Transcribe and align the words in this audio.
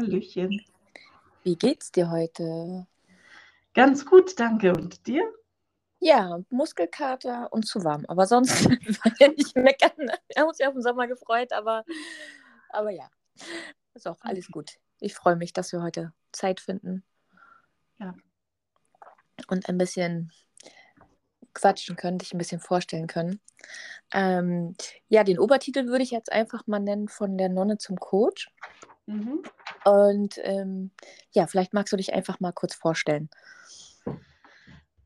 Hallöchen. 0.00 0.64
Wie 1.42 1.56
geht's 1.56 1.92
dir 1.92 2.10
heute? 2.10 2.86
Ganz 3.74 4.06
gut, 4.06 4.40
danke. 4.40 4.72
Und 4.72 5.06
dir? 5.06 5.30
Ja, 5.98 6.40
Muskelkater 6.48 7.52
und 7.52 7.66
zu 7.66 7.84
warm. 7.84 8.06
Aber 8.08 8.26
sonst 8.26 8.64
war 9.04 9.12
ja 9.18 9.28
nicht 9.28 9.54
meckern. 9.56 9.92
Wir 9.98 10.40
haben 10.40 10.48
uns 10.48 10.58
ja 10.58 10.68
auf 10.68 10.72
den 10.72 10.82
Sommer 10.82 11.06
gefreut, 11.06 11.52
aber, 11.52 11.84
aber 12.70 12.90
ja, 12.92 13.10
ist 13.92 14.08
auch 14.08 14.16
alles 14.22 14.50
gut. 14.50 14.78
Ich 15.00 15.12
freue 15.14 15.36
mich, 15.36 15.52
dass 15.52 15.70
wir 15.70 15.82
heute 15.82 16.14
Zeit 16.32 16.60
finden. 16.60 17.04
Ja. 17.98 18.14
Und 19.48 19.68
ein 19.68 19.76
bisschen 19.76 20.32
quatschen 21.52 21.96
können, 21.96 22.16
dich 22.16 22.32
ein 22.32 22.38
bisschen 22.38 22.60
vorstellen 22.60 23.06
können. 23.06 23.38
Ähm, 24.14 24.76
ja, 25.08 25.24
den 25.24 25.38
Obertitel 25.38 25.88
würde 25.88 26.04
ich 26.04 26.10
jetzt 26.10 26.32
einfach 26.32 26.66
mal 26.66 26.80
nennen 26.80 27.08
von 27.08 27.36
der 27.36 27.50
Nonne 27.50 27.76
zum 27.76 28.00
Coach. 28.00 28.50
Mhm. 29.10 29.42
Und 29.84 30.38
ähm, 30.44 30.92
ja, 31.32 31.46
vielleicht 31.48 31.74
magst 31.74 31.92
du 31.92 31.96
dich 31.96 32.14
einfach 32.14 32.38
mal 32.38 32.52
kurz 32.52 32.74
vorstellen. 32.74 33.28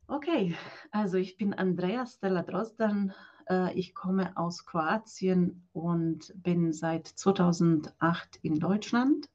Okay, 0.06 0.54
also 0.90 1.16
ich 1.16 1.38
bin 1.38 1.54
Andrea 1.54 2.04
Stella 2.04 2.42
Drosdan. 2.42 3.14
Äh, 3.48 3.72
ich 3.72 3.94
komme 3.94 4.36
aus 4.36 4.66
Kroatien 4.66 5.66
und 5.72 6.34
bin 6.36 6.74
seit 6.74 7.06
2008 7.06 8.36
in 8.42 8.58
Deutschland. 8.58 9.30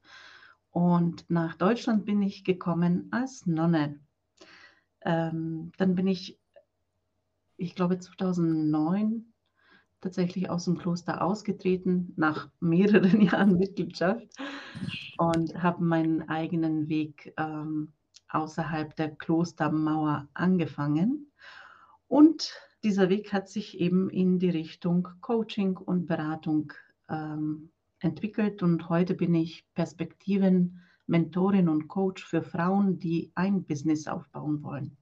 Und 0.70 1.28
nach 1.30 1.56
Deutschland 1.56 2.06
bin 2.06 2.22
ich 2.22 2.44
gekommen 2.44 3.08
als 3.10 3.48
Nonne. 3.48 4.00
Ähm, 5.02 5.72
dann 5.78 5.96
bin 5.96 6.06
ich, 6.06 6.40
ich 7.58 7.74
glaube, 7.74 7.98
2009 7.98 9.29
tatsächlich 10.02 10.50
aus 10.50 10.66
dem 10.66 10.78
Kloster 10.78 11.22
ausgetreten, 11.22 12.14
nach 12.16 12.50
mehreren 12.60 13.22
Jahren 13.22 13.58
Mitgliedschaft 13.58 14.28
und 15.18 15.62
habe 15.62 15.84
meinen 15.84 16.30
eigenen 16.30 16.88
Weg 16.88 17.34
ähm, 17.38 17.94
außerhalb 18.30 18.96
der 18.96 19.16
Klostermauer 19.16 20.28
angefangen. 20.34 21.32
Und 22.08 22.54
dieser 22.84 23.10
Weg 23.10 23.34
hat 23.34 23.50
sich 23.50 23.80
eben 23.80 24.10
in 24.10 24.40
die 24.40 24.50
Richtung 24.50 25.08
Coaching 25.22 25.78
und 25.78 26.06
Beratung 26.06 26.72
ähm, 27.10 27.72
entwickelt. 28.00 28.64
Und 28.64 28.90
heute 28.90 29.16
bin 29.16 29.36
ich 29.36 29.66
Perspektiven, 29.74 30.82
Mentorin 31.08 31.68
und 31.68 31.88
Coach 31.88 32.24
für 32.24 32.44
Frauen, 32.44 33.00
die 33.00 33.32
ein 33.36 33.64
Business 33.66 34.08
aufbauen 34.08 34.64
wollen. 34.64 34.99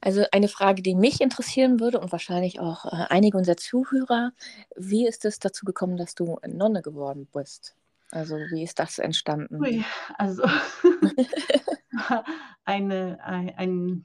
Also 0.00 0.24
eine 0.32 0.48
Frage, 0.48 0.82
die 0.82 0.94
mich 0.94 1.20
interessieren 1.20 1.78
würde 1.78 2.00
und 2.00 2.12
wahrscheinlich 2.12 2.58
auch 2.60 2.86
äh, 2.86 3.06
einige 3.10 3.36
unserer 3.36 3.56
Zuhörer, 3.56 4.32
wie 4.76 5.06
ist 5.06 5.24
es 5.24 5.38
dazu 5.38 5.64
gekommen, 5.64 5.96
dass 5.96 6.14
du 6.14 6.38
Nonne 6.46 6.82
geworden 6.82 7.28
bist? 7.32 7.76
Also 8.10 8.36
wie 8.36 8.62
ist 8.62 8.78
das 8.78 8.98
entstanden? 8.98 9.60
Ui, 9.60 9.84
also 10.18 10.42
eine, 12.64 13.22
ein, 13.22 13.54
ein 13.56 14.04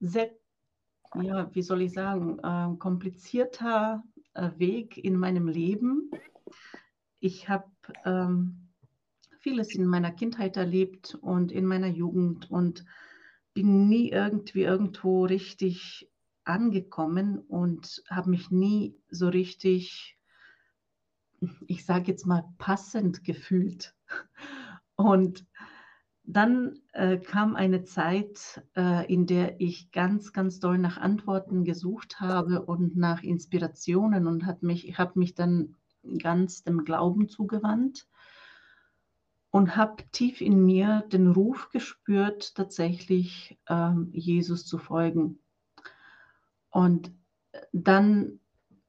sehr, 0.00 0.30
ja, 1.20 1.54
wie 1.54 1.62
soll 1.62 1.82
ich 1.82 1.92
sagen, 1.92 2.38
äh, 2.42 2.76
komplizierter 2.78 4.02
äh, 4.34 4.50
Weg 4.56 4.98
in 4.98 5.16
meinem 5.16 5.48
Leben. 5.48 6.10
Ich 7.20 7.48
habe 7.48 7.70
ähm, 8.04 8.68
vieles 9.38 9.74
in 9.74 9.86
meiner 9.86 10.10
Kindheit 10.10 10.56
erlebt 10.56 11.16
und 11.20 11.52
in 11.52 11.64
meiner 11.64 11.88
Jugend 11.88 12.50
und 12.50 12.84
bin 13.54 13.88
nie 13.88 14.10
irgendwie 14.10 14.62
irgendwo 14.62 15.24
richtig 15.24 16.08
angekommen 16.44 17.38
und 17.38 18.02
habe 18.08 18.30
mich 18.30 18.50
nie 18.50 18.94
so 19.10 19.28
richtig 19.28 20.16
ich 21.66 21.84
sage 21.84 22.08
jetzt 22.08 22.26
mal, 22.26 22.44
passend 22.58 23.24
gefühlt. 23.24 23.94
Und 24.96 25.46
dann 26.24 26.78
äh, 26.92 27.18
kam 27.18 27.56
eine 27.56 27.84
Zeit, 27.84 28.62
äh, 28.76 29.12
in 29.12 29.26
der 29.26 29.60
ich 29.60 29.90
ganz, 29.90 30.32
ganz 30.32 30.60
doll 30.60 30.78
nach 30.78 30.98
Antworten 30.98 31.64
gesucht 31.64 32.20
habe 32.20 32.64
und 32.64 32.96
nach 32.96 33.22
Inspirationen 33.22 34.26
und 34.26 34.46
hat 34.46 34.62
mich, 34.62 34.86
ich 34.86 34.98
habe 34.98 35.18
mich 35.18 35.34
dann 35.34 35.76
ganz 36.22 36.62
dem 36.62 36.84
Glauben 36.84 37.28
zugewandt 37.28 38.06
und 39.50 39.76
habe 39.76 40.02
tief 40.12 40.40
in 40.40 40.64
mir 40.64 41.04
den 41.12 41.30
Ruf 41.30 41.70
gespürt, 41.70 42.54
tatsächlich 42.54 43.58
ähm, 43.68 44.10
Jesus 44.12 44.64
zu 44.64 44.78
folgen. 44.78 45.40
Und 46.70 47.12
dann 47.72 48.40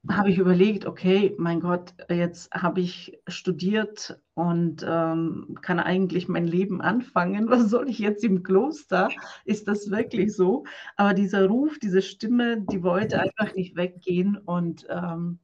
habe 0.10 0.32
ich 0.32 0.40
überlegt, 0.40 0.86
okay, 0.86 1.36
mein 1.38 1.60
Gott, 1.60 1.94
jetzt 2.10 2.52
habe 2.52 2.82
ich 2.82 3.20
studiert 3.28 4.20
und 4.34 4.84
ähm, 4.88 5.58
kann 5.62 5.80
eigentlich 5.80 6.28
mein 6.28 6.48
Leben 6.48 6.82
anfangen. 6.82 7.50
Was 7.50 7.70
soll 7.70 7.90
ich 7.90 8.00
jetzt 8.00 8.24
im 8.24 8.44
Kloster? 8.44 9.10
Ist 9.46 9.68
das 9.68 9.92
wirklich 9.92 10.36
so? 10.36 10.66
Aber 10.96 11.14
dieser 11.14 11.48
Ruf, 11.48 11.78
diese 11.80 12.02
Stimme, 12.02 12.62
die 12.62 12.84
wollte 12.84 13.20
einfach 13.20 13.54
nicht 13.56 13.76
weggehen. 13.76 14.38
Und 14.38 14.88
ähm, 14.90 15.40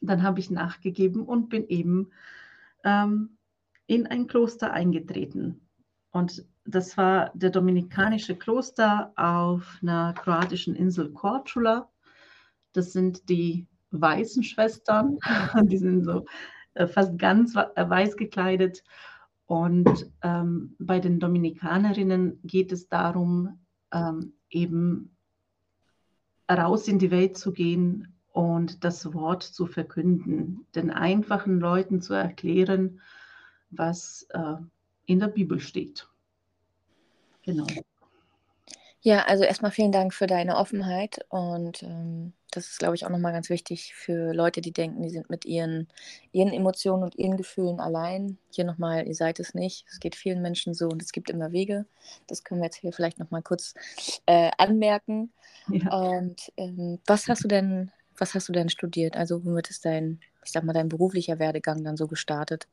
dann 0.00 0.22
habe 0.22 0.40
ich 0.40 0.50
nachgegeben 0.50 1.22
und 1.22 1.48
bin 1.48 1.66
eben 1.68 2.10
ähm, 2.84 3.38
in 3.90 4.06
ein 4.06 4.28
Kloster 4.28 4.72
eingetreten. 4.72 5.66
Und 6.12 6.46
das 6.64 6.96
war 6.96 7.32
der 7.34 7.50
dominikanische 7.50 8.36
Kloster 8.36 9.12
auf 9.16 9.80
einer 9.82 10.14
kroatischen 10.14 10.76
Insel 10.76 11.10
Korčula. 11.10 11.90
Das 12.72 12.92
sind 12.92 13.28
die 13.28 13.66
weißen 13.90 14.44
Schwestern. 14.44 15.18
Die 15.64 15.76
sind 15.76 16.04
so 16.04 16.24
äh, 16.74 16.86
fast 16.86 17.18
ganz 17.18 17.56
äh, 17.56 17.90
weiß 17.90 18.16
gekleidet. 18.16 18.84
Und 19.46 20.08
ähm, 20.22 20.76
bei 20.78 21.00
den 21.00 21.18
Dominikanerinnen 21.18 22.38
geht 22.44 22.70
es 22.70 22.88
darum, 22.88 23.58
ähm, 23.92 24.34
eben 24.50 25.16
raus 26.48 26.86
in 26.86 27.00
die 27.00 27.10
Welt 27.10 27.36
zu 27.36 27.50
gehen 27.50 28.14
und 28.28 28.84
das 28.84 29.12
Wort 29.12 29.42
zu 29.42 29.66
verkünden, 29.66 30.64
den 30.76 30.92
einfachen 30.92 31.58
Leuten 31.58 32.00
zu 32.00 32.14
erklären, 32.14 33.00
was 33.70 34.26
äh, 34.30 34.56
in 35.06 35.20
der 35.20 35.28
Bibel 35.28 35.60
steht. 35.60 36.06
Genau. 37.42 37.66
Ja, 39.02 39.24
also 39.24 39.44
erstmal 39.44 39.70
vielen 39.70 39.92
Dank 39.92 40.12
für 40.12 40.26
deine 40.26 40.56
Offenheit 40.56 41.24
und 41.30 41.82
ähm, 41.82 42.34
das 42.50 42.66
ist, 42.66 42.78
glaube 42.78 42.96
ich, 42.96 43.06
auch 43.06 43.10
nochmal 43.10 43.32
ganz 43.32 43.48
wichtig 43.48 43.94
für 43.94 44.34
Leute, 44.34 44.60
die 44.60 44.72
denken, 44.72 45.02
die 45.02 45.10
sind 45.10 45.30
mit 45.30 45.44
ihren, 45.44 45.88
ihren 46.32 46.52
Emotionen 46.52 47.04
und 47.04 47.14
ihren 47.14 47.36
Gefühlen 47.36 47.80
allein. 47.80 48.38
Hier 48.50 48.64
nochmal, 48.64 49.06
ihr 49.06 49.14
seid 49.14 49.40
es 49.40 49.54
nicht. 49.54 49.86
Es 49.88 50.00
geht 50.00 50.16
vielen 50.16 50.42
Menschen 50.42 50.74
so 50.74 50.88
und 50.88 51.00
es 51.00 51.12
gibt 51.12 51.30
immer 51.30 51.52
Wege. 51.52 51.86
Das 52.26 52.44
können 52.44 52.60
wir 52.60 52.66
jetzt 52.66 52.76
hier 52.76 52.92
vielleicht 52.92 53.18
nochmal 53.18 53.42
kurz 53.42 53.74
äh, 54.26 54.50
anmerken. 54.58 55.32
Ja. 55.68 55.96
Und 55.96 56.52
ähm, 56.56 56.98
was 57.06 57.28
hast 57.28 57.44
du 57.44 57.48
denn, 57.48 57.92
was 58.18 58.34
hast 58.34 58.48
du 58.48 58.52
denn 58.52 58.68
studiert? 58.68 59.16
Also 59.16 59.44
womit 59.44 59.70
ist 59.70 59.84
dein, 59.84 60.20
ich 60.44 60.52
sag 60.52 60.64
mal, 60.64 60.72
dein 60.72 60.88
beruflicher 60.88 61.38
Werdegang 61.38 61.84
dann 61.84 61.96
so 61.96 62.06
gestartet? 62.06 62.66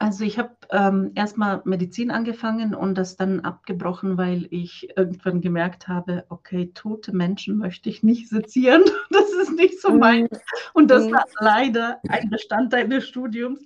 Also 0.00 0.24
ich 0.24 0.38
habe 0.38 0.56
ähm, 0.70 1.10
erstmal 1.16 1.60
Medizin 1.64 2.12
angefangen 2.12 2.74
und 2.74 2.94
das 2.96 3.16
dann 3.16 3.40
abgebrochen, 3.40 4.16
weil 4.16 4.46
ich 4.50 4.88
irgendwann 4.96 5.40
gemerkt 5.40 5.88
habe, 5.88 6.24
okay, 6.28 6.70
tote 6.72 7.12
Menschen 7.12 7.58
möchte 7.58 7.88
ich 7.88 8.04
nicht 8.04 8.28
sezieren. 8.28 8.84
Das 9.10 9.32
ist 9.32 9.56
nicht 9.56 9.80
so 9.80 9.92
mein. 9.92 10.24
Mhm. 10.24 10.38
Und 10.74 10.90
das 10.90 11.06
mhm. 11.06 11.12
war 11.12 11.24
leider 11.40 12.00
ein 12.08 12.30
Bestandteil 12.30 12.88
des 12.88 13.08
Studiums. 13.08 13.64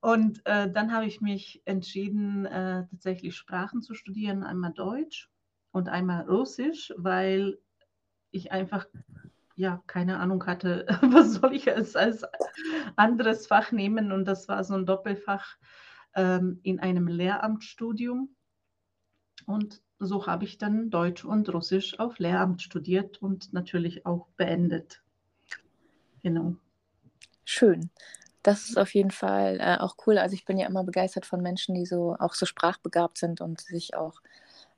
Und 0.00 0.40
äh, 0.46 0.70
dann 0.70 0.92
habe 0.92 1.04
ich 1.04 1.20
mich 1.20 1.60
entschieden, 1.66 2.46
äh, 2.46 2.86
tatsächlich 2.90 3.36
Sprachen 3.36 3.82
zu 3.82 3.94
studieren, 3.94 4.42
einmal 4.42 4.72
Deutsch 4.72 5.28
und 5.72 5.90
einmal 5.90 6.22
Russisch, 6.22 6.92
weil 6.96 7.58
ich 8.30 8.50
einfach 8.50 8.86
ja, 9.60 9.82
keine 9.86 10.18
Ahnung 10.20 10.46
hatte, 10.46 10.86
was 11.02 11.34
soll 11.34 11.54
ich 11.54 11.70
als, 11.70 11.94
als 11.94 12.24
anderes 12.96 13.46
Fach 13.46 13.72
nehmen. 13.72 14.10
Und 14.10 14.24
das 14.24 14.48
war 14.48 14.64
so 14.64 14.74
ein 14.74 14.86
Doppelfach 14.86 15.56
ähm, 16.14 16.60
in 16.62 16.80
einem 16.80 17.06
Lehramtsstudium. 17.06 18.34
Und 19.44 19.82
so 19.98 20.26
habe 20.26 20.44
ich 20.44 20.56
dann 20.56 20.88
Deutsch 20.88 21.26
und 21.26 21.52
Russisch 21.52 21.98
auf 21.98 22.18
Lehramt 22.18 22.62
studiert 22.62 23.20
und 23.20 23.52
natürlich 23.52 24.06
auch 24.06 24.28
beendet. 24.38 25.02
Genau. 26.22 26.56
Schön. 27.44 27.90
Das 28.42 28.70
ist 28.70 28.78
auf 28.78 28.94
jeden 28.94 29.10
Fall 29.10 29.58
äh, 29.60 29.76
auch 29.78 29.96
cool. 30.06 30.16
Also 30.16 30.32
ich 30.34 30.46
bin 30.46 30.56
ja 30.56 30.66
immer 30.66 30.84
begeistert 30.84 31.26
von 31.26 31.42
Menschen, 31.42 31.74
die 31.74 31.84
so 31.84 32.16
auch 32.18 32.32
so 32.32 32.46
sprachbegabt 32.46 33.18
sind 33.18 33.42
und 33.42 33.60
sich 33.60 33.94
auch 33.94 34.22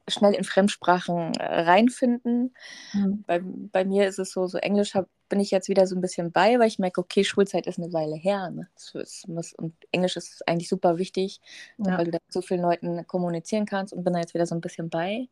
schnell 0.09 0.35
in 0.35 0.45
Fremdsprachen 0.45 1.35
äh, 1.35 1.61
reinfinden. 1.63 2.55
Mhm. 2.93 3.25
Bei, 3.27 3.41
bei 3.43 3.85
mir 3.85 4.09
ist 4.09 4.19
es 4.19 4.33
so, 4.33 4.47
so 4.47 4.59
Englisch 4.59 4.95
hab, 4.95 5.09
bin 5.29 5.41
ich 5.41 5.51
jetzt 5.51 5.69
wieder 5.69 5.87
so 5.87 5.95
ein 5.95 6.01
bisschen 6.01 6.33
bei, 6.33 6.59
weil 6.59 6.69
ich 6.69 6.79
merke, 6.79 7.01
okay, 7.01 7.25
Schulzeit 7.25 7.67
ist 7.67 7.79
eine 7.79 7.93
Weile 7.93 8.17
her. 8.17 8.51
Ne? 8.51 8.69
Ist, 8.95 9.27
und 9.59 9.75
Englisch 9.93 10.17
ist 10.17 10.47
eigentlich 10.49 10.69
super 10.69 10.99
wichtig, 10.99 11.41
ja. 11.79 11.97
weil 11.97 12.07
du 12.07 12.11
da 12.11 12.19
mit 12.25 12.33
so 12.33 12.43
vielen 12.43 12.63
Leuten 12.63 13.07
kommunizieren 13.07 13.67
kannst 13.67 13.93
und 13.93 14.05
bin 14.05 14.13
da 14.13 14.21
jetzt 14.21 14.35
wieder 14.35 14.47
so 14.47 14.55
ein 14.55 14.61
bisschen 14.61 14.91
bei. 14.91 15.29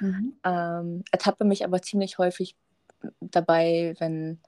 Mhm. 0.00 0.34
Ähm, 0.44 1.04
ertappe 1.10 1.44
mich 1.44 1.64
aber 1.64 1.80
ziemlich 1.82 2.18
häufig 2.18 2.56
dabei, 3.20 3.94
wenn 3.98 4.40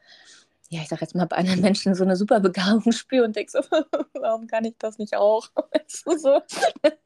ja, 0.72 0.82
ich 0.82 0.88
sag 0.88 1.00
jetzt 1.00 1.17
mal, 1.17 1.26
bei 1.26 1.37
anderen 1.37 1.61
Menschen 1.61 1.96
so 1.96 2.05
eine 2.05 2.14
super 2.14 2.38
Begabung 2.38 2.93
spüre 2.93 3.25
und 3.25 3.34
denke 3.34 3.50
so, 3.50 3.58
warum 4.14 4.46
kann 4.46 4.64
ich 4.64 4.76
das 4.78 4.99
nicht 4.99 5.17
auch? 5.17 5.49
so. 5.88 6.40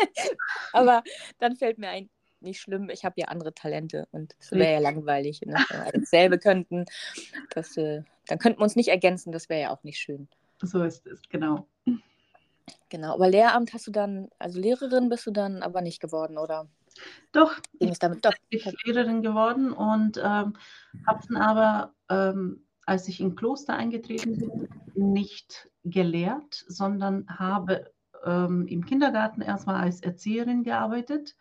Aber 0.73 1.03
dann 1.39 1.57
fällt 1.57 1.79
mir 1.79 1.89
ein, 1.89 2.11
nicht 2.45 2.61
schlimm, 2.61 2.91
ich 2.91 3.05
habe 3.05 3.15
ja 3.19 3.29
andere 3.29 3.55
Talente 3.55 4.07
und 4.13 4.35
es 4.39 4.53
wäre 4.53 4.75
ja 4.75 4.79
langweilig, 4.79 5.41
ne? 5.43 5.55
wenn 5.69 5.85
wir 5.85 6.01
dasselbe 6.01 6.39
könnten. 6.39 6.85
Das, 7.51 7.77
äh, 7.77 8.03
dann 8.27 8.39
könnten 8.39 8.61
wir 8.61 8.65
uns 8.65 8.77
nicht 8.77 8.89
ergänzen, 8.89 9.33
das 9.33 9.49
wäre 9.49 9.63
ja 9.63 9.71
auch 9.71 9.83
nicht 9.83 9.99
schön. 9.99 10.29
So 10.63 10.83
ist 10.83 11.07
es, 11.07 11.21
genau. 11.29 11.67
Genau, 12.89 13.15
aber 13.15 13.29
Lehramt 13.29 13.73
hast 13.73 13.87
du 13.87 13.91
dann, 13.91 14.29
also 14.39 14.61
Lehrerin 14.61 15.09
bist 15.09 15.27
du 15.27 15.31
dann 15.31 15.63
aber 15.63 15.81
nicht 15.81 16.01
geworden, 16.01 16.39
oder? 16.39 16.69
Doch, 17.33 17.57
ich 17.81 17.99
bin 17.99 18.19
Lehrerin 18.85 19.23
geworden 19.23 19.73
und 19.73 20.17
ähm, 20.19 20.55
habe 21.07 21.21
dann 21.29 21.37
aber, 21.37 21.95
ähm, 22.09 22.65
als 22.87 23.09
ich 23.09 23.21
in 23.21 23.35
Kloster 23.35 23.75
eingetreten 23.75 24.39
bin, 24.39 24.69
nicht 24.95 25.69
gelehrt, 25.85 26.65
sondern 26.69 27.27
habe 27.29 27.93
ähm, 28.25 28.67
im 28.69 28.85
Kindergarten 28.85 29.41
erstmal 29.41 29.83
als 29.83 30.01
Erzieherin 30.01 30.63
gearbeitet 30.63 31.35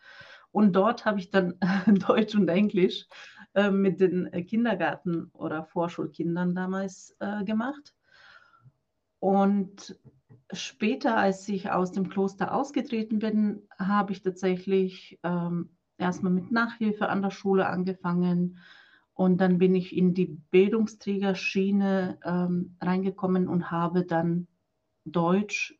und 0.54 0.72
dort 0.76 1.04
habe 1.04 1.18
ich 1.18 1.30
dann 1.30 1.58
Deutsch 2.06 2.36
und 2.36 2.48
Englisch 2.48 3.08
äh, 3.54 3.72
mit 3.72 3.98
den 3.98 4.30
Kindergarten- 4.46 5.30
oder 5.32 5.64
Vorschulkindern 5.64 6.54
damals 6.54 7.16
äh, 7.18 7.42
gemacht. 7.42 7.92
Und 9.18 9.98
später, 10.52 11.16
als 11.16 11.48
ich 11.48 11.72
aus 11.72 11.90
dem 11.90 12.08
Kloster 12.08 12.54
ausgetreten 12.54 13.18
bin, 13.18 13.62
habe 13.80 14.12
ich 14.12 14.22
tatsächlich 14.22 15.18
ähm, 15.24 15.70
erstmal 15.98 16.30
mit 16.30 16.52
Nachhilfe 16.52 17.08
an 17.08 17.22
der 17.22 17.32
Schule 17.32 17.66
angefangen 17.66 18.58
und 19.12 19.40
dann 19.40 19.58
bin 19.58 19.74
ich 19.74 19.96
in 19.96 20.14
die 20.14 20.38
Bildungsträgerschiene 20.52 22.20
ähm, 22.24 22.76
reingekommen 22.80 23.48
und 23.48 23.72
habe 23.72 24.04
dann 24.04 24.46
Deutsch, 25.04 25.76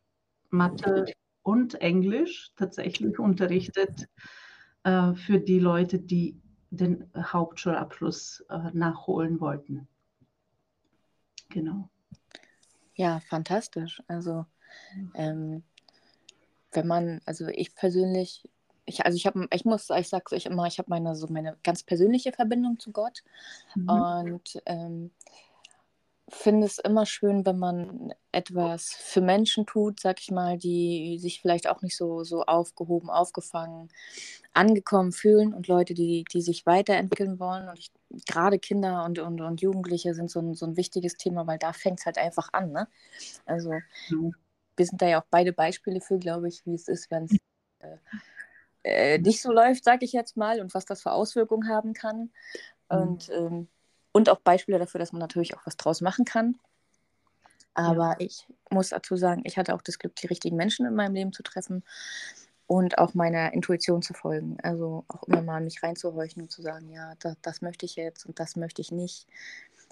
Mathe 0.50 1.04
und 1.42 1.80
Englisch 1.80 2.50
tatsächlich 2.56 3.20
unterrichtet 3.20 4.08
äh, 4.84 5.14
für 5.14 5.40
die 5.40 5.58
Leute, 5.58 5.98
die 5.98 6.40
den 6.70 7.10
Hauptschulabschluss 7.16 8.44
äh, 8.50 8.70
nachholen 8.72 9.40
wollten. 9.40 9.86
Genau. 11.48 11.88
Ja, 12.94 13.20
fantastisch. 13.20 14.02
Also 14.06 14.46
ähm, 15.14 15.62
wenn 16.72 16.86
man, 16.86 17.20
also 17.26 17.46
ich 17.48 17.74
persönlich, 17.74 18.48
ich, 18.86 19.04
also 19.04 19.16
ich 19.16 19.26
habe, 19.26 19.46
ich 19.52 19.64
muss, 19.64 19.88
ich 19.90 20.08
sage 20.08 20.34
euch 20.34 20.46
immer, 20.46 20.66
ich 20.66 20.78
habe 20.78 20.90
meine 20.90 21.14
so 21.16 21.28
meine 21.28 21.56
ganz 21.62 21.82
persönliche 21.82 22.32
Verbindung 22.32 22.78
zu 22.78 22.92
Gott 22.92 23.22
mhm. 23.74 23.88
und 23.88 24.62
ähm, 24.66 25.10
finde 26.28 26.66
es 26.66 26.78
immer 26.78 27.04
schön, 27.06 27.44
wenn 27.44 27.58
man 27.58 28.14
etwas 28.32 28.94
für 28.94 29.20
Menschen 29.20 29.66
tut, 29.66 30.00
sag 30.00 30.20
ich 30.20 30.30
mal, 30.30 30.56
die 30.56 31.18
sich 31.20 31.40
vielleicht 31.40 31.68
auch 31.68 31.82
nicht 31.82 31.96
so, 31.96 32.24
so 32.24 32.44
aufgehoben, 32.44 33.10
aufgefangen, 33.10 33.90
angekommen 34.54 35.12
fühlen 35.12 35.52
und 35.52 35.68
Leute, 35.68 35.92
die, 35.94 36.24
die 36.32 36.40
sich 36.40 36.64
weiterentwickeln 36.64 37.38
wollen. 37.38 37.68
Und 37.68 37.78
ich, 37.78 37.92
gerade 38.26 38.58
Kinder 38.58 39.04
und, 39.04 39.18
und, 39.18 39.40
und 39.40 39.60
Jugendliche 39.60 40.14
sind 40.14 40.30
so 40.30 40.40
ein, 40.40 40.54
so 40.54 40.66
ein 40.66 40.76
wichtiges 40.76 41.16
Thema, 41.16 41.46
weil 41.46 41.58
da 41.58 41.72
fängt 41.72 42.00
es 42.00 42.06
halt 42.06 42.18
einfach 42.18 42.48
an. 42.52 42.72
Ne? 42.72 42.88
Also 43.44 43.72
mhm. 44.08 44.34
wir 44.76 44.86
sind 44.86 45.02
da 45.02 45.06
ja 45.06 45.20
auch 45.20 45.26
beide 45.30 45.52
Beispiele 45.52 46.00
für, 46.00 46.18
glaube 46.18 46.48
ich, 46.48 46.64
wie 46.64 46.74
es 46.74 46.88
ist, 46.88 47.10
wenn 47.10 47.24
es 47.24 47.36
äh, 47.80 47.96
äh, 48.84 49.18
nicht 49.18 49.42
so 49.42 49.52
läuft, 49.52 49.84
sage 49.84 50.04
ich 50.04 50.12
jetzt 50.12 50.36
mal, 50.36 50.60
und 50.60 50.74
was 50.74 50.86
das 50.86 51.02
für 51.02 51.12
Auswirkungen 51.12 51.68
haben 51.68 51.92
kann. 51.92 52.30
Mhm. 52.90 52.98
Und 52.98 53.30
ähm, 53.30 53.68
und 54.14 54.30
auch 54.30 54.38
Beispiele 54.38 54.78
dafür, 54.78 55.00
dass 55.00 55.12
man 55.12 55.20
natürlich 55.20 55.56
auch 55.56 55.66
was 55.66 55.76
draus 55.76 56.00
machen 56.00 56.24
kann. 56.24 56.56
Aber 57.74 58.10
ja. 58.12 58.16
ich 58.20 58.46
muss 58.70 58.90
dazu 58.90 59.16
sagen, 59.16 59.42
ich 59.44 59.58
hatte 59.58 59.74
auch 59.74 59.82
das 59.82 59.98
Glück, 59.98 60.14
die 60.14 60.28
richtigen 60.28 60.56
Menschen 60.56 60.86
in 60.86 60.94
meinem 60.94 61.14
Leben 61.14 61.32
zu 61.32 61.42
treffen 61.42 61.82
und 62.68 62.98
auch 62.98 63.14
meiner 63.14 63.52
Intuition 63.52 64.02
zu 64.02 64.14
folgen. 64.14 64.56
Also 64.62 65.04
auch 65.08 65.24
immer 65.24 65.42
mal 65.42 65.60
mich 65.60 65.82
reinzuhorchen 65.82 66.42
und 66.42 66.52
zu 66.52 66.62
sagen, 66.62 66.88
ja, 66.90 67.14
das, 67.18 67.34
das 67.42 67.60
möchte 67.60 67.86
ich 67.86 67.96
jetzt 67.96 68.24
und 68.24 68.38
das 68.38 68.54
möchte 68.54 68.80
ich 68.80 68.92
nicht. 68.92 69.26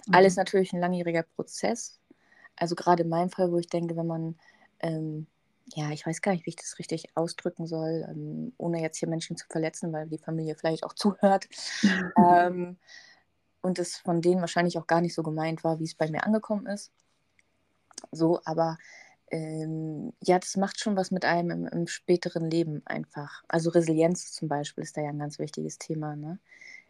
Mhm. 0.07 0.15
Alles 0.15 0.37
natürlich 0.37 0.71
ein 0.71 0.79
langjähriger 0.79 1.23
Prozess. 1.23 1.99
Also 2.55 2.75
gerade 2.75 3.03
in 3.03 3.09
meinem 3.09 3.29
Fall, 3.29 3.51
wo 3.51 3.57
ich 3.57 3.67
denke, 3.67 3.97
wenn 3.97 4.07
man, 4.07 4.35
ähm, 4.79 5.27
ja, 5.75 5.91
ich 5.91 6.05
weiß 6.05 6.21
gar 6.21 6.31
nicht, 6.31 6.45
wie 6.45 6.51
ich 6.51 6.55
das 6.55 6.79
richtig 6.79 7.07
ausdrücken 7.15 7.67
soll, 7.67 8.07
ähm, 8.09 8.53
ohne 8.57 8.81
jetzt 8.81 8.99
hier 8.99 9.09
Menschen 9.09 9.35
zu 9.35 9.47
verletzen, 9.49 9.91
weil 9.91 10.07
die 10.07 10.17
Familie 10.17 10.55
vielleicht 10.55 10.85
auch 10.85 10.93
zuhört. 10.93 11.49
ähm, 12.17 12.77
und 13.63 13.79
es 13.79 13.97
von 13.97 14.21
denen 14.21 14.41
wahrscheinlich 14.41 14.77
auch 14.77 14.87
gar 14.87 15.01
nicht 15.01 15.15
so 15.15 15.23
gemeint 15.23 15.63
war, 15.63 15.79
wie 15.79 15.85
es 15.85 15.95
bei 15.95 16.09
mir 16.09 16.23
angekommen 16.23 16.67
ist. 16.67 16.91
So, 18.11 18.41
aber 18.45 18.77
ähm, 19.31 20.13
ja, 20.21 20.37
das 20.37 20.57
macht 20.57 20.79
schon 20.79 20.95
was 20.95 21.09
mit 21.09 21.25
einem 21.25 21.49
im, 21.49 21.67
im, 21.67 21.87
späteren 21.87 22.51
Leben 22.51 22.81
einfach. 22.85 23.43
Also 23.47 23.69
Resilienz 23.71 24.33
zum 24.33 24.49
Beispiel 24.49 24.83
ist 24.83 24.97
da 24.97 25.01
ja 25.01 25.09
ein 25.09 25.19
ganz 25.19 25.39
wichtiges 25.39 25.79
Thema. 25.79 26.15
Ne? 26.15 26.39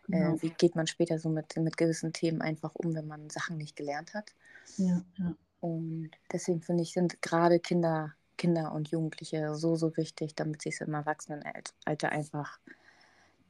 Äh, 0.09 0.11
genau. 0.11 0.35
Äh, 0.35 0.41
wie 0.41 0.49
geht 0.49 0.75
man 0.75 0.87
später 0.87 1.19
so 1.19 1.29
mit, 1.29 1.55
mit 1.55 1.77
gewissen 1.77 2.11
Themen 2.11 2.41
einfach 2.41 2.73
um, 2.73 2.95
wenn 2.95 3.07
man 3.07 3.29
Sachen 3.29 3.57
nicht 3.57 3.75
gelernt 3.75 4.13
hat? 4.13 4.33
Ja, 4.77 5.01
ja. 5.17 5.35
Und 5.61 6.11
deswegen 6.31 6.61
finde 6.61 6.83
ich, 6.83 6.91
sind 6.91 7.21
gerade 7.21 7.59
Kinder, 7.59 8.13
Kinder 8.37 8.73
und 8.73 8.89
Jugendliche 8.89 9.55
so, 9.55 9.75
so 9.75 9.95
wichtig, 9.95 10.35
damit 10.35 10.63
sie 10.63 10.69
es 10.69 10.81
im 10.81 10.93
Erwachsenenalter 10.93 12.09
einfach 12.09 12.59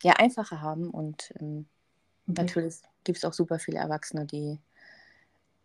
ja, 0.04 0.14
einfacher 0.18 0.62
haben 0.62 0.90
und 0.90 1.34
ähm, 1.40 1.66
Okay. 2.28 2.42
Natürlich 2.42 2.76
gibt 3.04 3.18
es 3.18 3.26
auch 3.26 3.34
super 3.34 3.60
viele 3.60 3.80
Erwachsene, 3.80 4.26
die 4.26 4.60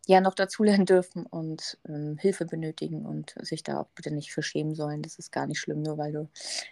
ja 0.08 0.22
noch 0.22 0.34
dazulernen 0.34 0.86
dürfen 0.86 1.26
und 1.26 1.78
ähm, 1.86 2.16
Hilfe 2.18 2.46
benötigen 2.46 3.04
und 3.04 3.34
sich 3.42 3.62
da 3.62 3.80
auch 3.80 3.88
bitte 3.94 4.10
nicht 4.10 4.32
für 4.32 4.42
schämen 4.42 4.74
sollen. 4.74 5.02
Das 5.02 5.18
ist 5.18 5.30
gar 5.32 5.46
nicht 5.46 5.60
schlimm, 5.60 5.82
nur 5.82 5.98
weil 5.98 6.12
du 6.12 6.30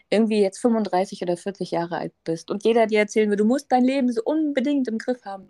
irgendwie 0.08 0.40
jetzt 0.40 0.58
35 0.58 1.20
oder 1.22 1.36
40 1.36 1.70
Jahre 1.70 1.98
alt 1.98 2.14
bist 2.24 2.50
und 2.50 2.64
jeder 2.64 2.86
dir 2.86 3.00
erzählen 3.00 3.28
will, 3.28 3.36
du 3.36 3.44
musst 3.44 3.70
dein 3.70 3.84
Leben 3.84 4.10
so 4.10 4.22
unbedingt 4.24 4.88
im 4.88 4.96
Griff 4.96 5.24
haben. 5.26 5.48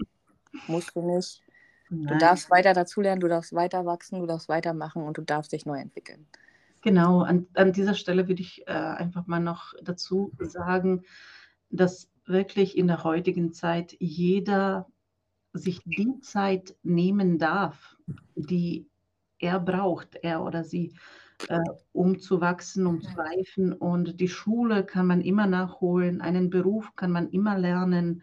Musst 0.67 0.97
du 0.97 1.03
nicht. 1.03 1.43
Nein. 1.89 2.07
Du 2.07 2.19
darfst 2.19 2.51
weiter 2.51 2.73
dazulernen, 2.73 3.21
du 3.21 3.29
darfst 3.29 3.53
weiter 3.53 3.87
wachsen, 3.87 4.19
du 4.19 4.27
darfst 4.27 4.49
weitermachen 4.49 5.03
und 5.03 5.17
du 5.19 5.23
darfst 5.23 5.53
dich 5.53 5.65
neu 5.65 5.79
entwickeln. 5.79 6.27
Genau, 6.83 7.21
an, 7.21 7.47
an 7.55 7.73
dieser 7.73 7.95
Stelle 7.95 8.27
würde 8.27 8.43
ich 8.43 8.67
äh, 8.67 8.73
einfach 8.73 9.29
mal 9.29 9.41
noch 9.41 9.75
dazu 9.83 10.33
sagen, 10.39 11.05
dass 11.71 12.11
wirklich 12.27 12.77
in 12.77 12.89
der 12.89 13.05
heutigen 13.05 13.53
Zeit 13.53 13.97
jeder 14.01 14.87
sich 15.56 15.82
die 15.85 16.20
Zeit 16.20 16.76
nehmen 16.82 17.38
darf, 17.38 17.97
die 18.35 18.87
er 19.38 19.61
braucht, 19.61 20.17
er 20.23 20.43
oder 20.43 20.64
sie, 20.64 20.94
äh, 21.49 21.61
um 21.93 22.19
zu 22.19 22.41
wachsen, 22.41 22.87
um 22.87 23.02
zu 23.02 23.16
reifen. 23.16 23.73
Und 23.73 24.21
die 24.21 24.28
Schule 24.28 24.85
kann 24.85 25.07
man 25.07 25.21
immer 25.21 25.47
nachholen, 25.47 26.21
einen 26.21 26.50
Beruf 26.50 26.95
kann 26.97 27.12
man 27.12 27.28
immer 27.31 27.59
lernen, 27.59 28.23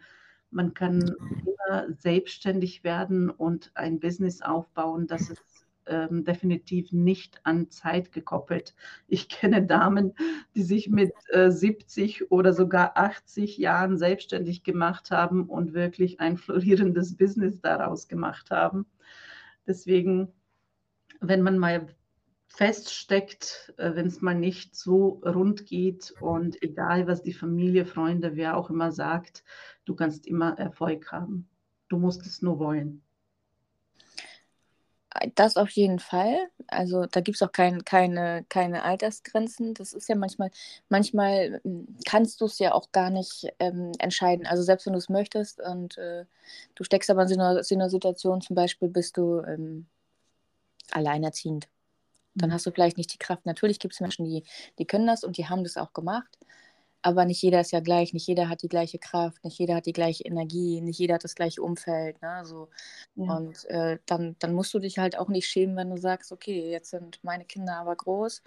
man 0.50 0.72
kann 0.74 1.00
immer 1.44 1.92
selbstständig 1.98 2.84
werden 2.84 3.30
und 3.30 3.72
ein 3.74 3.98
Business 3.98 4.40
aufbauen, 4.40 5.06
das 5.06 5.30
es 5.30 5.53
ähm, 5.86 6.24
definitiv 6.24 6.92
nicht 6.92 7.40
an 7.44 7.70
Zeit 7.70 8.12
gekoppelt. 8.12 8.74
Ich 9.08 9.28
kenne 9.28 9.64
Damen, 9.64 10.14
die 10.54 10.62
sich 10.62 10.88
mit 10.88 11.12
äh, 11.30 11.50
70 11.50 12.30
oder 12.30 12.52
sogar 12.52 12.96
80 12.96 13.58
Jahren 13.58 13.98
selbstständig 13.98 14.62
gemacht 14.62 15.10
haben 15.10 15.48
und 15.48 15.74
wirklich 15.74 16.20
ein 16.20 16.36
florierendes 16.36 17.16
Business 17.16 17.60
daraus 17.60 18.08
gemacht 18.08 18.50
haben. 18.50 18.86
Deswegen, 19.66 20.32
wenn 21.20 21.42
man 21.42 21.58
mal 21.58 21.88
feststeckt, 22.46 23.74
äh, 23.78 23.94
wenn 23.94 24.06
es 24.06 24.20
mal 24.20 24.34
nicht 24.34 24.76
so 24.76 25.20
rund 25.24 25.66
geht 25.66 26.14
und 26.20 26.62
egal, 26.62 27.06
was 27.06 27.22
die 27.22 27.32
Familie, 27.32 27.84
Freunde, 27.84 28.36
wer 28.36 28.56
auch 28.56 28.70
immer 28.70 28.92
sagt, 28.92 29.42
du 29.84 29.94
kannst 29.94 30.26
immer 30.26 30.58
Erfolg 30.58 31.10
haben. 31.10 31.48
Du 31.88 31.98
musst 31.98 32.26
es 32.26 32.42
nur 32.42 32.58
wollen. 32.58 33.03
Das 35.36 35.56
auf 35.56 35.70
jeden 35.70 36.00
Fall. 36.00 36.36
Also 36.66 37.06
da 37.06 37.20
gibt 37.20 37.36
es 37.36 37.42
auch 37.42 37.52
kein, 37.52 37.84
keine, 37.84 38.44
keine 38.48 38.82
Altersgrenzen. 38.82 39.72
Das 39.74 39.92
ist 39.92 40.08
ja 40.08 40.16
manchmal, 40.16 40.50
manchmal 40.88 41.60
hm, 41.62 41.86
kannst 42.04 42.40
du 42.40 42.46
es 42.46 42.58
ja 42.58 42.72
auch 42.74 42.90
gar 42.90 43.10
nicht 43.10 43.46
ähm, 43.60 43.92
entscheiden. 43.98 44.46
Also 44.46 44.62
selbst 44.64 44.86
wenn 44.86 44.92
du 44.92 44.98
es 44.98 45.08
möchtest 45.08 45.60
und 45.60 45.96
äh, 45.98 46.24
du 46.74 46.84
steckst 46.84 47.10
aber 47.10 47.22
in 47.22 47.28
so, 47.28 47.34
einer, 47.34 47.62
in 47.70 47.80
einer, 47.80 47.90
Situation, 47.90 48.40
zum 48.40 48.56
Beispiel 48.56 48.88
bist 48.88 49.16
du 49.16 49.40
ähm, 49.40 49.86
alleinerziehend. 50.90 51.68
Dann 52.34 52.50
mhm. 52.50 52.54
hast 52.54 52.66
du 52.66 52.72
vielleicht 52.72 52.98
nicht 52.98 53.12
die 53.12 53.18
Kraft. 53.18 53.46
Natürlich 53.46 53.78
gibt 53.78 53.94
es 53.94 54.00
Menschen, 54.00 54.24
die, 54.24 54.42
die 54.78 54.86
können 54.86 55.06
das 55.06 55.22
und 55.22 55.38
die 55.38 55.48
haben 55.48 55.62
das 55.62 55.76
auch 55.76 55.92
gemacht 55.92 56.38
aber 57.04 57.26
nicht 57.26 57.42
jeder 57.42 57.60
ist 57.60 57.70
ja 57.70 57.80
gleich, 57.80 58.14
nicht 58.14 58.26
jeder 58.26 58.48
hat 58.48 58.62
die 58.62 58.68
gleiche 58.68 58.98
Kraft, 58.98 59.44
nicht 59.44 59.58
jeder 59.58 59.74
hat 59.74 59.84
die 59.84 59.92
gleiche 59.92 60.24
Energie, 60.24 60.80
nicht 60.80 60.98
jeder 60.98 61.16
hat 61.16 61.24
das 61.24 61.34
gleiche 61.34 61.60
Umfeld. 61.62 62.20
Ne? 62.22 62.40
So. 62.46 62.70
Ja. 63.14 63.36
Und 63.36 63.66
äh, 63.66 63.98
dann, 64.06 64.36
dann 64.38 64.54
musst 64.54 64.72
du 64.72 64.78
dich 64.78 64.98
halt 64.98 65.18
auch 65.18 65.28
nicht 65.28 65.46
schämen, 65.46 65.76
wenn 65.76 65.90
du 65.90 65.98
sagst, 65.98 66.32
okay, 66.32 66.70
jetzt 66.70 66.90
sind 66.90 67.20
meine 67.22 67.44
Kinder 67.44 67.76
aber 67.76 67.94
groß, 67.94 68.42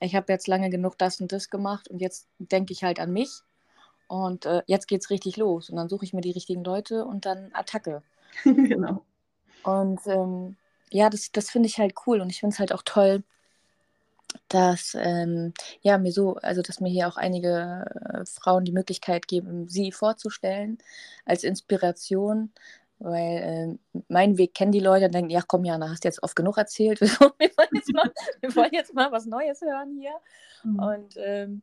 ich 0.00 0.14
habe 0.14 0.30
jetzt 0.30 0.48
lange 0.48 0.68
genug 0.68 0.98
das 0.98 1.18
und 1.22 1.32
das 1.32 1.48
gemacht 1.48 1.88
und 1.88 2.02
jetzt 2.02 2.28
denke 2.38 2.74
ich 2.74 2.84
halt 2.84 3.00
an 3.00 3.10
mich 3.10 3.40
und 4.06 4.44
äh, 4.44 4.62
jetzt 4.66 4.92
es 4.92 5.08
richtig 5.08 5.38
los. 5.38 5.70
Und 5.70 5.76
dann 5.76 5.88
suche 5.88 6.04
ich 6.04 6.12
mir 6.12 6.20
die 6.20 6.32
richtigen 6.32 6.62
Leute 6.62 7.06
und 7.06 7.24
dann 7.24 7.52
Attacke. 7.54 8.02
genau. 8.44 9.02
Und 9.62 10.00
ähm, 10.06 10.56
ja, 10.90 11.08
das, 11.08 11.32
das 11.32 11.48
finde 11.48 11.68
ich 11.70 11.78
halt 11.78 11.94
cool 12.06 12.20
und 12.20 12.28
ich 12.28 12.40
finde 12.40 12.52
es 12.52 12.58
halt 12.58 12.74
auch 12.74 12.82
toll, 12.84 13.24
dass 14.48 14.96
ähm, 14.98 15.52
ja 15.80 15.98
mir 15.98 16.12
so, 16.12 16.36
also 16.36 16.62
dass 16.62 16.80
mir 16.80 16.90
hier 16.90 17.08
auch 17.08 17.16
einige 17.16 17.84
äh, 18.12 18.24
Frauen 18.26 18.64
die 18.64 18.72
Möglichkeit 18.72 19.28
geben, 19.28 19.68
sie 19.68 19.92
vorzustellen 19.92 20.78
als 21.24 21.44
Inspiration, 21.44 22.52
weil 22.98 23.78
äh, 23.92 24.02
meinen 24.08 24.38
Weg 24.38 24.54
kennen 24.54 24.72
die 24.72 24.80
Leute 24.80 25.06
und 25.06 25.14
denken, 25.14 25.30
ja 25.30 25.42
komm 25.46 25.64
Jana, 25.64 25.90
hast 25.90 26.04
jetzt 26.04 26.22
oft 26.22 26.36
genug 26.36 26.58
erzählt, 26.58 27.00
wir 27.00 27.10
wollen 27.10 27.68
jetzt 27.72 27.92
mal, 27.92 28.12
wir 28.40 28.56
wollen 28.56 28.72
jetzt 28.72 28.94
mal 28.94 29.12
was 29.12 29.26
Neues 29.26 29.60
hören 29.60 29.96
hier. 29.98 30.14
Mhm. 30.62 30.78
Und 30.78 31.14
ähm, 31.18 31.62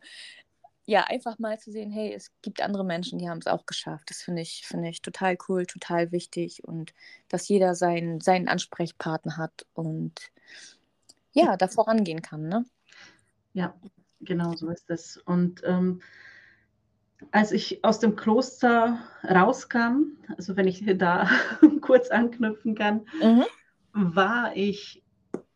ja, 0.86 1.06
einfach 1.06 1.40
mal 1.40 1.60
zu 1.60 1.72
sehen, 1.72 1.92
hey, 1.92 2.14
es 2.14 2.32
gibt 2.42 2.62
andere 2.62 2.84
Menschen, 2.84 3.20
die 3.20 3.30
haben 3.30 3.38
es 3.38 3.48
auch 3.48 3.66
geschafft. 3.66 4.10
Das 4.10 4.22
finde 4.22 4.42
ich, 4.42 4.66
finde 4.66 4.90
ich 4.90 5.02
total 5.02 5.38
cool, 5.48 5.66
total 5.66 6.12
wichtig 6.12 6.64
und 6.64 6.94
dass 7.30 7.48
jeder 7.48 7.76
seinen, 7.76 8.20
seinen 8.20 8.48
Ansprechpartner 8.48 9.38
hat 9.38 9.66
und 9.74 10.32
ja, 11.34 11.58
da 11.58 11.68
vorangehen 11.68 12.22
kann, 12.22 12.48
ne? 12.48 12.66
Ja, 13.54 13.74
genau 14.20 14.54
so 14.56 14.70
ist 14.70 14.90
es. 14.90 15.18
Und 15.18 15.62
ähm, 15.66 16.02
als 17.32 17.52
ich 17.52 17.84
aus 17.84 18.00
dem 18.00 18.16
Kloster 18.16 19.00
rauskam, 19.24 20.18
also 20.38 20.56
wenn 20.56 20.68
ich 20.68 20.84
da 20.98 21.30
kurz 21.82 22.10
anknüpfen 22.10 22.76
kann, 22.76 23.06
mhm. 23.22 23.46
war 23.94 24.56
ich 24.56 25.04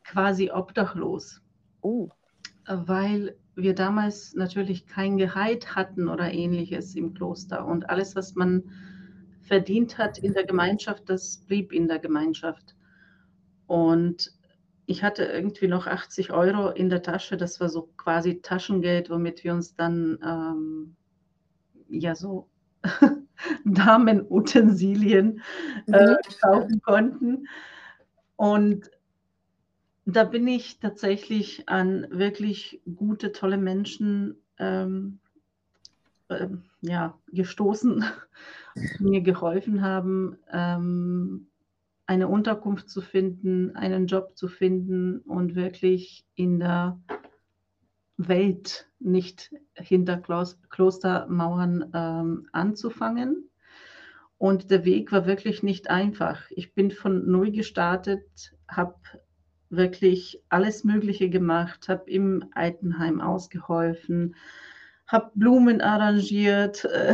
quasi 0.04 0.52
obdachlos. 0.52 1.42
Oh. 1.82 2.10
Weil 2.68 3.36
wir 3.56 3.74
damals 3.74 4.34
natürlich 4.34 4.86
kein 4.86 5.18
Gehalt 5.18 5.76
hatten 5.76 6.10
oder 6.10 6.32
ähnliches 6.32 6.96
im 6.96 7.14
Kloster. 7.14 7.66
Und 7.66 7.90
alles, 7.90 8.16
was 8.16 8.36
man 8.36 8.64
verdient 9.42 9.98
hat 9.98 10.18
in 10.18 10.34
der 10.34 10.46
Gemeinschaft, 10.46 11.04
das 11.10 11.38
blieb 11.48 11.72
in 11.72 11.88
der 11.88 12.00
Gemeinschaft. 12.00 12.76
Und 13.68 14.32
ich 14.86 15.04
hatte 15.04 15.24
irgendwie 15.24 15.68
noch 15.68 15.88
80 15.88 16.32
Euro 16.32 16.70
in 16.70 16.90
der 16.90 17.02
Tasche. 17.02 17.38
Das 17.38 17.60
war 17.60 17.70
so 17.70 17.90
quasi 17.98 18.42
Taschengeld, 18.42 19.10
womit 19.10 19.44
wir 19.44 19.54
uns 19.54 19.76
dann 19.76 20.20
ähm, 20.24 20.96
ja 21.90 22.16
so 22.16 22.48
Damenutensilien 23.66 25.42
äh, 25.88 26.12
mhm. 26.12 26.18
kaufen 26.42 26.82
konnten. 26.82 27.48
Und 28.36 28.92
da 30.06 30.24
bin 30.24 30.48
ich 30.48 30.80
tatsächlich 30.80 31.68
an 31.68 32.08
wirklich 32.12 32.82
gute, 32.96 33.32
tolle 33.32 33.58
Menschen 33.58 34.36
ähm, 34.60 35.20
äh, 36.28 36.48
ja, 36.82 37.18
gestoßen, 37.32 38.06
die 39.00 39.04
mir 39.04 39.22
geholfen 39.22 39.82
haben, 39.82 40.38
ähm, 40.52 41.48
eine 42.08 42.28
Unterkunft 42.28 42.90
zu 42.90 43.02
finden, 43.02 43.76
einen 43.76 44.08
Job 44.08 44.38
zu 44.38 44.48
finden 44.48 45.20
und 45.20 45.56
wirklich 45.56 46.26
in 46.36 46.60
der 46.60 47.00
Welt, 48.18 48.88
nicht 49.00 49.52
hinter 49.74 50.18
Klostermauern 50.18 51.92
ähm, 51.94 52.48
anzufangen. 52.52 53.50
Und 54.38 54.70
der 54.70 54.86
Weg 54.86 55.12
war 55.12 55.26
wirklich 55.26 55.64
nicht 55.64 55.90
einfach. 55.90 56.44
Ich 56.52 56.74
bin 56.74 56.92
von 56.92 57.30
null 57.30 57.52
gestartet, 57.52 58.56
habe 58.68 58.96
wirklich 59.70 60.44
alles 60.50 60.84
Mögliche 60.84 61.30
gemacht, 61.30 61.90
habe 61.90 62.10
im 62.10 62.46
Altenheim 62.54 63.22
ausgeholfen, 63.22 64.36
habe 65.08 65.32
Blumen 65.36 65.82
arrangiert, 65.82 66.86
äh, 66.86 67.14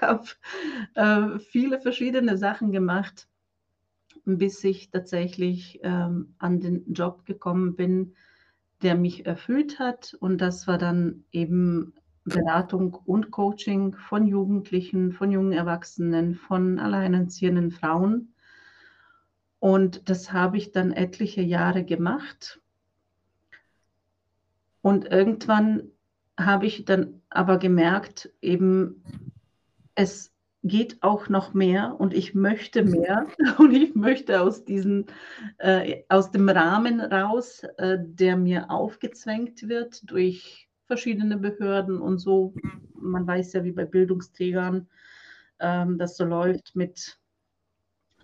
habe 0.00 0.24
äh, 0.94 1.38
viele 1.38 1.80
verschiedene 1.80 2.38
Sachen 2.38 2.72
gemacht, 2.72 3.28
bis 4.24 4.62
ich 4.64 4.90
tatsächlich 4.90 5.80
ähm, 5.82 6.34
an 6.38 6.60
den 6.60 6.92
Job 6.92 7.26
gekommen 7.26 7.76
bin, 7.76 8.14
der 8.82 8.94
mich 8.94 9.26
erfüllt 9.26 9.78
hat. 9.78 10.16
Und 10.20 10.38
das 10.38 10.66
war 10.66 10.78
dann 10.78 11.24
eben 11.30 11.94
Beratung 12.24 12.94
und 12.94 13.30
Coaching 13.30 13.94
von 13.94 14.26
Jugendlichen, 14.26 15.12
von 15.12 15.30
jungen 15.30 15.52
Erwachsenen, 15.52 16.34
von 16.34 16.78
alleinerziehenden 16.78 17.70
Frauen. 17.70 18.34
Und 19.58 20.08
das 20.08 20.32
habe 20.32 20.56
ich 20.56 20.72
dann 20.72 20.92
etliche 20.92 21.42
Jahre 21.42 21.84
gemacht. 21.84 22.60
Und 24.80 25.06
irgendwann 25.06 25.90
habe 26.38 26.66
ich 26.66 26.84
dann 26.84 27.22
aber 27.30 27.58
gemerkt, 27.58 28.30
eben, 28.42 29.02
es 29.94 30.33
geht 30.64 31.02
auch 31.02 31.28
noch 31.28 31.52
mehr 31.52 31.94
und 31.98 32.14
ich 32.14 32.34
möchte 32.34 32.82
mehr 32.82 33.26
und 33.58 33.72
ich 33.72 33.94
möchte 33.94 34.40
aus, 34.40 34.64
diesen, 34.64 35.06
äh, 35.58 36.02
aus 36.08 36.30
dem 36.30 36.48
Rahmen 36.48 37.00
raus, 37.00 37.62
äh, 37.76 37.98
der 38.00 38.36
mir 38.36 38.70
aufgezwängt 38.70 39.68
wird 39.68 40.10
durch 40.10 40.68
verschiedene 40.86 41.36
Behörden 41.36 42.00
und 42.00 42.18
so. 42.18 42.54
Man 42.94 43.26
weiß 43.26 43.52
ja, 43.52 43.64
wie 43.64 43.72
bei 43.72 43.84
Bildungsträgern 43.84 44.88
ähm, 45.60 45.98
das 45.98 46.16
so 46.16 46.24
läuft 46.24 46.74
mit 46.74 47.18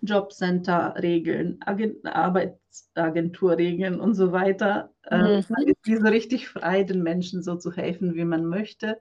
Jobcenter-Regeln, 0.01 1.59
Arbeitsagenturregeln 1.61 3.99
und 3.99 4.15
so 4.15 4.31
weiter. 4.31 4.91
Ähm, 5.09 5.21
mhm. 5.21 5.67
ist 5.67 5.85
diese 5.85 6.11
richtig 6.11 6.49
frei, 6.49 6.83
den 6.83 7.03
Menschen 7.03 7.43
so 7.43 7.55
zu 7.55 7.71
helfen, 7.71 8.15
wie 8.15 8.25
man 8.25 8.47
möchte. 8.47 8.99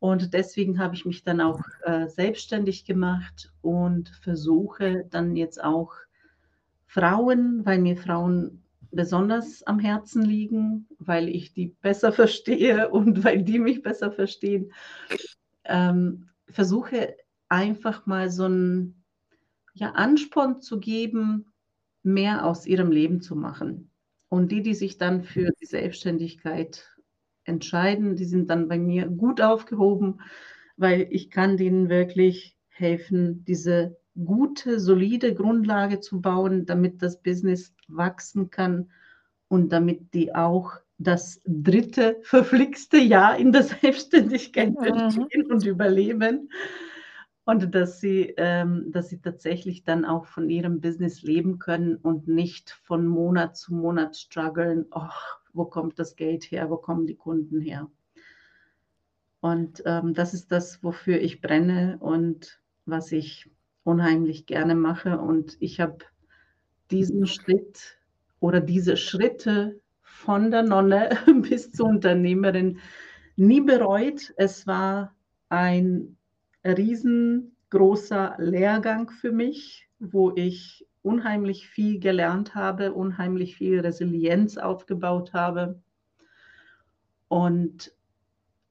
Und 0.00 0.32
deswegen 0.32 0.78
habe 0.78 0.94
ich 0.94 1.04
mich 1.04 1.24
dann 1.24 1.42
auch 1.42 1.62
äh, 1.84 2.08
selbstständig 2.08 2.86
gemacht 2.86 3.52
und 3.60 4.08
versuche 4.22 5.04
dann 5.10 5.36
jetzt 5.36 5.62
auch 5.62 5.92
Frauen, 6.86 7.64
weil 7.66 7.78
mir 7.78 7.96
Frauen 7.96 8.62
besonders 8.90 9.62
am 9.62 9.78
Herzen 9.78 10.22
liegen, 10.22 10.88
weil 10.98 11.28
ich 11.28 11.52
die 11.52 11.68
besser 11.82 12.12
verstehe 12.12 12.88
und 12.88 13.22
weil 13.24 13.42
die 13.42 13.58
mich 13.58 13.82
besser 13.82 14.10
verstehen, 14.10 14.72
ähm, 15.64 16.30
versuche 16.48 17.16
einfach 17.50 18.06
mal 18.06 18.30
so 18.30 18.46
ein 18.46 19.04
ja, 19.74 19.92
Ansporn 19.92 20.62
zu 20.62 20.80
geben, 20.80 21.52
mehr 22.02 22.46
aus 22.46 22.66
ihrem 22.66 22.90
Leben 22.90 23.20
zu 23.20 23.36
machen. 23.36 23.90
Und 24.30 24.50
die, 24.50 24.62
die 24.62 24.74
sich 24.74 24.96
dann 24.96 25.22
für 25.22 25.50
die 25.60 25.66
Selbstständigkeit 25.66 26.88
entscheiden, 27.50 28.16
die 28.16 28.24
sind 28.24 28.48
dann 28.48 28.68
bei 28.68 28.78
mir 28.78 29.06
gut 29.06 29.42
aufgehoben, 29.42 30.20
weil 30.76 31.06
ich 31.10 31.30
kann 31.30 31.58
denen 31.58 31.90
wirklich 31.90 32.56
helfen, 32.68 33.44
diese 33.44 33.98
gute, 34.24 34.80
solide 34.80 35.34
Grundlage 35.34 36.00
zu 36.00 36.20
bauen, 36.20 36.64
damit 36.66 37.02
das 37.02 37.22
Business 37.22 37.74
wachsen 37.88 38.50
kann 38.50 38.90
und 39.48 39.72
damit 39.72 40.14
die 40.14 40.34
auch 40.34 40.72
das 40.98 41.40
dritte 41.46 42.18
verflixte 42.22 42.98
Jahr 42.98 43.36
in 43.36 43.52
der 43.52 43.62
Selbstständigkeit 43.82 44.72
mhm. 44.72 45.26
und 45.48 45.64
überleben. 45.64 46.50
Und 47.46 47.74
dass 47.74 48.00
sie, 48.00 48.34
ähm, 48.36 48.92
dass 48.92 49.08
sie 49.08 49.20
tatsächlich 49.20 49.82
dann 49.82 50.04
auch 50.04 50.26
von 50.26 50.50
ihrem 50.50 50.80
Business 50.80 51.22
leben 51.22 51.58
können 51.58 51.96
und 51.96 52.28
nicht 52.28 52.78
von 52.84 53.06
Monat 53.06 53.56
zu 53.56 53.74
Monat 53.74 54.16
strugglen, 54.16 54.86
oh, 54.92 55.08
wo 55.52 55.64
kommt 55.64 55.98
das 55.98 56.16
Geld 56.16 56.50
her, 56.50 56.70
wo 56.70 56.76
kommen 56.76 57.06
die 57.06 57.16
Kunden 57.16 57.60
her. 57.60 57.90
Und 59.40 59.82
ähm, 59.86 60.14
das 60.14 60.34
ist 60.34 60.52
das, 60.52 60.82
wofür 60.82 61.20
ich 61.20 61.40
brenne 61.40 61.98
und 62.00 62.60
was 62.84 63.10
ich 63.12 63.50
unheimlich 63.84 64.46
gerne 64.46 64.74
mache. 64.74 65.18
Und 65.18 65.56
ich 65.60 65.80
habe 65.80 66.04
diesen 66.90 67.26
Schritt 67.26 67.98
oder 68.40 68.60
diese 68.60 68.96
Schritte 68.96 69.80
von 70.02 70.50
der 70.50 70.62
Nonne 70.62 71.10
bis 71.48 71.72
zur 71.72 71.88
Unternehmerin 71.88 72.78
nie 73.36 73.60
bereut. 73.60 74.34
Es 74.36 74.66
war 74.66 75.14
ein 75.48 76.16
riesengroßer 76.64 78.36
Lehrgang 78.38 79.10
für 79.10 79.32
mich, 79.32 79.88
wo 79.98 80.32
ich 80.34 80.86
unheimlich 81.02 81.68
viel 81.68 81.98
gelernt 81.98 82.54
habe, 82.54 82.92
unheimlich 82.92 83.56
viel 83.56 83.80
Resilienz 83.80 84.56
aufgebaut 84.58 85.32
habe 85.32 85.80
und 87.28 87.92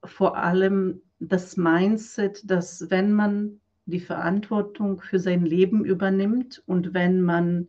vor 0.03 0.37
allem 0.37 1.01
das 1.19 1.57
Mindset, 1.57 2.49
dass 2.49 2.89
wenn 2.89 3.13
man 3.13 3.59
die 3.85 3.99
Verantwortung 3.99 5.01
für 5.01 5.19
sein 5.19 5.45
Leben 5.45 5.83
übernimmt 5.83 6.61
und 6.65 6.93
wenn 6.93 7.21
man 7.21 7.67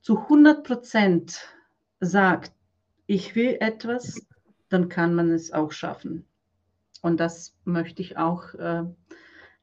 zu 0.00 0.18
100 0.18 0.64
Prozent 0.64 1.40
sagt, 2.00 2.52
ich 3.06 3.36
will 3.36 3.56
etwas, 3.60 4.26
dann 4.68 4.88
kann 4.88 5.14
man 5.14 5.30
es 5.30 5.52
auch 5.52 5.70
schaffen. 5.70 6.26
Und 7.02 7.20
das 7.20 7.56
möchte 7.64 8.02
ich 8.02 8.16
auch 8.16 8.54
äh, 8.54 8.84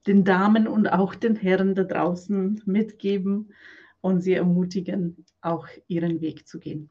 den 0.07 0.23
Damen 0.23 0.67
und 0.67 0.87
auch 0.87 1.15
den 1.15 1.35
Herren 1.35 1.75
da 1.75 1.83
draußen 1.83 2.61
mitgeben 2.65 3.53
und 4.01 4.21
sie 4.21 4.33
ermutigen, 4.33 5.25
auch 5.41 5.67
ihren 5.87 6.21
Weg 6.21 6.47
zu 6.47 6.59
gehen. 6.59 6.89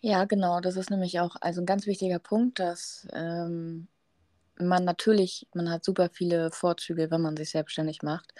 Ja, 0.00 0.24
genau. 0.24 0.60
Das 0.60 0.76
ist 0.76 0.90
nämlich 0.90 1.20
auch 1.20 1.36
also 1.40 1.60
ein 1.60 1.66
ganz 1.66 1.86
wichtiger 1.86 2.18
Punkt, 2.18 2.58
dass 2.58 3.06
ähm, 3.12 3.88
man 4.58 4.84
natürlich, 4.84 5.46
man 5.54 5.70
hat 5.70 5.84
super 5.84 6.08
viele 6.10 6.50
Vorzüge, 6.50 7.10
wenn 7.10 7.20
man 7.20 7.36
sich 7.36 7.50
selbstständig 7.50 8.02
macht. 8.02 8.32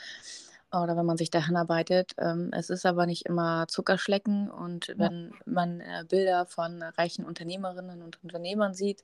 oder 0.72 0.96
wenn 0.96 1.06
man 1.06 1.16
sich 1.16 1.30
dahin 1.30 1.56
arbeitet. 1.56 2.12
Ähm, 2.18 2.50
es 2.52 2.70
ist 2.70 2.86
aber 2.86 3.06
nicht 3.06 3.26
immer 3.26 3.66
Zuckerschlecken 3.68 4.50
und 4.50 4.94
wenn 4.96 5.34
man 5.44 5.80
äh, 5.80 6.04
Bilder 6.08 6.46
von 6.46 6.82
reichen 6.82 7.24
Unternehmerinnen 7.24 8.02
und 8.02 8.22
Unternehmern 8.22 8.74
sieht 8.74 9.02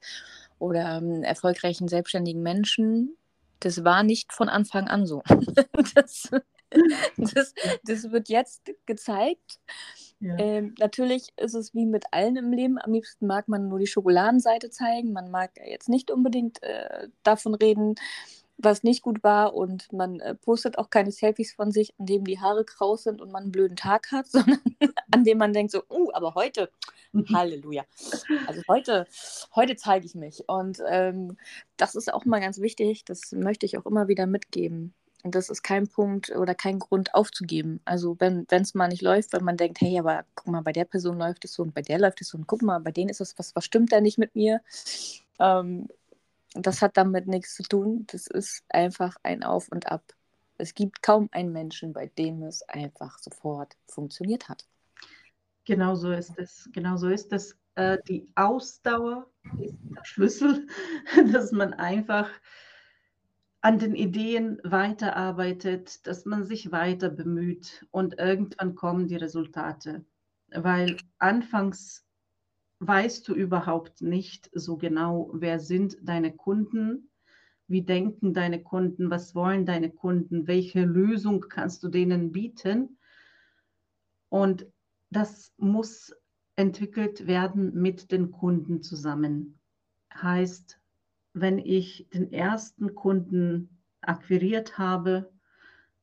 oder 0.59 0.99
ähm, 0.99 1.23
erfolgreichen 1.25 1.89
selbstständigen 1.89 2.43
Menschen, 2.43 3.17
das 3.61 3.85
war 3.85 4.03
nicht 4.05 4.33
von 4.33 4.49
Anfang 4.49 4.89
an 4.89 5.07
so. 5.07 5.23
das, 5.95 6.31
das, 7.17 7.55
das 7.85 8.11
wird 8.11 8.29
jetzt 8.29 8.73
gezeigt. 8.87 9.61
Ja. 10.21 10.37
Ähm, 10.39 10.75
natürlich 10.79 11.29
ist 11.37 11.55
es 11.55 11.75
wie 11.75 11.87
mit 11.87 12.05
allen 12.11 12.37
im 12.37 12.53
Leben. 12.53 12.79
Am 12.81 12.93
liebsten 12.93 13.27
mag 13.27 13.49
man 13.49 13.69
nur 13.69 13.79
die 13.79 13.87
Schokoladenseite 13.87 14.71
zeigen. 14.71 15.13
Man 15.13 15.31
mag 15.31 15.51
jetzt 15.65 15.89
nicht 15.89 16.11
unbedingt 16.11 16.63
äh, 16.63 17.09
davon 17.23 17.55
reden, 17.55 17.97
was 18.57 18.83
nicht 18.83 19.03
gut 19.03 19.23
war. 19.23 19.55
Und 19.55 19.93
man 19.93 20.21
äh, 20.21 20.35
postet 20.35 20.79
auch 20.79 20.89
keine 20.89 21.13
Selfies 21.13 21.53
von 21.53 21.71
sich, 21.71 21.93
an 21.99 22.07
dem 22.07 22.25
die 22.25 22.41
Haare 22.41 22.65
kraus 22.65 23.03
sind 23.03 23.21
und 23.21 23.31
man 23.31 23.45
einen 23.45 23.53
blöden 23.53 23.77
Tag 23.77 24.11
hat, 24.11 24.27
sondern 24.31 24.61
an 25.11 25.25
dem 25.25 25.39
man 25.39 25.53
denkt 25.53 25.73
so, 25.73 25.83
uh, 25.91 26.11
aber 26.15 26.35
heute, 26.35 26.71
Halleluja. 27.33 27.85
Also 28.47 28.63
heute, 28.69 29.07
heute 29.55 29.77
zeige 29.77 30.07
ich 30.07 30.15
mich. 30.15 30.49
Und 30.49 30.83
ähm, 30.89 31.37
das 31.77 31.95
ist 31.95 32.13
auch 32.13 32.25
mal 32.25 32.41
ganz 32.41 32.61
wichtig. 32.61 33.05
Das 33.05 33.33
möchte 33.33 33.67
ich 33.67 33.79
auch 33.79 33.87
immer 33.87 34.09
wieder 34.09 34.27
mitgeben. 34.27 34.95
Und 35.23 35.35
das 35.35 35.51
ist 35.51 35.63
kein 35.63 35.89
Punkt 35.89 36.31
oder 36.31 36.55
kein 36.55 36.79
Grund 36.79 37.15
aufzugeben. 37.15 37.81
Also 37.85 38.17
wenn 38.21 38.47
es 38.49 38.75
mal 38.75 38.89
nicht 38.89 39.03
läuft, 39.03 39.33
wenn 39.33 39.45
man 39.45 39.57
denkt, 39.57 39.81
hey, 39.81 39.99
aber 39.99 40.25
guck 40.35 40.49
mal, 40.49 40.63
bei 40.63 40.73
der 40.73 40.85
Person 40.85 41.19
läuft 41.19 41.45
es 41.45 41.55
so 41.55 41.63
und 41.63 41.75
bei 41.75 41.83
der 41.83 41.99
läuft 41.99 42.21
es 42.21 42.29
so 42.29 42.39
und 42.39 42.47
guck 42.47 42.63
mal, 42.63 42.79
bei 42.79 42.93
denen 42.93 43.11
ist 43.11 43.21
es 43.21 43.39
was, 43.39 43.57
was 43.57 43.65
stimmt 43.65 43.93
da 43.93 44.01
nicht 44.01 44.19
mit 44.19 44.35
mir? 44.37 44.61
Ähm, 45.39 45.89
das 46.55 46.81
hat 46.81 46.97
damit 46.97 47.27
nichts 47.27 47.55
zu 47.55 47.63
tun. 47.63 48.05
Das 48.11 48.27
ist 48.27 48.63
einfach 48.69 49.17
ein 49.23 49.43
Auf 49.43 49.69
und 49.69 49.91
Ab. 49.91 50.03
Es 50.59 50.75
gibt 50.75 51.03
kaum 51.03 51.29
einen 51.33 51.53
Menschen, 51.53 51.93
bei 51.93 52.07
dem 52.07 52.43
es 52.43 52.63
einfach 52.63 53.19
sofort 53.19 53.77
funktioniert 53.89 54.49
hat. 54.49 54.65
Genau 55.65 55.95
so 55.97 56.13
ist 56.13 56.39
es. 56.39 56.69
Genau 56.73 56.97
so 56.97 57.09
ist 57.09 57.33
es. 57.33 57.57
Äh, 57.75 57.99
die 58.09 58.27
Ausdauer 58.37 59.27
ist 59.61 59.77
der 59.83 60.05
Schlüssel, 60.05 60.67
dass 61.33 61.53
man 61.53 61.75
einfach 61.75 62.31
an 63.67 63.81
den 63.81 63.97
Ideen 63.97 64.61
weiterarbeitet, 64.63 66.07
dass 66.07 66.25
man 66.25 66.45
sich 66.45 66.71
weiter 66.71 67.11
bemüht 67.11 67.85
und 67.91 68.17
irgendwann 68.17 68.77
kommen 68.77 69.09
die 69.09 69.17
Resultate. 69.17 70.05
Weil 70.53 70.99
anfangs 71.19 72.07
weißt 72.79 73.27
du 73.27 73.35
überhaupt 73.35 74.03
nicht 74.03 74.49
so 74.55 74.77
genau, 74.77 75.31
wer 75.33 75.59
sind 75.59 75.97
deine 76.01 76.33
Kunden, 76.33 77.11
wie 77.67 77.83
denken 77.83 78.35
deine 78.35 78.63
Kunden, 78.63 79.11
was 79.11 79.35
wollen 79.35 79.67
deine 79.67 79.91
Kunden, 79.91 80.47
welche 80.47 80.85
Lösung 80.85 81.41
kannst 81.49 81.83
du 81.83 81.89
denen 81.89 82.31
bieten. 82.31 82.99
Und 84.29 84.65
das 85.11 85.53
muss 85.57 86.15
entwickelt 86.55 87.27
werden 87.27 87.75
mit 87.75 88.13
den 88.13 88.31
Kunden 88.31 88.85
zusammen. 88.85 89.59
Heißt, 90.15 90.79
wenn 91.39 91.59
ich 91.59 92.09
den 92.15 92.33
ersten 92.33 92.95
Kunden 92.95 93.69
akquiriert 94.01 94.79
habe, 94.79 95.31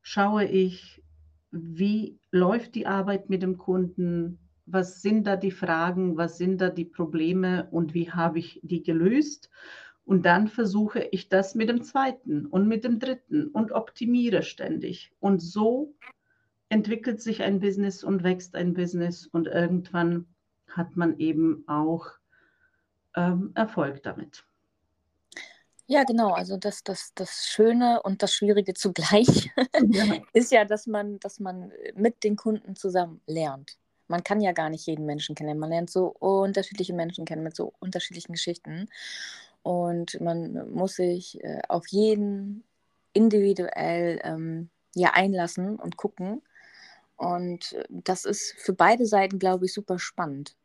schaue 0.04 0.46
ich, 0.46 1.04
wie 1.50 2.20
läuft 2.30 2.76
die 2.76 2.86
Arbeit 2.86 3.32
mit 3.32 3.42
dem 3.42 3.58
Kunden, 3.58 4.38
was 4.68 5.02
sind 5.02 5.26
da 5.26 5.36
die 5.36 5.52
Fragen, 5.52 6.18
was 6.18 6.38
sind 6.38 6.62
da 6.62 6.70
die 6.70 6.86
Probleme 6.86 7.68
und 7.72 7.96
wie 7.96 8.12
habe 8.12 8.38
ich 8.38 8.60
die 8.62 8.84
gelöst. 8.84 9.50
Und 10.06 10.26
dann 10.28 10.48
versuche 10.48 11.00
ich 11.12 11.30
das 11.30 11.56
mit 11.56 11.68
dem 11.68 11.82
zweiten 11.82 12.46
und 12.46 12.68
mit 12.68 12.84
dem 12.84 13.00
dritten 13.00 13.48
und 13.48 13.72
optimiere 13.72 14.44
ständig. 14.44 15.14
Und 15.20 15.42
so 15.42 15.96
entwickelt 16.70 17.22
sich 17.22 17.42
ein 17.42 17.60
Business 17.60 18.04
und 18.04 18.24
wächst 18.24 18.56
ein 18.56 18.76
Business 18.76 19.26
und 19.26 19.48
irgendwann 19.48 20.28
hat 20.68 20.96
man 20.96 21.18
eben 21.18 21.64
auch 21.68 22.12
ähm, 23.16 23.52
Erfolg 23.56 24.04
damit. 24.04 24.46
Ja, 25.88 26.04
genau. 26.04 26.32
Also 26.32 26.58
das, 26.58 26.84
das, 26.84 27.12
das 27.16 27.46
Schöne 27.48 28.02
und 28.04 28.24
das 28.24 28.34
Schwierige 28.34 28.74
zugleich 28.74 29.52
ja. 29.90 30.16
ist 30.34 30.52
ja, 30.52 30.66
dass 30.66 30.88
man, 30.88 31.20
dass 31.20 31.40
man 31.40 31.72
mit 31.96 32.24
den 32.24 32.36
Kunden 32.36 32.76
zusammen 32.76 33.22
lernt. 33.28 33.78
Man 34.08 34.24
kann 34.24 34.42
ja 34.42 34.52
gar 34.52 34.70
nicht 34.70 34.86
jeden 34.86 35.06
Menschen 35.06 35.36
kennen. 35.36 35.60
Man 35.60 35.70
lernt 35.70 35.90
so 35.90 36.08
unterschiedliche 36.20 36.94
Menschen 36.94 37.26
kennen 37.26 37.44
mit 37.44 37.56
so 37.56 37.74
unterschiedlichen 37.80 38.34
Geschichten. 38.34 38.90
Und 39.64 40.20
man 40.22 40.72
muss 40.72 40.96
sich 40.96 41.42
äh, 41.44 41.62
auf 41.70 41.88
jeden 41.88 42.64
individuell 43.14 44.20
ähm, 44.24 44.70
ja, 44.96 45.12
einlassen 45.14 45.78
und 45.78 45.98
gucken. 45.98 46.42
Und 47.16 47.74
äh, 47.74 47.86
das 47.90 48.26
ist 48.26 48.54
für 48.58 48.74
beide 48.74 49.06
Seiten, 49.06 49.40
glaube 49.40 49.66
ich, 49.66 49.74
super 49.74 50.00
spannend. 50.00 50.56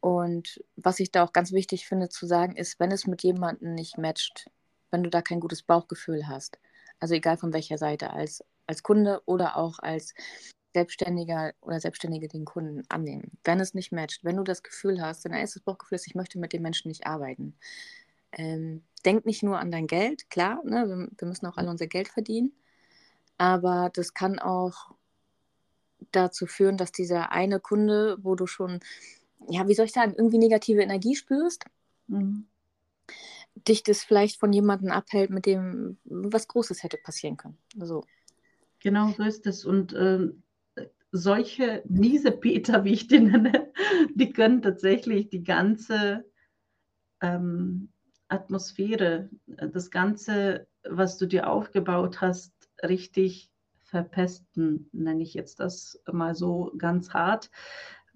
Und 0.00 0.62
was 0.76 1.00
ich 1.00 1.10
da 1.10 1.24
auch 1.24 1.32
ganz 1.32 1.52
wichtig 1.52 1.86
finde 1.86 2.08
zu 2.08 2.26
sagen, 2.26 2.56
ist, 2.56 2.78
wenn 2.78 2.92
es 2.92 3.06
mit 3.06 3.22
jemandem 3.22 3.74
nicht 3.74 3.98
matcht, 3.98 4.50
wenn 4.90 5.02
du 5.02 5.10
da 5.10 5.22
kein 5.22 5.40
gutes 5.40 5.62
Bauchgefühl 5.62 6.28
hast, 6.28 6.58
also 7.00 7.14
egal 7.14 7.36
von 7.36 7.52
welcher 7.52 7.78
Seite, 7.78 8.10
als, 8.10 8.44
als 8.66 8.82
Kunde 8.82 9.20
oder 9.26 9.56
auch 9.56 9.78
als 9.78 10.14
Selbstständiger 10.74 11.54
oder 11.62 11.80
Selbstständige 11.80 12.28
den 12.28 12.44
Kunden 12.44 12.82
annehmen. 12.90 13.38
Wenn 13.44 13.60
es 13.60 13.74
nicht 13.74 13.92
matcht, 13.92 14.24
wenn 14.24 14.36
du 14.36 14.42
das 14.42 14.62
Gefühl 14.62 15.00
hast, 15.00 15.24
dein 15.24 15.32
erstes 15.32 15.62
Bauchgefühl 15.62 15.96
ist, 15.96 16.06
ich 16.06 16.14
möchte 16.14 16.38
mit 16.38 16.52
dem 16.52 16.62
Menschen 16.62 16.88
nicht 16.88 17.06
arbeiten. 17.06 17.56
Ähm, 18.32 18.84
denk 19.04 19.24
nicht 19.24 19.42
nur 19.42 19.58
an 19.58 19.70
dein 19.70 19.86
Geld, 19.86 20.28
klar, 20.28 20.60
ne, 20.64 20.86
wir, 20.86 21.08
wir 21.16 21.28
müssen 21.28 21.46
auch 21.46 21.56
alle 21.56 21.70
unser 21.70 21.86
Geld 21.86 22.08
verdienen, 22.08 22.52
aber 23.38 23.90
das 23.94 24.12
kann 24.12 24.38
auch 24.38 24.94
dazu 26.12 26.46
führen, 26.46 26.76
dass 26.76 26.92
dieser 26.92 27.32
eine 27.32 27.60
Kunde, 27.60 28.18
wo 28.20 28.34
du 28.34 28.46
schon 28.46 28.80
ja, 29.48 29.68
wie 29.68 29.74
soll 29.74 29.86
ich 29.86 29.92
sagen, 29.92 30.14
irgendwie 30.16 30.38
negative 30.38 30.82
Energie 30.82 31.14
spürst, 31.14 31.64
mhm. 32.08 32.46
dich 33.54 33.82
das 33.82 34.02
vielleicht 34.02 34.38
von 34.38 34.52
jemandem 34.52 34.90
abhält, 34.90 35.30
mit 35.30 35.46
dem 35.46 35.98
was 36.04 36.48
Großes 36.48 36.82
hätte 36.82 36.98
passieren 36.98 37.36
können. 37.36 37.58
So. 37.78 38.04
Genau 38.80 39.10
so 39.16 39.22
ist 39.22 39.46
es. 39.46 39.64
Und 39.64 39.92
äh, 39.92 40.28
solche 41.12 41.82
miese 41.88 42.32
Peter, 42.32 42.84
wie 42.84 42.92
ich 42.92 43.06
die 43.08 43.20
nenne, 43.20 43.72
die 44.14 44.32
können 44.32 44.62
tatsächlich 44.62 45.28
die 45.28 45.44
ganze 45.44 46.24
ähm, 47.20 47.88
Atmosphäre, 48.28 49.30
das 49.46 49.90
Ganze, 49.90 50.66
was 50.84 51.16
du 51.16 51.26
dir 51.26 51.48
aufgebaut 51.48 52.20
hast, 52.20 52.52
richtig 52.82 53.50
verpesten, 53.84 54.88
nenne 54.92 55.22
ich 55.22 55.34
jetzt 55.34 55.60
das 55.60 56.02
mal 56.12 56.34
so 56.34 56.72
ganz 56.76 57.10
hart 57.10 57.50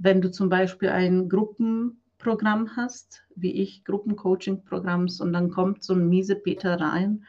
wenn 0.02 0.22
du 0.22 0.30
zum 0.30 0.48
Beispiel 0.48 0.88
ein 0.88 1.28
Gruppenprogramm 1.28 2.74
hast, 2.74 3.22
wie 3.36 3.52
ich, 3.52 3.84
Gruppencoaching-Programms, 3.84 5.20
und 5.20 5.32
dann 5.34 5.50
kommt 5.50 5.84
so 5.84 5.92
ein 5.92 6.08
miese 6.08 6.36
Peter 6.36 6.80
rein, 6.80 7.24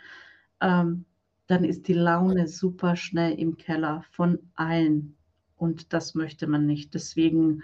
ähm, 0.61 1.05
dann 1.47 1.65
ist 1.65 1.89
die 1.89 1.93
Laune 1.93 2.47
super 2.47 2.95
schnell 2.95 3.37
im 3.37 3.57
Keller 3.57 4.05
von 4.11 4.39
allen. 4.55 5.17
Und 5.57 5.91
das 5.91 6.15
möchte 6.15 6.47
man 6.47 6.65
nicht. 6.65 6.93
Deswegen 6.93 7.61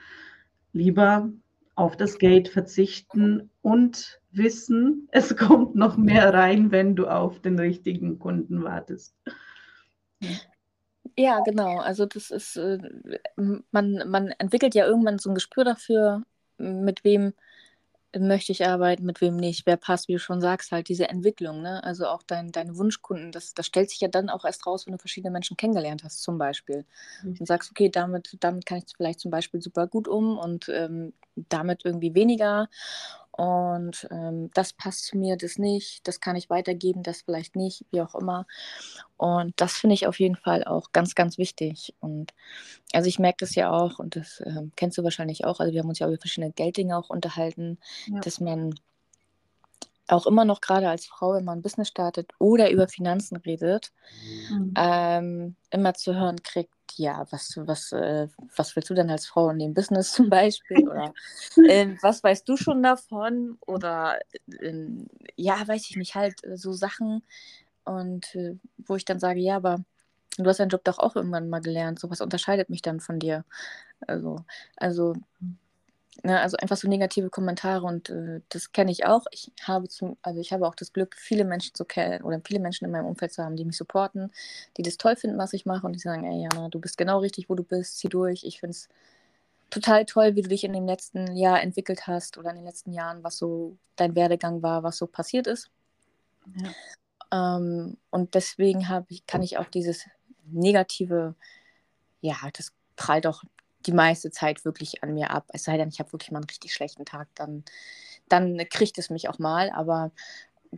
lieber 0.74 1.32
auf 1.76 1.96
das 1.96 2.18
Geld 2.18 2.50
verzichten 2.50 3.50
und 3.62 4.20
wissen, 4.32 5.08
es 5.12 5.38
kommt 5.38 5.76
noch 5.76 5.96
mehr 5.96 6.34
rein, 6.34 6.72
wenn 6.72 6.98
du 6.98 7.08
auf 7.08 7.40
den 7.40 7.58
richtigen 7.58 8.20
Kunden 8.20 8.62
wartest. 8.62 9.16
Ja, 11.20 11.40
genau. 11.40 11.80
Also 11.80 12.06
das 12.06 12.30
ist, 12.30 12.58
äh, 12.58 12.78
man, 13.72 14.04
man 14.10 14.28
entwickelt 14.38 14.76
ja 14.76 14.86
irgendwann 14.86 15.18
so 15.18 15.30
ein 15.32 15.36
Gespür 15.36 15.64
dafür, 15.64 16.24
mit 16.58 17.04
wem 17.04 17.34
möchte 18.18 18.52
ich 18.54 18.66
arbeiten, 18.68 19.06
mit 19.06 19.22
wem 19.22 19.38
nicht, 19.38 19.66
wer 19.68 19.78
passt, 19.78 20.08
wie 20.08 20.14
du 20.14 20.20
schon 20.20 20.42
sagst, 20.42 20.72
halt 20.72 20.90
diese 20.90 21.10
Entwicklung, 21.10 21.62
ne? 21.62 21.84
Also 21.84 22.08
auch 22.08 22.24
dein, 22.24 22.52
deine 22.52 22.78
Wunschkunden, 22.78 23.32
das, 23.32 23.54
das 23.54 23.68
stellt 23.68 23.90
sich 23.92 24.02
ja 24.02 24.08
dann 24.10 24.30
auch 24.30 24.46
erst 24.46 24.66
raus, 24.68 24.88
wenn 24.88 24.94
du 24.94 25.00
verschiedene 25.00 25.32
Menschen 25.32 25.58
kennengelernt 25.58 26.04
hast, 26.04 26.24
zum 26.24 26.38
Beispiel. 26.40 26.86
Und 27.40 27.48
sagst, 27.48 27.72
okay, 27.72 27.90
damit, 27.90 28.38
damit 28.42 28.66
kann 28.66 28.80
ich 28.80 28.86
vielleicht 28.98 29.20
zum 29.20 29.32
Beispiel 29.32 29.62
super 29.62 29.88
gut 29.88 30.08
um 30.08 30.38
und 30.40 30.70
ähm, 30.70 31.14
damit 31.36 31.86
irgendwie 31.86 32.16
weniger. 32.16 32.70
Und 33.38 34.08
ähm, 34.10 34.50
das 34.56 34.74
passt 34.74 35.06
zu 35.06 35.18
mir, 35.18 35.38
das 35.38 35.60
nicht, 35.60 36.08
das 36.08 36.20
kann 36.20 36.36
ich 36.36 36.50
weitergeben, 36.50 37.04
das 37.04 37.22
vielleicht 37.22 37.56
nicht, 37.56 37.86
wie 37.92 38.02
auch 38.02 38.16
immer. 38.16 38.48
Und 39.16 39.54
das 39.62 39.74
finde 39.74 39.94
ich 39.94 40.08
auf 40.08 40.20
jeden 40.20 40.36
Fall 40.36 40.64
auch 40.64 40.92
ganz, 40.92 41.14
ganz 41.14 41.38
wichtig. 41.38 41.94
Und 42.00 42.34
also 42.94 43.08
ich 43.08 43.20
merke 43.20 43.38
das 43.42 43.54
ja 43.54 43.70
auch, 43.72 44.00
und 44.00 44.16
das 44.16 44.40
äh, 44.40 44.64
kennst 44.76 44.98
du 44.98 45.04
wahrscheinlich 45.04 45.46
auch, 45.46 45.60
also 45.60 45.72
wir 45.72 45.82
haben 45.82 45.90
uns 45.90 46.00
ja 46.00 46.08
über 46.08 46.18
verschiedene 46.18 46.52
Gelddinge 46.52 46.98
auch 46.98 47.12
unterhalten, 47.12 47.78
ja. 48.08 48.22
dass 48.22 48.40
man 48.40 48.74
auch 50.08 50.26
immer 50.26 50.46
noch 50.46 50.62
gerade 50.62 50.90
als 50.90 51.06
Frau, 51.06 51.34
wenn 51.34 51.46
man 51.46 51.60
ein 51.60 51.62
Business 51.62 51.90
startet 51.90 52.32
oder 52.40 52.72
über 52.72 52.88
Finanzen 52.88 53.38
redet, 53.38 53.92
mhm. 54.50 54.74
ähm, 54.78 55.56
immer 55.70 55.94
zu 55.94 56.16
hören 56.16 56.42
kriegt, 56.44 56.74
ja, 56.96 57.26
was, 57.32 57.58
was, 57.58 57.92
äh, 57.92 58.28
was 58.56 58.76
willst 58.76 58.90
du 58.90 58.94
denn 58.94 59.10
als 59.10 59.28
Frau 59.28 59.50
in 59.50 59.60
dem 59.60 59.74
Business 59.74 60.12
zum 60.14 60.30
Beispiel? 60.30 60.88
Oder 60.88 61.14
äh, 61.68 61.96
was 62.02 62.24
weißt 62.24 62.48
du 62.48 62.58
schon 62.58 62.82
davon? 62.84 63.58
Oder 63.66 64.20
äh, 64.62 64.84
ja, 65.36 65.68
weiß 65.68 65.90
ich 65.90 65.98
nicht, 65.98 66.16
halt 66.16 66.44
äh, 66.44 66.58
so 66.58 66.74
Sachen. 66.74 67.24
Und 67.84 68.36
äh, 68.36 68.56
wo 68.78 68.96
ich 68.96 69.06
dann 69.06 69.20
sage, 69.20 69.40
ja, 69.40 69.58
aber 69.58 69.84
du 70.38 70.46
hast 70.46 70.60
deinen 70.60 70.70
Job 70.70 70.84
doch 70.84 71.00
auch 71.00 71.16
irgendwann 71.16 71.50
mal 71.50 71.62
gelernt. 71.62 72.00
So 72.00 72.10
was 72.10 72.22
unterscheidet 72.22 72.70
mich 72.70 72.82
dann 72.82 73.00
von 73.00 73.20
dir. 73.20 73.46
Also, 74.08 74.44
also, 74.76 75.16
ne, 76.24 76.40
also 76.40 76.58
einfach 76.58 76.78
so 76.78 76.88
negative 76.88 77.30
Kommentare 77.30 77.86
und 77.86 78.10
äh, 78.10 78.42
das 78.50 78.72
kenne 78.72 78.92
ich 78.92 79.06
auch. 79.06 79.26
Ich 79.32 79.52
habe 79.62 79.88
zum, 79.88 80.18
also 80.22 80.40
ich 80.40 80.54
habe 80.54 80.68
auch 80.68 80.76
das 80.76 80.94
Glück, 80.94 81.16
viele 81.18 81.46
Menschen 81.46 81.76
zu 81.76 81.86
kennen 81.86 82.24
oder 82.24 82.42
viele 82.46 82.60
Menschen 82.60 82.86
in 82.86 82.92
meinem 82.92 83.06
Umfeld 83.06 83.34
zu 83.34 83.44
haben, 83.44 83.56
die 83.56 83.66
mich 83.66 83.78
supporten, 83.78 84.32
die 84.78 84.84
das 84.84 84.98
toll 84.98 85.16
finden, 85.16 85.38
was 85.38 85.54
ich 85.54 85.66
mache 85.66 85.86
und 85.86 85.94
die 85.94 86.00
sagen, 86.00 86.24
ey 86.24 86.44
Jana, 86.44 86.70
du 86.70 86.80
bist 86.80 86.98
genau 86.98 87.20
richtig, 87.20 87.50
wo 87.50 87.56
du 87.56 87.64
bist, 87.64 87.98
zieh 88.00 88.10
durch. 88.10 88.44
Ich 88.44 88.60
finde 88.60 88.72
es 88.72 88.90
total 89.70 90.06
toll, 90.06 90.36
wie 90.36 90.42
du 90.42 90.50
dich 90.50 90.64
in 90.64 90.74
dem 90.74 90.86
letzten 90.86 91.36
Jahr 91.36 91.62
entwickelt 91.62 92.08
hast 92.08 92.38
oder 92.38 92.50
in 92.52 92.58
den 92.58 92.66
letzten 92.66 92.94
Jahren, 92.94 93.24
was 93.24 93.38
so 93.38 93.78
dein 93.96 94.16
Werdegang 94.16 94.62
war, 94.62 94.84
was 94.84 94.98
so 94.98 95.08
passiert 95.08 95.48
ist. 95.48 95.70
Ja. 96.56 97.58
Ähm, 97.58 97.98
und 98.10 98.36
deswegen 98.36 98.86
ich, 99.10 99.26
kann 99.28 99.44
ich 99.44 99.58
auch 99.58 99.68
dieses 99.68 100.06
negative, 100.46 101.36
ja, 102.22 102.36
das 102.54 102.72
prallt 102.96 103.28
auch 103.28 103.44
die 103.88 103.94
meiste 103.94 104.32
Zeit 104.32 104.66
wirklich 104.66 105.04
an 105.04 105.14
mir 105.14 105.32
ab. 105.32 105.46
Es 105.54 105.64
sei 105.64 105.78
denn, 105.78 105.90
ich 105.90 106.00
habe 106.00 106.14
wirklich 106.14 106.32
mal 106.32 106.40
einen 106.40 106.50
richtig 106.50 106.74
schlechten 106.74 107.06
Tag, 107.06 107.28
dann, 107.36 107.64
dann 108.30 108.58
kriegt 108.70 108.98
es 108.98 109.10
mich 109.10 109.30
auch 109.30 109.40
mal. 109.40 109.72
Aber 109.72 110.12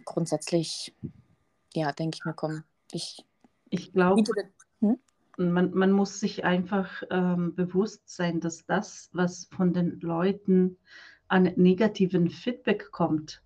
grundsätzlich, 0.06 0.94
ja, 1.74 1.92
denke 1.92 2.18
ich 2.18 2.26
mir, 2.26 2.34
komm, 2.34 2.64
ich. 2.92 3.26
Ich 3.70 3.94
glaube, 3.94 4.24
hm? 4.80 4.98
man, 5.38 5.72
man 5.74 5.92
muss 5.92 6.20
sich 6.20 6.44
einfach 6.44 7.04
ähm, 7.10 7.56
bewusst 7.56 8.10
sein, 8.10 8.40
dass 8.40 8.66
das, 8.66 9.10
was 9.14 9.46
von 9.56 9.74
den 9.74 10.00
Leuten 10.00 10.78
an 11.28 11.44
negativen 11.56 12.30
Feedback 12.30 12.92
kommt, 12.92 13.42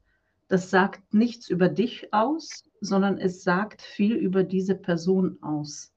das 0.47 0.69
sagt 0.69 1.13
nichts 1.13 1.49
über 1.49 1.69
dich 1.69 2.13
aus, 2.13 2.63
sondern 2.79 3.17
es 3.17 3.43
sagt 3.43 3.81
viel 3.81 4.15
über 4.15 4.43
diese 4.43 4.75
Person 4.75 5.37
aus. 5.41 5.93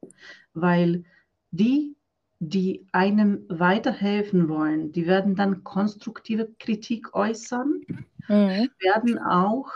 Weil 0.54 1.04
die, 1.50 1.96
die 2.38 2.86
einem 2.92 3.44
weiterhelfen 3.48 4.48
wollen, 4.48 4.92
die 4.92 5.06
werden 5.06 5.34
dann 5.36 5.64
konstruktive 5.64 6.52
Kritik 6.58 7.14
äußern, 7.14 7.80
mhm. 8.28 8.70
werden 8.80 9.18
auch 9.18 9.70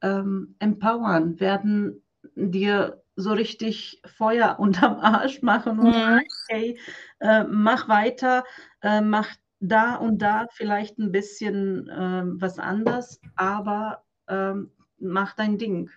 ähm, 0.00 0.54
empowern, 0.58 1.38
werden 1.38 2.02
dir 2.34 3.02
so 3.16 3.32
richtig 3.32 4.00
Feuer 4.16 4.56
unterm 4.58 4.98
Arsch 5.00 5.42
machen 5.42 5.78
und 5.78 5.88
mhm. 5.88 5.92
sagen, 5.92 6.26
hey, 6.48 6.78
äh, 7.20 7.44
mach 7.44 7.88
weiter, 7.88 8.44
äh, 8.82 9.00
mach 9.00 9.28
da 9.60 9.94
und 9.94 10.20
da 10.20 10.46
vielleicht 10.52 10.98
ein 10.98 11.12
bisschen 11.12 11.88
äh, 11.88 12.22
was 12.40 12.58
anders, 12.58 13.20
aber 13.36 14.02
ähm, 14.28 14.70
mach 14.98 15.34
dein 15.34 15.58
Ding. 15.58 15.90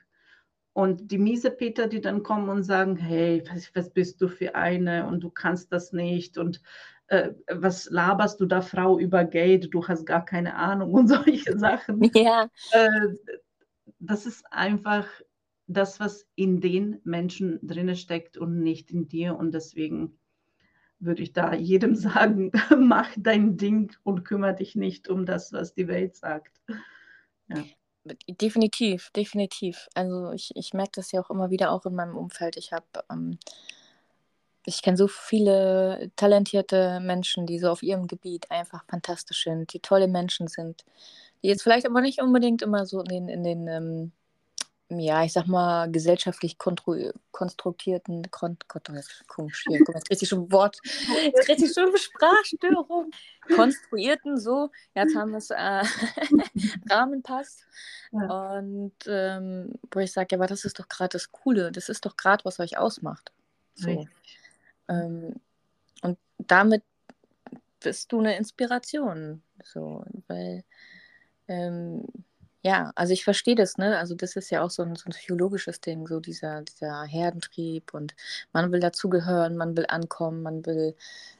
Und 0.76 1.10
die 1.10 1.18
miese 1.18 1.52
Peter, 1.52 1.88
die 1.88 2.02
dann 2.02 2.22
kommen 2.22 2.50
und 2.50 2.64
sagen, 2.64 2.98
hey, 2.98 3.42
was, 3.50 3.74
was 3.76 3.90
bist 3.90 4.22
du 4.22 4.28
für 4.28 4.56
eine 4.56 5.08
und 5.08 5.22
du 5.22 5.30
kannst 5.30 5.72
das 5.72 5.94
nicht 5.94 6.38
und 6.38 6.62
äh, 7.08 7.32
was 7.50 7.90
laberst 7.90 8.42
du 8.42 8.46
da, 8.46 8.60
Frau, 8.60 9.00
über 9.00 9.24
Geld, 9.24 9.74
du 9.74 9.88
hast 9.88 10.06
gar 10.06 10.26
keine 10.26 10.54
Ahnung 10.56 10.92
und 10.92 11.08
solche 11.26 11.58
Sachen. 11.58 12.04
Ja. 12.14 12.50
Äh, 12.72 13.08
das 14.00 14.26
ist 14.26 14.44
einfach 14.52 15.08
das, 15.68 16.02
was 16.02 16.28
in 16.36 16.60
den 16.60 17.00
Menschen 17.06 17.66
drinne 17.66 17.96
steckt 17.96 18.38
und 18.38 18.62
nicht 18.62 18.92
in 18.92 19.08
dir. 19.08 19.38
Und 19.38 19.54
deswegen 19.54 20.20
würde 21.00 21.24
ich 21.24 21.32
da 21.32 21.54
jedem 21.54 21.96
sagen, 21.96 22.52
mach 22.78 23.12
dein 23.16 23.56
Ding 23.56 23.96
und 24.04 24.26
kümmere 24.26 24.56
dich 24.56 24.76
nicht 24.76 25.08
um 25.08 25.26
das, 25.26 25.54
was 25.54 25.74
die 25.74 25.88
Welt 25.88 26.18
sagt. 26.18 26.60
Ja. 27.48 27.64
Definitiv, 28.28 29.10
definitiv. 29.16 29.88
Also 29.96 30.32
ich, 30.32 30.52
ich 30.56 30.74
merke 30.74 30.92
das 30.96 31.12
ja 31.12 31.22
auch 31.22 31.30
immer 31.32 31.50
wieder 31.50 31.72
auch 31.72 31.86
in 31.86 31.96
meinem 31.96 32.16
Umfeld. 32.16 32.56
Ich 32.58 32.72
habe, 32.72 32.86
ähm, 33.12 33.40
ich 34.66 34.82
kenne 34.82 34.98
so 34.98 35.08
viele 35.08 36.12
talentierte 36.16 37.00
Menschen, 37.02 37.46
die 37.46 37.60
so 37.60 37.70
auf 37.70 37.84
ihrem 37.84 38.08
Gebiet 38.08 38.50
einfach 38.52 38.84
fantastisch 38.90 39.44
sind, 39.44 39.74
die 39.74 39.80
tolle 39.80 40.08
Menschen 40.08 40.48
sind, 40.48 40.84
die 41.44 41.48
jetzt 41.50 41.64
vielleicht 41.64 41.86
aber 41.86 42.02
nicht 42.02 42.22
unbedingt 42.22 42.62
immer 42.62 42.86
so 42.86 43.00
in 43.02 43.06
den, 43.08 43.30
in 43.30 43.44
den 43.44 43.68
ähm, 43.68 44.12
ja, 44.90 45.24
ich 45.24 45.34
sag 45.34 45.48
mal, 45.48 45.92
gesellschaftlich 45.92 46.58
konstruierten, 46.60 48.30
kon 48.30 48.58
Gott, 48.68 48.88
komisch, 49.28 49.64
hier, 49.68 49.84
guck, 49.84 49.96
jetzt 49.96 50.12
richtig 50.12 50.30
schon 50.30 50.52
Wort, 50.52 50.78
jetzt 51.24 51.50
richtig 51.50 51.74
schon 51.74 51.96
Sprachstörung, 51.98 53.10
konstruierten, 53.56 54.38
so, 54.38 54.70
jetzt 54.94 55.16
haben 55.16 55.32
wir 55.32 55.40
es, 55.40 55.50
äh, 55.50 55.56
Rahmen 56.90 57.24
passt. 57.24 57.66
Ja. 58.12 58.58
Und 58.58 58.94
ähm, 59.08 59.74
wo 59.92 60.00
ich 60.00 60.12
sage, 60.12 60.28
ja, 60.32 60.38
aber 60.38 60.48
das 60.48 60.66
ist 60.66 60.80
doch 60.80 60.88
gerade 60.88 61.14
das 61.14 61.32
Coole, 61.32 61.72
das 61.72 61.90
ist 61.90 62.06
doch 62.06 62.16
gerade, 62.16 62.46
was 62.46 62.60
euch 62.60 62.78
ausmacht. 62.78 63.32
So. 63.74 64.06
Ähm, 64.88 65.36
und 66.04 66.20
damit 66.38 66.84
bist 67.80 68.12
du 68.12 68.20
eine 68.20 68.38
Inspiration, 68.38 69.42
so, 69.64 70.06
weil 70.28 70.64
ähm, 71.48 72.06
ja, 72.66 72.92
also 72.96 73.14
ich 73.14 73.24
verstehe 73.24 73.54
das, 73.54 73.78
ne? 73.78 73.96
Also 74.00 74.16
das 74.16 74.36
ist 74.36 74.50
ja 74.50 74.64
auch 74.64 74.72
so 74.72 74.82
ein, 74.82 74.96
so 74.96 75.08
ein 75.08 75.12
psychologisches 75.12 75.82
Ding, 75.82 76.08
so 76.08 76.20
dieser, 76.20 76.64
dieser 76.64 77.04
Herdentrieb 77.04 77.94
und 77.94 78.16
man 78.54 78.72
will 78.72 78.80
dazugehören, 78.80 79.56
man 79.56 79.78
will 79.78 79.86
ankommen, 79.88 80.42
man 80.42 80.66
will 80.66 80.96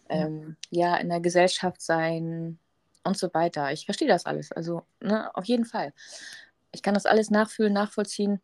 ähm, 0.08 0.56
ja. 0.70 0.98
in 0.98 1.10
der 1.10 1.22
Gesellschaft 1.22 1.82
sein 1.82 2.60
und 3.04 3.18
so 3.18 3.34
weiter. 3.34 3.72
Ich 3.72 3.86
verstehe 3.86 4.08
das 4.08 4.28
alles, 4.28 4.52
also 4.52 4.84
ne, 5.00 5.36
auf 5.36 5.46
jeden 5.46 5.66
Fall. 5.66 5.94
Ich 6.72 6.84
kann 6.84 6.94
das 6.94 7.08
alles 7.08 7.32
nachfühlen, 7.32 7.74
nachvollziehen, 7.74 8.40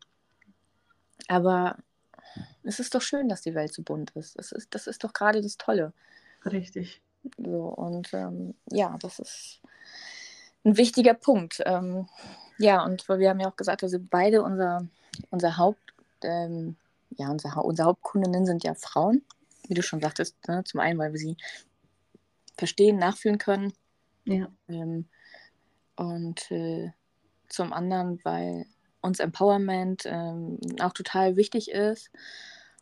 aber 1.28 1.76
es 2.64 2.80
ist 2.80 2.96
doch 2.96 3.02
schön, 3.02 3.28
dass 3.28 3.42
die 3.42 3.54
Welt 3.54 3.72
so 3.72 3.82
bunt 3.84 4.10
ist. 4.16 4.36
Das 4.36 4.50
ist, 4.50 4.74
das 4.74 4.88
ist 4.88 5.04
doch 5.04 5.12
gerade 5.12 5.40
das 5.40 5.56
Tolle. 5.56 5.92
Richtig. 6.44 7.00
So, 7.36 7.66
und 7.66 8.12
ähm, 8.12 8.56
ja, 8.72 8.96
das 8.98 9.20
ist 9.20 9.62
ein 10.64 10.76
wichtiger 10.76 11.14
Punkt. 11.14 11.62
Ähm, 11.64 12.08
ja, 12.58 12.84
und 12.84 13.08
wir 13.08 13.30
haben 13.30 13.40
ja 13.40 13.48
auch 13.48 13.56
gesagt, 13.56 13.82
also 13.82 13.98
beide 14.00 14.42
unser, 14.42 14.86
unser 15.30 15.56
Haupt, 15.56 15.94
ähm, 16.22 16.76
ja, 17.16 17.30
unser, 17.30 17.64
unsere 17.64 17.88
Hauptkundinnen 17.88 18.46
sind 18.46 18.64
ja 18.64 18.74
Frauen, 18.74 19.22
wie 19.68 19.74
du 19.74 19.82
schon 19.82 20.00
sagtest. 20.00 20.36
Ne? 20.48 20.62
Zum 20.64 20.80
einen, 20.80 20.98
weil 20.98 21.12
wir 21.12 21.18
sie 21.18 21.36
verstehen, 22.56 22.98
nachfühlen 22.98 23.38
können. 23.38 23.72
Ja. 24.24 24.48
Ähm, 24.68 25.06
und 25.96 26.50
äh, 26.50 26.90
zum 27.48 27.72
anderen, 27.72 28.20
weil 28.24 28.66
uns 29.00 29.20
Empowerment 29.20 30.04
ähm, 30.06 30.58
auch 30.80 30.92
total 30.92 31.36
wichtig 31.36 31.70
ist. 31.70 32.10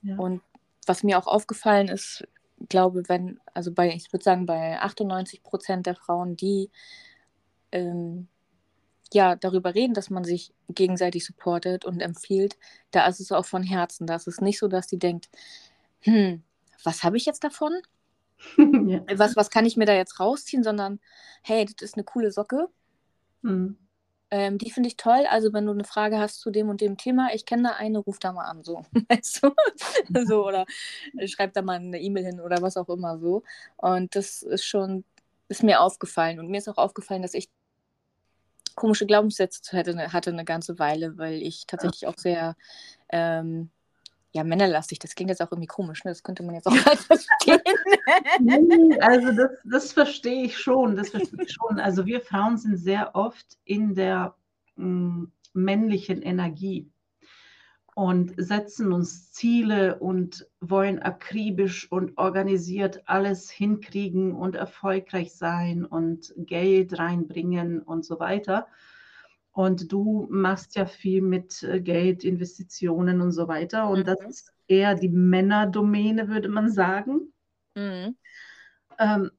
Ja. 0.03 0.17
Und 0.17 0.43
was 0.87 1.03
mir 1.03 1.19
auch 1.19 1.27
aufgefallen 1.27 1.89
ist, 1.89 2.27
glaube, 2.69 3.09
wenn, 3.09 3.41
also 3.55 3.73
bei, 3.73 3.93
ich 3.95 4.13
würde 4.13 4.25
sagen, 4.25 4.47
bei 4.47 4.79
98 4.81 5.43
Prozent 5.43 5.87
der 5.87 5.95
Frauen, 5.95 6.37
die 6.37 6.71
ähm, 7.73 8.29
ja, 9.13 9.37
darüber 9.37 9.75
reden, 9.75 9.95
dass 9.95 10.11
man 10.11 10.25
sich 10.25 10.53
gegenseitig 10.69 11.25
supportet 11.25 11.85
und 11.85 12.01
empfiehlt, 12.01 12.57
da 12.91 13.07
ist 13.07 13.21
es 13.21 13.33
auch 13.33 13.45
von 13.45 13.63
Herzen. 13.63 14.07
Da 14.07 14.15
ist 14.17 14.29
es 14.29 14.41
nicht 14.41 14.59
so, 14.59 14.69
dass 14.69 14.87
die 14.87 14.99
denkt, 14.99 15.29
hm, 16.01 16.43
was 16.85 17.03
habe 17.03 17.17
ich 17.17 17.27
jetzt 17.27 17.45
davon? 17.45 17.73
ja. 18.87 19.05
was, 19.17 19.37
was 19.37 19.51
kann 19.51 19.67
ich 19.67 19.77
mir 19.77 19.85
da 19.85 19.93
jetzt 19.93 20.19
rausziehen, 20.19 20.63
sondern 20.63 21.01
hey, 21.43 21.65
das 21.65 21.83
ist 21.83 21.95
eine 21.95 22.05
coole 22.05 22.31
Socke. 22.31 22.69
Mhm. 23.43 23.77
Ähm, 24.33 24.59
die 24.59 24.71
finde 24.71 24.89
ich 24.89 24.97
toll. 24.97 25.27
Also, 25.29 25.53
wenn 25.53 25.67
du 25.67 25.73
eine 25.73 25.85
Frage 25.85 26.19
hast 26.19 26.41
zu 26.41 26.51
dem 26.51 26.69
und 26.69 26.81
dem 26.81 26.97
Thema, 26.97 27.31
ich 27.35 27.47
kenne 27.47 27.65
da 27.65 27.71
eine, 27.71 27.99
ruf 27.99 28.21
da 28.21 28.33
mal 28.33 28.45
an, 28.45 28.63
so. 28.63 28.85
Weißt 29.09 29.43
du? 29.43 29.51
so 30.27 30.47
oder 30.47 30.67
schreib 31.27 31.53
da 31.53 31.63
mal 31.63 31.79
eine 31.79 32.01
E-Mail 32.01 32.25
hin 32.25 32.41
oder 32.41 32.63
was 32.63 32.77
auch 32.77 32.89
immer 32.89 33.19
so. 33.19 33.43
Und 33.77 34.15
das 34.15 34.43
ist 34.43 34.65
schon, 34.65 35.05
ist 35.49 35.65
mir 35.65 35.81
aufgefallen. 35.81 36.39
Und 36.39 36.49
mir 36.49 36.59
ist 36.59 36.69
auch 36.69 36.79
aufgefallen, 36.79 37.23
dass 37.23 37.35
ich 37.35 37.51
komische 38.75 39.07
Glaubenssätze 39.07 39.77
hatte, 39.77 40.13
hatte 40.13 40.31
eine 40.31 40.45
ganze 40.45 40.79
Weile, 40.79 41.19
weil 41.19 41.43
ich 41.43 41.67
tatsächlich 41.67 42.07
auch 42.07 42.17
sehr 42.17 42.57
ähm, 43.11 43.71
ja, 44.33 44.45
männerlastig, 44.45 44.99
das 45.01 45.15
klingt 45.15 45.31
jetzt 45.31 45.43
auch 45.43 45.51
irgendwie 45.51 45.67
komisch, 45.67 46.05
ne? 46.05 46.13
das 46.13 46.23
könnte 46.23 46.43
man 46.43 46.55
jetzt 46.55 46.67
auch 46.67 46.73
mal 46.73 46.97
verstehen. 46.97 47.61
also 49.01 49.33
das, 49.33 49.51
das 49.65 49.93
verstehe 49.93 50.45
ich 50.45 50.57
schon, 50.57 50.97
das 50.97 51.11
verstehe 51.11 51.43
ich 51.43 51.53
schon. 51.53 51.81
Also 51.81 52.07
wir 52.07 52.21
Frauen 52.21 52.57
sind 52.57 52.77
sehr 52.77 53.15
oft 53.15 53.59
in 53.65 53.95
der 53.95 54.35
mh, 54.77 54.87
mm, 54.87 55.33
männlichen 55.53 56.23
Energie 56.23 56.89
und 57.95 58.33
setzen 58.37 58.93
uns 58.93 59.33
Ziele 59.33 59.99
und 59.99 60.49
wollen 60.61 61.01
akribisch 61.01 61.91
und 61.91 62.17
organisiert 62.17 63.03
alles 63.07 63.51
hinkriegen 63.51 64.35
und 64.35 64.55
erfolgreich 64.55 65.35
sein 65.35 65.85
und 65.85 66.33
Geld 66.37 66.99
reinbringen 66.99 67.83
und 67.83 68.05
so 68.05 68.21
weiter. 68.21 68.67
Und 69.53 69.93
du 69.93 70.29
machst 70.31 70.77
ja 70.77 70.87
viel 70.87 71.23
mit 71.23 71.63
äh, 71.63 71.81
Geld, 71.81 72.25
Investitionen 72.25 73.21
und 73.21 73.33
so 73.33 73.49
weiter. 73.49 73.89
Und 73.89 74.01
mhm. 74.01 74.05
das 74.05 74.21
ist 74.29 74.53
eher 74.69 74.95
die 74.95 75.09
Männerdomäne, 75.09 76.29
würde 76.29 76.49
man 76.49 76.71
sagen. 76.71 77.33
Mhm. 77.75 78.17
Ähm, 78.99 79.31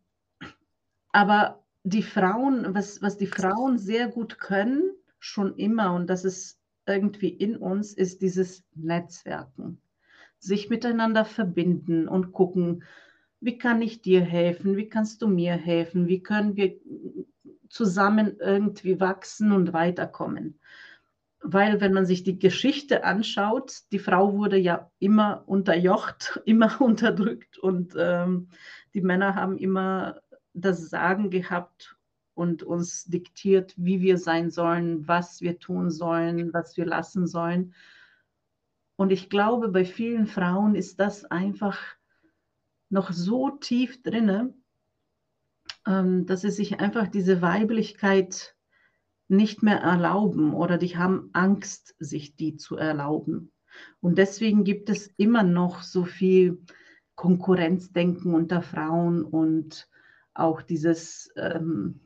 aber 1.14 1.64
die 1.84 2.04
Frauen, 2.04 2.76
was, 2.76 3.02
was 3.02 3.18
die 3.18 3.28
Frauen 3.28 3.78
sehr 3.78 4.08
gut 4.08 4.38
können, 4.38 4.92
schon 5.20 5.56
immer, 5.56 5.94
und 5.94 6.10
das 6.10 6.26
ist 6.26 6.61
irgendwie 6.86 7.30
in 7.30 7.58
uns, 7.58 7.94
ist 7.94 8.22
dieses 8.22 8.64
Netzwerken. 8.76 9.82
sich 10.40 10.70
miteinander 10.72 11.24
verbinden 11.24 12.08
und 12.08 12.32
gucken, 12.32 12.84
wie 13.42 13.58
kann 13.60 13.82
ich 13.82 14.02
dir 14.02 14.22
helfen, 14.22 14.76
wie 14.78 14.90
kannst 14.90 15.22
du 15.22 15.28
mir 15.28 15.54
helfen, 15.54 16.08
wie 16.08 16.24
können 16.24 16.56
wir 16.56 16.80
zusammen 17.70 18.38
irgendwie 18.40 19.00
wachsen 19.00 19.52
und 19.52 19.74
weiterkommen. 19.74 20.60
Weil 21.44 21.82
wenn 21.82 21.94
man 21.94 22.06
sich 22.06 22.24
die 22.24 22.38
Geschichte 22.38 23.04
anschaut, 23.04 23.82
die 23.92 24.00
Frau 24.00 24.38
wurde 24.38 24.58
ja 24.58 24.92
immer 25.00 25.44
unterjocht, 25.48 26.42
immer 26.46 26.82
unterdrückt 26.82 27.58
und 27.58 27.94
ähm, 27.98 28.50
die 28.94 29.02
Männer 29.02 29.36
haben 29.36 29.58
immer 29.58 30.22
das 30.54 30.90
Sagen 30.90 31.30
gehabt 31.30 31.98
und 32.34 32.64
uns 32.64 33.06
diktiert, 33.06 33.74
wie 33.78 34.02
wir 34.02 34.18
sein 34.18 34.50
sollen, 34.50 35.08
was 35.08 35.42
wir 35.42 35.60
tun 35.60 35.92
sollen, 35.92 36.54
was 36.54 36.78
wir 36.78 36.86
lassen 36.86 37.28
sollen. 37.28 37.74
Und 38.96 39.12
ich 39.12 39.30
glaube, 39.30 39.70
bei 39.70 39.86
vielen 39.86 40.28
Frauen 40.28 40.76
ist 40.76 41.00
das 41.00 41.26
einfach 41.26 41.80
noch 42.90 43.12
so 43.12 43.50
tief 43.50 44.02
drinne, 44.04 44.54
ähm, 45.88 46.26
dass 46.26 46.42
sie 46.42 46.52
sich 46.52 46.80
einfach 46.80 47.08
diese 47.08 47.42
Weiblichkeit 47.42 48.56
nicht 49.28 49.64
mehr 49.64 49.80
erlauben 49.80 50.54
oder 50.54 50.78
die 50.78 50.98
haben 50.98 51.30
Angst, 51.34 51.96
sich 52.00 52.36
die 52.36 52.58
zu 52.58 52.76
erlauben. 52.76 53.52
Und 54.02 54.18
deswegen 54.18 54.64
gibt 54.64 54.90
es 54.90 55.08
immer 55.18 55.44
noch 55.44 55.82
so 55.84 56.04
viel 56.04 56.62
Konkurrenzdenken 57.16 58.34
unter 58.34 58.62
Frauen 58.62 59.24
und 59.24 59.90
auch 60.34 60.62
dieses 60.62 61.32
ähm, 61.36 62.02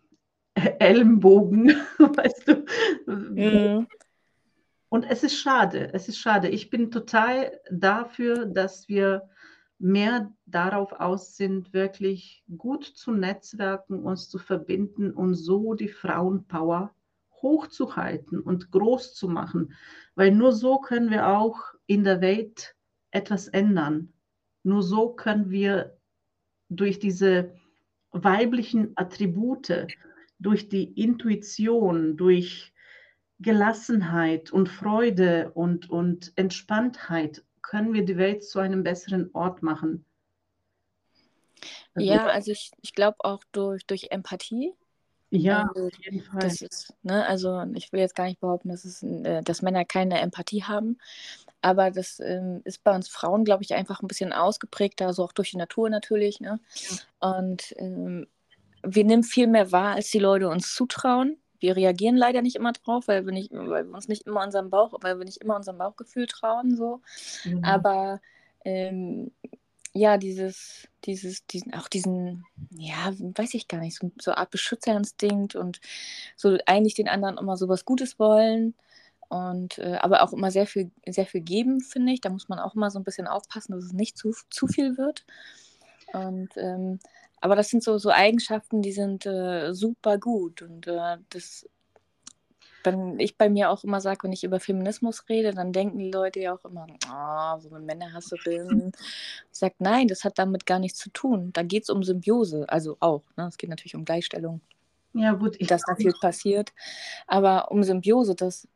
Ellenbogen, 0.56 1.68
weißt 2.00 2.48
du. 2.48 2.66
Mhm. 3.06 3.88
Und 4.90 5.04
es 5.10 5.24
ist 5.24 5.38
schade, 5.38 5.94
es 5.94 6.08
ist 6.08 6.18
schade. 6.18 6.48
Ich 6.48 6.70
bin 6.70 6.92
total 6.92 7.60
dafür, 7.70 8.46
dass 8.46 8.88
wir 8.88 9.30
mehr 9.78 10.32
darauf 10.46 10.94
aus 10.94 11.36
sind, 11.36 11.74
wirklich 11.74 12.44
gut 12.58 12.86
zu 12.86 13.12
netzwerken, 13.12 14.00
uns 14.00 14.30
zu 14.30 14.40
verbinden 14.40 15.12
und 15.12 15.34
so 15.34 15.74
die 15.74 15.90
Frauenpower 15.90 16.94
hochzuhalten 17.42 18.40
und 18.40 18.72
groß 18.72 19.14
zu 19.14 19.28
machen. 19.28 19.74
Weil 20.16 20.32
nur 20.32 20.54
so 20.54 20.80
können 20.80 21.12
wir 21.12 21.28
auch 21.28 21.60
in 21.88 22.04
der 22.04 22.22
Welt 22.22 22.76
etwas 23.12 23.48
ändern. 23.50 24.14
Nur 24.64 24.82
so 24.82 25.10
können 25.10 25.52
wir 25.52 25.98
durch 26.70 27.00
diese 27.00 27.54
weiblichen 28.12 28.94
Attribute, 28.96 29.88
durch 30.40 30.70
die 30.70 30.84
Intuition, 31.02 32.18
durch 32.18 32.74
Gelassenheit 33.40 34.52
und 34.52 34.70
Freude 34.70 35.52
und, 35.54 35.90
und 35.90 36.34
Entspanntheit 36.36 37.44
können 37.62 37.94
wir 37.94 38.06
die 38.06 38.18
Welt 38.18 38.44
zu 38.44 38.60
einem 38.60 38.84
besseren 38.84 39.30
Ort 39.34 39.62
machen. 39.62 40.06
Also, 41.96 42.08
ja, 42.08 42.26
also 42.28 42.52
ich, 42.52 42.72
ich 42.82 42.94
glaube 42.94 43.18
auch 43.20 43.44
durch, 43.52 43.86
durch 43.86 44.08
Empathie. 44.12 44.74
Ja, 45.32 45.68
also, 45.74 45.88
auf 45.88 46.04
jeden 46.04 46.22
Fall. 46.22 46.40
Das 46.40 46.62
ist, 46.62 46.94
ne, 47.02 47.26
also 47.26 47.64
ich 47.74 47.92
will 47.92 48.00
jetzt 48.00 48.16
gar 48.16 48.26
nicht 48.26 48.40
behaupten, 48.40 48.70
dass, 48.70 48.86
es, 48.86 49.02
äh, 49.04 49.42
dass 49.42 49.62
Männer 49.62 49.84
keine 49.84 50.20
Empathie 50.20 50.64
haben, 50.64 50.98
aber 51.62 51.90
das 51.92 52.20
ähm, 52.20 52.62
ist 52.64 52.84
bei 52.84 52.96
uns 52.96 53.10
Frauen, 53.10 53.44
glaube 53.44 53.64
ich, 53.64 53.74
einfach 53.74 54.02
ein 54.02 54.08
bisschen 54.08 54.34
ausgeprägter, 54.34 55.08
also 55.08 55.24
auch 55.24 55.34
durch 55.34 55.52
die 55.52 55.58
Natur 55.58 55.90
natürlich. 55.90 56.40
Ne? 56.40 56.60
Ja. 57.20 57.32
Und 57.32 57.74
ähm, 57.78 58.28
wir 58.86 59.04
nehmen 59.04 59.24
viel 59.24 59.48
mehr 59.48 59.72
wahr, 59.72 59.96
als 59.96 60.10
die 60.10 60.20
Leute 60.20 60.50
uns 60.50 60.74
zutrauen 60.74 61.38
wir 61.60 61.76
reagieren 61.76 62.16
leider 62.16 62.42
nicht 62.42 62.56
immer 62.56 62.74
drauf, 62.74 63.08
weil 63.08 63.26
wir, 63.26 63.34
nicht, 63.34 63.52
weil 63.52 63.86
wir 63.86 63.96
uns 63.96 64.08
nicht 64.08 64.28
immer 64.28 64.44
unserem 64.44 64.70
Bauch, 64.70 64.94
weil 65.02 65.18
wir 65.18 65.26
nicht 65.26 65.42
immer 65.42 65.56
unserem 65.56 65.78
Bauchgefühl 65.78 66.28
trauen, 66.28 66.76
so. 66.76 67.02
Mhm. 67.44 67.64
Aber 67.64 68.22
ähm, 68.64 69.32
ja, 69.94 70.18
dieses, 70.18 70.88
dieses, 71.06 71.46
diesen, 71.48 71.74
auch 71.74 71.88
diesen, 71.88 72.46
ja, 72.72 73.14
weiß 73.18 73.54
ich 73.54 73.68
gar 73.68 73.80
nicht, 73.80 73.98
so, 73.98 74.12
so 74.20 74.32
eine 74.32 74.40
Art 74.40 74.52
Beschützerinstinkt 74.52 75.56
und 75.56 75.80
so 76.36 76.58
eigentlich 76.66 76.96
den 76.96 77.08
anderen 77.08 77.38
immer 77.38 77.58
so 77.58 77.70
was 77.70 77.86
Gutes 77.86 78.20
wollen 78.20 78.76
und 79.30 79.78
äh, 79.80 79.98
aber 80.02 80.22
auch 80.22 80.34
immer 80.34 80.52
sehr 80.52 80.68
viel, 80.68 80.92
sehr 81.08 81.26
viel 81.26 81.42
geben, 81.42 81.82
finde 81.82 82.12
ich. 82.12 82.22
Da 82.22 82.30
muss 82.30 82.50
man 82.50 82.60
auch 82.60 82.76
immer 82.76 82.92
so 82.92 83.00
ein 83.00 83.04
bisschen 83.04 83.28
aufpassen, 83.28 83.74
dass 83.74 83.86
es 83.86 83.94
nicht 83.94 84.18
zu, 84.18 84.36
zu 84.50 84.68
viel 84.68 84.98
wird. 84.98 85.26
Und 86.14 86.50
ähm, 86.58 87.00
aber 87.46 87.56
das 87.56 87.70
sind 87.70 87.84
so, 87.84 88.00
so 88.00 88.10
Eigenschaften, 88.10 88.82
die 88.82 88.92
sind 88.92 89.28
äh, 89.28 89.72
super 89.72 90.18
gut. 90.18 90.64
Und 90.64 90.88
äh, 90.88 91.18
das, 91.30 91.70
wenn 92.84 93.20
ich 93.20 93.38
bei 93.38 93.50
mir 93.50 93.70
auch 93.70 93.84
immer 93.84 94.02
sage, 94.02 94.24
wenn 94.24 94.34
ich 94.34 94.44
über 94.44 94.60
Feminismus 94.60 95.30
rede, 95.30 95.54
dann 95.54 95.72
denken 95.72 96.00
die 96.00 96.10
Leute 96.10 96.40
ja 96.40 96.56
auch 96.56 96.66
immer, 96.66 96.88
oh, 96.90 97.60
so 97.60 97.70
eine 97.70 97.86
Männerhasserin. 97.86 98.92
Ich 99.52 99.60
sage, 99.60 99.76
nein, 99.78 100.08
das 100.08 100.24
hat 100.24 100.40
damit 100.40 100.66
gar 100.66 100.80
nichts 100.80 100.98
zu 100.98 101.12
tun. 101.12 101.54
Da 101.54 101.62
geht 101.62 101.84
es 101.84 101.92
um 101.92 102.02
Symbiose, 102.02 102.68
also 102.68 102.98
auch. 103.00 103.22
Ne? 103.38 103.46
Es 103.46 103.58
geht 103.58 103.70
natürlich 103.70 103.96
um 103.96 104.06
Gleichstellung. 104.06 104.62
Ja, 105.14 105.34
gut. 105.34 105.56
Ich 105.60 105.68
dass 105.68 105.84
da 105.84 105.96
viel 105.96 106.14
passiert. 106.20 106.74
Aber 107.28 107.70
um 107.70 107.84
Symbiose, 107.84 108.34
das, 108.34 108.68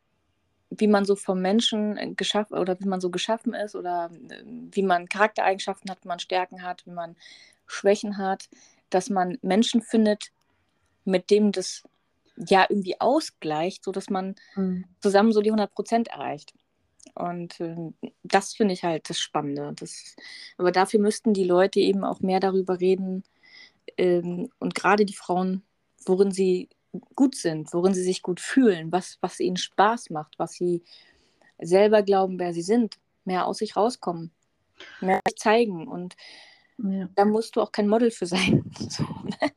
wie 0.69 0.87
man 0.87 1.05
so 1.05 1.15
vom 1.15 1.41
Menschen 1.41 2.15
geschaffen 2.15 2.55
oder 2.55 2.79
wie 2.79 2.87
man 2.87 3.01
so 3.01 3.09
geschaffen 3.09 3.55
ist 3.55 3.73
oder 3.73 4.11
äh, 4.29 4.43
wie 4.45 4.83
man 4.83 5.09
Charaktereigenschaften 5.09 5.89
hat, 5.89 6.03
wie 6.03 6.07
man 6.07 6.19
Stärken 6.19 6.61
hat, 6.61 6.85
wie 6.85 6.91
man 6.91 7.15
Schwächen 7.71 8.17
hat, 8.17 8.49
dass 8.89 9.09
man 9.09 9.37
Menschen 9.41 9.81
findet, 9.81 10.31
mit 11.05 11.29
dem 11.29 11.51
das 11.51 11.83
ja 12.35 12.65
irgendwie 12.69 12.99
ausgleicht, 12.99 13.83
sodass 13.83 14.09
man 14.09 14.35
mhm. 14.55 14.85
zusammen 15.01 15.33
so 15.33 15.41
die 15.41 15.49
100 15.49 15.73
Prozent 15.73 16.07
erreicht. 16.09 16.53
Und 17.15 17.59
äh, 17.59 17.75
das 18.23 18.53
finde 18.53 18.73
ich 18.73 18.83
halt 18.83 19.09
das 19.09 19.19
Spannende. 19.19 19.73
Das, 19.77 20.15
aber 20.57 20.71
dafür 20.71 20.99
müssten 20.99 21.33
die 21.33 21.43
Leute 21.43 21.79
eben 21.79 22.03
auch 22.03 22.21
mehr 22.21 22.39
darüber 22.39 22.79
reden 22.79 23.23
ähm, 23.97 24.49
und 24.59 24.75
gerade 24.75 25.05
die 25.05 25.15
Frauen, 25.15 25.63
worin 26.05 26.31
sie 26.31 26.69
gut 27.15 27.35
sind, 27.35 27.73
worin 27.73 27.93
sie 27.93 28.03
sich 28.03 28.21
gut 28.21 28.39
fühlen, 28.39 28.91
was, 28.91 29.17
was 29.21 29.39
ihnen 29.39 29.57
Spaß 29.57 30.09
macht, 30.09 30.39
was 30.39 30.53
sie 30.53 30.83
selber 31.59 32.01
glauben, 32.01 32.39
wer 32.39 32.53
sie 32.53 32.61
sind, 32.61 32.97
mehr 33.25 33.45
aus 33.45 33.57
sich 33.57 33.75
rauskommen, 33.75 34.31
mehr 35.01 35.19
zeigen. 35.35 35.87
Und 35.87 36.15
ja. 36.83 37.09
Da 37.15 37.25
musst 37.25 37.55
du 37.55 37.61
auch 37.61 37.71
kein 37.71 37.87
Model 37.87 38.11
für 38.11 38.25
sein. 38.25 38.63
So, 38.89 39.03
ne? 39.03 39.51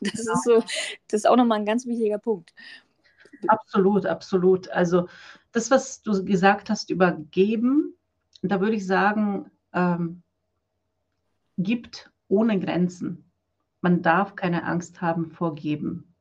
Das 0.00 0.20
ist 0.20 0.44
so, 0.44 0.60
das 1.08 1.20
ist 1.20 1.28
auch 1.28 1.36
nochmal 1.36 1.58
ein 1.58 1.66
ganz 1.66 1.86
wichtiger 1.86 2.18
Punkt. 2.18 2.54
Absolut, 3.46 4.06
absolut. 4.06 4.68
Also 4.70 5.08
das, 5.52 5.70
was 5.70 6.02
du 6.02 6.24
gesagt 6.24 6.70
hast 6.70 6.90
über 6.90 7.12
Geben, 7.30 7.94
da 8.42 8.60
würde 8.60 8.76
ich 8.76 8.86
sagen, 8.86 9.50
ähm, 9.72 10.22
gibt 11.58 12.10
ohne 12.28 12.58
Grenzen. 12.58 13.30
Man 13.80 14.02
darf 14.02 14.36
keine 14.36 14.64
Angst 14.64 15.00
haben 15.00 15.30
vor 15.30 15.54
Geben. 15.54 16.14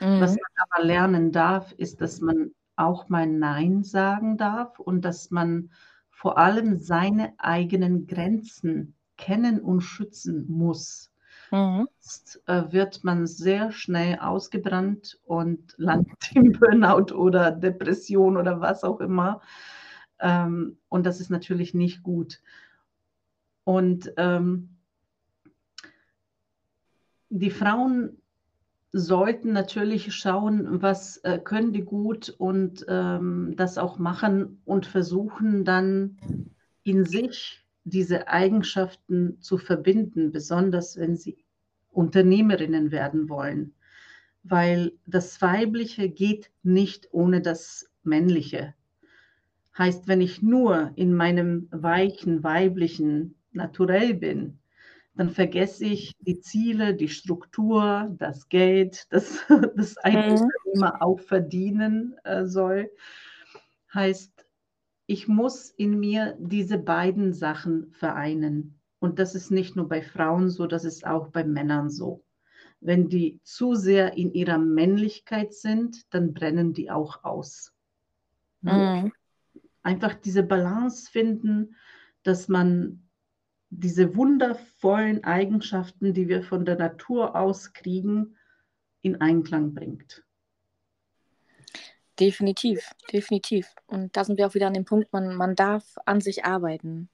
Mhm. 0.00 0.20
Was 0.20 0.32
man 0.32 0.66
aber 0.68 0.84
lernen 0.84 1.32
darf, 1.32 1.72
ist, 1.72 2.00
dass 2.00 2.20
man 2.20 2.52
auch 2.76 3.08
mal 3.08 3.26
Nein 3.26 3.84
sagen 3.84 4.36
darf 4.36 4.78
und 4.80 5.02
dass 5.02 5.30
man 5.30 5.70
vor 6.10 6.38
allem 6.38 6.78
seine 6.78 7.34
eigenen 7.38 8.06
Grenzen 8.06 8.94
kennen 9.24 9.58
und 9.58 9.80
schützen 9.80 10.44
muss. 10.48 11.10
Mhm. 11.50 11.88
Sonst 11.98 12.42
äh, 12.46 12.72
wird 12.72 13.04
man 13.04 13.26
sehr 13.26 13.72
schnell 13.72 14.18
ausgebrannt 14.18 15.18
und 15.24 15.74
landet 15.78 16.30
im 16.34 16.52
Burnout 16.52 17.14
oder 17.14 17.50
Depression 17.50 18.36
oder 18.36 18.60
was 18.60 18.84
auch 18.84 19.00
immer. 19.00 19.40
Ähm, 20.20 20.76
und 20.90 21.06
das 21.06 21.20
ist 21.20 21.30
natürlich 21.30 21.72
nicht 21.72 22.02
gut. 22.02 22.42
Und 23.64 24.12
ähm, 24.18 24.76
die 27.30 27.50
Frauen 27.50 28.18
sollten 28.92 29.52
natürlich 29.52 30.14
schauen, 30.14 30.82
was 30.82 31.16
äh, 31.18 31.38
können 31.38 31.72
die 31.72 31.82
gut 31.82 32.28
und 32.28 32.84
ähm, 32.88 33.54
das 33.56 33.78
auch 33.78 33.98
machen 33.98 34.60
und 34.66 34.84
versuchen 34.84 35.64
dann 35.64 36.18
in 36.84 37.06
sich 37.06 37.63
diese 37.84 38.28
Eigenschaften 38.28 39.40
zu 39.40 39.58
verbinden, 39.58 40.32
besonders 40.32 40.96
wenn 40.96 41.16
sie 41.16 41.44
Unternehmerinnen 41.90 42.90
werden 42.90 43.28
wollen, 43.28 43.74
weil 44.42 44.92
das 45.06 45.40
Weibliche 45.40 46.08
geht 46.08 46.50
nicht 46.62 47.08
ohne 47.12 47.40
das 47.40 47.88
Männliche. 48.02 48.74
Heißt, 49.76 50.08
wenn 50.08 50.20
ich 50.20 50.42
nur 50.42 50.92
in 50.96 51.14
meinem 51.14 51.68
weichen, 51.70 52.42
weiblichen 52.42 53.34
Naturell 53.52 54.14
bin, 54.14 54.58
dann 55.16 55.30
vergesse 55.30 55.84
ich 55.84 56.16
die 56.20 56.40
Ziele, 56.40 56.94
die 56.94 57.08
Struktur, 57.08 58.14
das 58.18 58.48
Geld, 58.48 59.06
das 59.10 59.44
das 59.76 59.96
ein 59.98 60.34
mhm. 60.34 60.50
immer 60.72 61.02
auch 61.02 61.20
verdienen 61.20 62.16
äh, 62.24 62.46
soll. 62.46 62.90
Heißt, 63.92 64.43
ich 65.06 65.28
muss 65.28 65.70
in 65.70 65.98
mir 65.98 66.36
diese 66.38 66.78
beiden 66.78 67.32
Sachen 67.32 67.92
vereinen. 67.92 68.80
Und 68.98 69.18
das 69.18 69.34
ist 69.34 69.50
nicht 69.50 69.76
nur 69.76 69.88
bei 69.88 70.02
Frauen 70.02 70.48
so, 70.50 70.66
das 70.66 70.84
ist 70.84 71.06
auch 71.06 71.28
bei 71.28 71.44
Männern 71.44 71.90
so. 71.90 72.24
Wenn 72.80 73.08
die 73.08 73.40
zu 73.42 73.74
sehr 73.74 74.16
in 74.16 74.32
ihrer 74.32 74.58
Männlichkeit 74.58 75.54
sind, 75.54 76.02
dann 76.12 76.32
brennen 76.32 76.72
die 76.72 76.90
auch 76.90 77.24
aus. 77.24 77.72
Mhm. 78.62 79.12
Einfach 79.82 80.14
diese 80.14 80.42
Balance 80.42 81.10
finden 81.10 81.76
dass 82.24 82.48
man 82.48 83.08
diese 83.70 84.16
wundervollen 84.16 85.22
Eigenschaften, 85.24 86.14
die 86.14 86.28
wir 86.28 86.42
von 86.42 86.64
der 86.64 86.76
Natur 86.76 87.36
aus 87.36 87.72
kriegen, 87.72 88.36
in 89.02 89.20
Einklang 89.20 89.74
bringt. 89.74 90.23
Definitiv, 92.20 92.90
definitiv. 93.12 93.74
Und 93.86 94.16
da 94.16 94.24
sind 94.24 94.38
wir 94.38 94.46
auch 94.46 94.54
wieder 94.54 94.68
an 94.68 94.74
dem 94.74 94.84
Punkt, 94.84 95.12
man, 95.12 95.34
man 95.34 95.56
darf 95.56 95.84
an 96.04 96.20
sich 96.20 96.44
arbeiten. 96.44 97.08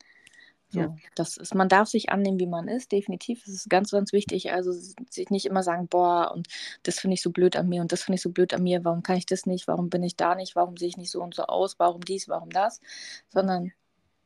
So, 0.72 0.80
ja. 0.80 0.96
das 1.16 1.36
ist, 1.36 1.54
man 1.54 1.68
darf 1.68 1.88
sich 1.88 2.10
annehmen, 2.10 2.38
wie 2.38 2.46
man 2.46 2.68
ist, 2.68 2.92
definitiv. 2.92 3.42
Das 3.44 3.54
ist 3.54 3.70
ganz, 3.70 3.90
ganz 3.90 4.12
wichtig. 4.12 4.52
Also 4.52 4.72
sich 4.72 5.30
nicht 5.30 5.46
immer 5.46 5.64
sagen, 5.64 5.88
boah, 5.88 6.32
und 6.32 6.46
das 6.84 7.00
finde 7.00 7.14
ich 7.14 7.22
so 7.22 7.30
blöd 7.30 7.56
an 7.56 7.68
mir 7.68 7.80
und 7.80 7.90
das 7.90 8.02
finde 8.02 8.16
ich 8.16 8.22
so 8.22 8.30
blöd 8.30 8.54
an 8.54 8.62
mir, 8.62 8.84
warum 8.84 9.02
kann 9.02 9.16
ich 9.16 9.26
das 9.26 9.46
nicht, 9.46 9.66
warum 9.66 9.90
bin 9.90 10.04
ich 10.04 10.16
da 10.16 10.36
nicht, 10.36 10.54
warum 10.54 10.76
sehe 10.76 10.88
ich 10.88 10.96
nicht 10.96 11.10
so 11.10 11.22
und 11.22 11.34
so 11.34 11.44
aus, 11.44 11.78
warum 11.78 12.02
dies, 12.02 12.28
warum 12.28 12.50
das, 12.50 12.80
sondern 13.30 13.72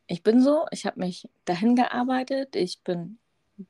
ich 0.07 0.23
bin 0.23 0.43
so, 0.43 0.67
ich 0.71 0.85
habe 0.85 1.01
mich 1.01 1.29
dahin 1.47 1.77
gearbeitet, 1.77 2.57
ich 2.57 2.83
bin 2.83 3.19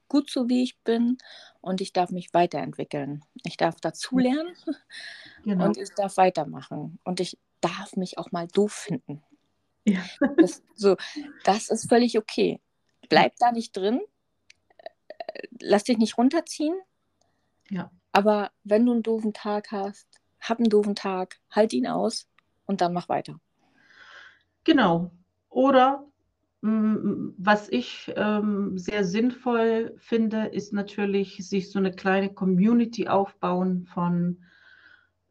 gut 0.08 0.30
so, 0.30 0.48
wie 0.48 0.62
ich 0.62 0.78
bin 0.80 1.18
und 1.60 1.80
ich 1.80 1.92
darf 1.92 2.10
mich 2.10 2.32
weiterentwickeln. 2.32 3.24
Ich 3.44 3.56
darf 3.56 3.76
dazulernen 3.80 4.54
genau. 5.44 5.66
und 5.66 5.76
ich 5.76 5.90
darf 5.94 6.16
weitermachen 6.16 6.98
und 7.04 7.20
ich 7.20 7.38
darf 7.60 7.96
mich 7.96 8.18
auch 8.18 8.32
mal 8.32 8.48
doof 8.48 8.72
finden. 8.72 9.22
Ja. 9.84 10.02
Das, 10.36 10.62
so, 10.74 10.96
das 11.44 11.68
ist 11.68 11.88
völlig 11.88 12.18
okay. 12.18 12.60
Bleib 13.08 13.36
da 13.36 13.52
nicht 13.52 13.76
drin, 13.76 14.00
lass 15.60 15.84
dich 15.84 15.98
nicht 15.98 16.16
runterziehen. 16.18 16.74
Ja. 17.70 17.90
Aber 18.12 18.50
wenn 18.62 18.86
du 18.86 18.92
einen 18.92 19.02
doofen 19.02 19.32
Tag 19.32 19.72
hast, 19.72 20.06
hab 20.40 20.58
einen 20.58 20.70
doofen 20.70 20.94
Tag, 20.94 21.40
halt 21.50 21.72
ihn 21.72 21.86
aus 21.86 22.28
und 22.66 22.80
dann 22.80 22.92
mach 22.92 23.08
weiter. 23.08 23.40
Genau. 24.64 25.10
Oder 25.48 26.06
was 26.66 27.68
ich 27.68 28.10
ähm, 28.16 28.78
sehr 28.78 29.04
sinnvoll 29.04 29.94
finde, 29.98 30.46
ist 30.46 30.72
natürlich, 30.72 31.46
sich 31.46 31.70
so 31.70 31.78
eine 31.78 31.92
kleine 31.92 32.32
Community 32.32 33.06
aufbauen 33.06 33.84
von, 33.84 34.38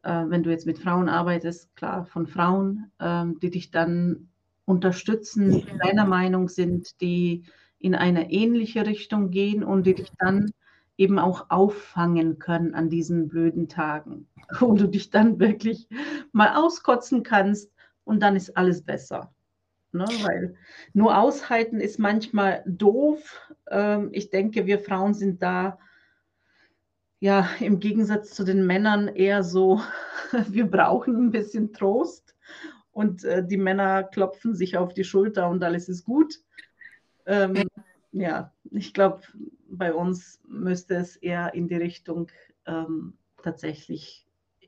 äh, 0.04 0.26
wenn 0.28 0.44
du 0.44 0.50
jetzt 0.50 0.64
mit 0.64 0.78
Frauen 0.78 1.08
arbeitest, 1.08 1.74
klar, 1.74 2.04
von 2.04 2.28
Frauen, 2.28 2.92
ähm, 3.00 3.40
die 3.40 3.50
dich 3.50 3.72
dann 3.72 4.28
unterstützen, 4.64 5.66
deiner 5.82 6.06
Meinung 6.06 6.48
sind, 6.48 7.00
die 7.00 7.42
in 7.80 7.96
eine 7.96 8.30
ähnliche 8.30 8.86
Richtung 8.86 9.30
gehen 9.30 9.64
und 9.64 9.86
die 9.86 9.94
dich 9.96 10.12
dann 10.20 10.52
eben 10.96 11.18
auch 11.18 11.50
auffangen 11.50 12.38
können 12.38 12.76
an 12.76 12.90
diesen 12.90 13.26
blöden 13.26 13.68
Tagen, 13.68 14.28
wo 14.60 14.72
du 14.74 14.86
dich 14.86 15.10
dann 15.10 15.40
wirklich 15.40 15.88
mal 16.30 16.54
auskotzen 16.54 17.24
kannst 17.24 17.72
und 18.04 18.22
dann 18.22 18.36
ist 18.36 18.56
alles 18.56 18.82
besser. 18.82 19.33
Ne? 19.94 20.04
Weil 20.22 20.56
nur 20.92 21.16
aushalten 21.16 21.80
ist 21.80 21.98
manchmal 21.98 22.62
doof. 22.66 23.40
Ähm, 23.70 24.10
ich 24.12 24.30
denke, 24.30 24.66
wir 24.66 24.80
Frauen 24.80 25.14
sind 25.14 25.40
da 25.42 25.78
ja 27.20 27.48
im 27.60 27.80
Gegensatz 27.80 28.34
zu 28.34 28.44
den 28.44 28.66
Männern 28.66 29.08
eher 29.08 29.42
so, 29.42 29.80
wir 30.48 30.66
brauchen 30.66 31.16
ein 31.16 31.30
bisschen 31.30 31.72
Trost 31.72 32.34
und 32.90 33.24
äh, 33.24 33.46
die 33.46 33.56
Männer 33.56 34.02
klopfen 34.02 34.54
sich 34.54 34.76
auf 34.76 34.92
die 34.94 35.04
Schulter 35.04 35.48
und 35.48 35.62
alles 35.62 35.88
ist 35.88 36.04
gut. 36.04 36.40
Ähm, 37.26 37.68
ja, 38.12 38.52
ich 38.70 38.92
glaube, 38.92 39.22
bei 39.68 39.94
uns 39.94 40.40
müsste 40.46 40.96
es 40.96 41.16
eher 41.16 41.54
in 41.54 41.68
die 41.68 41.76
Richtung 41.76 42.30
ähm, 42.66 43.14
tatsächlich, 43.42 44.26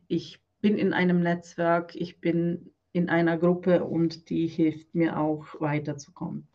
ich 0.08 0.40
bin 0.60 0.78
in 0.78 0.92
einem 0.92 1.20
Netzwerk, 1.20 1.94
ich 1.96 2.20
bin 2.20 2.70
in 2.96 3.10
einer 3.10 3.36
Gruppe 3.36 3.84
und 3.84 4.30
die 4.30 4.46
hilft 4.46 4.94
mir 4.94 5.18
auch 5.18 5.44
weiterzukommen. 5.60 6.48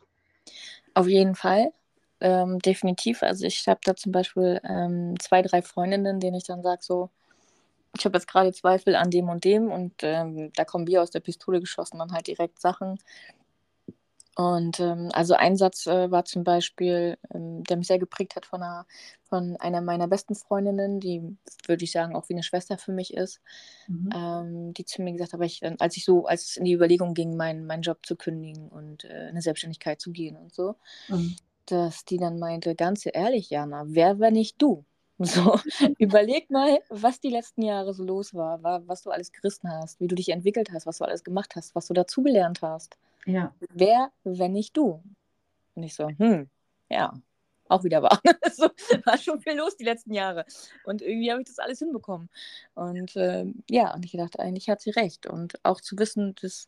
Auf 0.96 1.08
jeden 1.08 1.36
Fall, 1.36 1.72
ähm, 2.20 2.58
definitiv. 2.58 3.22
Also 3.22 3.46
ich 3.46 3.68
habe 3.68 3.80
da 3.84 3.96
zum 3.96 4.12
Beispiel 4.12 4.60
ähm, 4.68 5.20
zwei, 5.20 5.44
drei 5.44 5.62
Freundinnen, 5.62 6.20
denen 6.20 6.38
ich 6.38 6.44
dann 6.44 6.64
sage, 6.64 6.82
so, 6.82 7.12
ich 7.96 8.06
habe 8.06 8.18
jetzt 8.18 8.28
gerade 8.28 8.52
Zweifel 8.54 8.96
an 8.96 9.12
dem 9.12 9.30
und 9.30 9.46
dem 9.46 9.70
und 9.72 9.94
ähm, 10.02 10.52
da 10.56 10.66
kommen 10.66 10.88
wir 10.88 11.04
aus 11.04 11.12
der 11.12 11.20
Pistole 11.20 11.60
geschossen 11.60 12.00
dann 12.00 12.12
halt 12.12 12.26
direkt 12.26 12.60
Sachen, 12.60 12.98
und 14.36 14.80
ähm, 14.80 15.10
also 15.14 15.34
ein 15.34 15.58
Satz 15.58 15.88
äh, 15.88 16.10
war 16.10 16.24
zum 16.24 16.46
Beispiel, 16.46 17.18
ähm, 17.34 17.64
der 17.66 17.76
mich 17.76 17.88
sehr 17.88 18.00
geprägt 18.00 18.38
hat 18.38 18.46
von 18.46 18.64
einer, 18.64 18.86
von 19.24 19.58
einer 19.58 19.82
meiner 19.82 20.08
besten 20.08 20.36
Freundinnen, 20.36 21.02
die 21.02 21.22
würde 21.68 21.84
ich 21.84 21.92
sagen 21.92 22.16
auch 22.16 22.30
wie 22.30 22.34
eine 22.34 22.44
Schwester 22.44 22.78
für 22.78 22.94
mich 22.94 23.14
ist, 23.14 23.42
mhm. 23.88 24.10
ähm, 24.16 24.74
die 24.74 24.86
zu 24.86 25.02
mir 25.02 25.12
gesagt 25.12 25.34
hat, 25.34 25.42
ich, 25.42 25.62
als 25.82 25.98
ich 25.98 26.06
so, 26.06 26.26
als 26.26 26.52
es 26.52 26.58
in 26.58 26.64
die 26.64 26.74
Überlegung 26.74 27.14
ging, 27.14 27.36
meinen 27.36 27.66
mein 27.66 27.82
Job 27.82 28.06
zu 28.06 28.16
kündigen 28.16 28.70
und 28.70 29.04
äh, 29.04 29.28
eine 29.30 29.42
Selbstständigkeit 29.42 30.00
zu 30.00 30.12
gehen 30.12 30.38
und 30.38 30.54
so, 30.54 30.76
mhm. 31.10 31.36
dass 31.66 32.06
die 32.06 32.18
dann 32.18 32.40
meinte, 32.40 32.74
ganz 32.76 33.06
ehrlich, 33.12 33.50
Jana, 33.50 33.84
wer 33.88 34.20
wenn 34.20 34.34
nicht 34.34 34.62
du? 34.62 34.86
So, 35.24 35.60
überleg 36.00 36.50
mal, 36.50 36.80
was 36.90 37.20
die 37.20 37.30
letzten 37.30 37.62
Jahre 37.62 37.94
so 37.94 38.04
los 38.04 38.34
war, 38.34 38.64
war, 38.64 38.88
was 38.88 39.04
du 39.04 39.12
alles 39.12 39.32
gerissen 39.32 39.70
hast, 39.72 40.00
wie 40.00 40.08
du 40.08 40.16
dich 40.16 40.30
entwickelt 40.30 40.72
hast, 40.74 40.88
was 40.88 40.98
du 40.98 41.04
alles 41.04 41.24
gemacht 41.24 41.56
hast, 41.56 41.76
was 41.76 41.86
du 41.86 41.94
dazugelernt 41.94 42.64
hast. 42.64 42.98
Ja. 43.26 43.54
Wer, 43.74 44.12
wenn 44.24 44.54
nicht 44.54 44.76
du? 44.76 45.04
Und 45.76 45.84
ich 45.84 45.96
so, 45.96 46.08
hm, 46.08 46.50
ja, 46.90 47.14
auch 47.70 47.84
wieder 47.84 48.02
wahr. 48.04 48.20
so, 48.54 48.70
war 49.06 49.18
schon 49.18 49.40
viel 49.42 49.54
los 49.54 49.78
die 49.78 49.86
letzten 49.86 50.14
Jahre. 50.14 50.46
Und 50.84 51.02
irgendwie 51.02 51.32
habe 51.32 51.42
ich 51.42 51.48
das 51.48 51.60
alles 51.60 51.80
hinbekommen. 51.80 52.30
Und 52.74 53.16
äh, 53.16 53.46
ja, 53.70 53.94
und 53.94 54.06
ich 54.06 54.12
dachte, 54.12 54.40
eigentlich 54.40 54.70
hat 54.70 54.82
sie 54.82 54.92
recht. 54.92 55.26
Und 55.26 55.64
auch 55.64 55.82
zu 55.82 55.98
wissen, 55.98 56.36
dass 56.42 56.68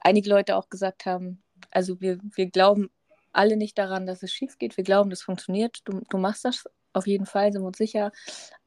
einige 0.00 0.30
Leute 0.30 0.56
auch 0.56 0.68
gesagt 0.70 1.06
haben, 1.06 1.42
also 1.70 2.00
wir, 2.00 2.18
wir 2.22 2.46
glauben 2.46 2.90
alle 3.32 3.56
nicht 3.56 3.78
daran, 3.78 4.06
dass 4.06 4.22
es 4.22 4.32
schief 4.32 4.58
geht. 4.58 4.76
Wir 4.76 4.84
glauben, 4.84 5.10
das 5.10 5.22
funktioniert. 5.22 5.80
Du, 5.84 6.00
du 6.08 6.18
machst 6.18 6.44
das 6.44 6.64
auf 6.92 7.06
jeden 7.06 7.26
Fall, 7.26 7.52
sind 7.52 7.62
wir 7.62 7.68
uns 7.68 7.78
sicher. 7.78 8.10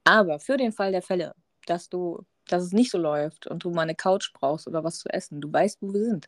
Aber 0.04 0.40
für 0.40 0.58
den 0.58 0.72
Fall 0.72 0.92
der 0.92 1.02
Fälle, 1.02 1.34
dass 1.66 1.90
du, 1.90 2.24
dass 2.48 2.64
es 2.64 2.72
nicht 2.72 2.92
so 2.92 2.98
läuft 2.98 3.48
und 3.48 3.64
du 3.64 3.72
mal 3.72 3.82
eine 3.82 3.96
Couch 3.96 4.32
brauchst 4.34 4.68
oder 4.68 4.84
was 4.84 5.00
zu 5.00 5.10
essen, 5.10 5.42
du 5.42 5.52
weißt, 5.52 5.82
wo 5.82 5.94
wir 5.94 6.04
sind. 6.04 6.28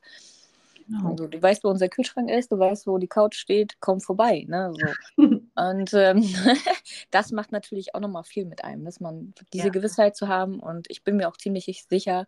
Genau. 0.87 1.11
Also, 1.11 1.27
du 1.27 1.41
weißt, 1.41 1.63
wo 1.63 1.69
unser 1.69 1.89
Kühlschrank 1.89 2.29
ist, 2.29 2.51
du 2.51 2.59
weißt, 2.59 2.85
wo 2.87 2.97
die 2.97 3.07
Couch 3.07 3.35
steht, 3.35 3.77
komm 3.79 4.01
vorbei. 4.01 4.45
Ne? 4.47 4.73
So. 5.15 5.23
und 5.55 5.93
ähm, 5.93 6.23
das 7.11 7.31
macht 7.31 7.51
natürlich 7.51 7.95
auch 7.95 7.99
nochmal 7.99 8.23
viel 8.23 8.45
mit 8.45 8.63
einem, 8.63 8.85
dass 8.85 8.99
man 8.99 9.33
diese 9.53 9.67
ja. 9.67 9.71
Gewissheit 9.71 10.15
zu 10.15 10.27
haben. 10.27 10.59
Und 10.59 10.89
ich 10.89 11.03
bin 11.03 11.17
mir 11.17 11.27
auch 11.27 11.37
ziemlich 11.37 11.85
sicher 11.89 12.27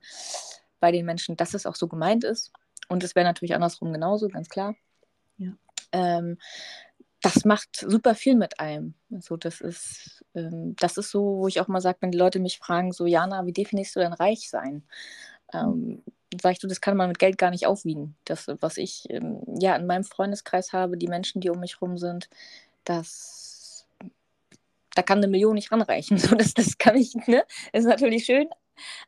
bei 0.80 0.92
den 0.92 1.06
Menschen, 1.06 1.38
dass 1.38 1.54
es 1.54 1.66
auch 1.66 1.76
so 1.76 1.88
gemeint 1.88 2.24
ist. 2.24 2.52
Und 2.90 3.04
es 3.04 3.16
wäre 3.16 3.26
natürlich 3.26 3.56
andersrum 3.56 3.94
genauso, 3.94 4.28
ganz 4.28 4.50
klar. 4.50 4.76
Ja. 5.38 5.52
Ähm, 5.92 6.38
das 7.22 7.46
macht 7.46 7.76
super 7.76 8.16
viel 8.16 8.36
mit 8.36 8.60
einem. 8.60 8.94
Also 9.12 9.38
das 9.38 9.62
ist, 9.62 10.24
ähm, 10.36 10.76
das 10.80 10.98
ist 10.98 11.10
so, 11.10 11.40
wo 11.40 11.48
ich 11.48 11.60
auch 11.60 11.68
mal 11.68 11.82
sage, 11.82 11.98
wenn 12.02 12.12
die 12.12 12.18
Leute 12.18 12.40
mich 12.40 12.60
fragen, 12.60 12.92
so 12.92 13.06
Jana, 13.06 13.46
wie 13.46 13.54
definierst 13.54 13.96
du 13.96 14.00
denn 14.00 14.14
reich 14.14 14.50
sein? 14.50 14.84
Ähm, 15.54 16.04
sagst 16.42 16.64
du, 16.64 16.68
das 16.68 16.82
kann 16.82 16.98
man 16.98 17.08
mit 17.08 17.20
Geld 17.20 17.38
gar 17.38 17.52
nicht 17.52 17.68
aufwiegen. 17.68 18.16
Das, 18.26 18.48
was 18.60 18.78
ich 18.78 19.06
ähm, 19.10 19.42
ja 19.60 19.76
in 19.76 19.88
meinem 19.88 20.04
Freundeskreis 20.04 20.74
habe, 20.74 20.98
die 20.98 21.08
Menschen, 21.08 21.42
die 21.42 21.50
um 21.50 21.60
mich 21.60 21.82
rum 21.82 21.98
sind, 21.98 22.30
das 22.84 23.48
da 24.98 25.04
kann 25.04 25.20
eine 25.20 25.28
Million 25.28 25.54
nicht 25.54 25.72
ranreichen. 25.72 26.18
So, 26.28 26.36
das, 26.36 26.54
das 26.54 26.78
kann 26.78 26.96
ich, 26.96 27.14
ne? 27.28 27.44
Das 27.72 27.84
ist 27.84 27.90
natürlich 27.90 28.26
schön. 28.26 28.50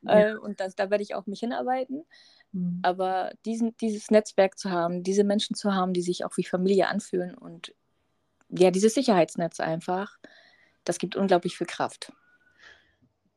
Ja. 0.04 0.32
Äh, 0.32 0.36
und 0.38 0.60
das, 0.60 0.76
da 0.76 0.90
werde 0.90 1.04
ich 1.04 1.16
auch 1.16 1.26
mich 1.26 1.40
hinarbeiten. 1.40 2.06
Mhm. 2.52 2.80
Aber 2.84 3.32
diesen, 3.46 3.76
dieses 3.78 4.12
Netzwerk 4.12 4.58
zu 4.58 4.70
haben, 4.70 5.04
diese 5.04 5.24
Menschen 5.24 5.56
zu 5.56 5.74
haben, 5.74 5.94
die 5.94 6.02
sich 6.02 6.26
auch 6.26 6.38
wie 6.38 6.44
Familie 6.44 6.88
anfühlen 6.88 7.36
und 7.36 7.74
ja, 8.50 8.72
dieses 8.72 8.96
Sicherheitsnetz 8.96 9.60
einfach, 9.60 10.18
das 10.84 10.98
gibt 10.98 11.16
unglaublich 11.16 11.58
viel 11.58 11.68
Kraft. 11.68 12.12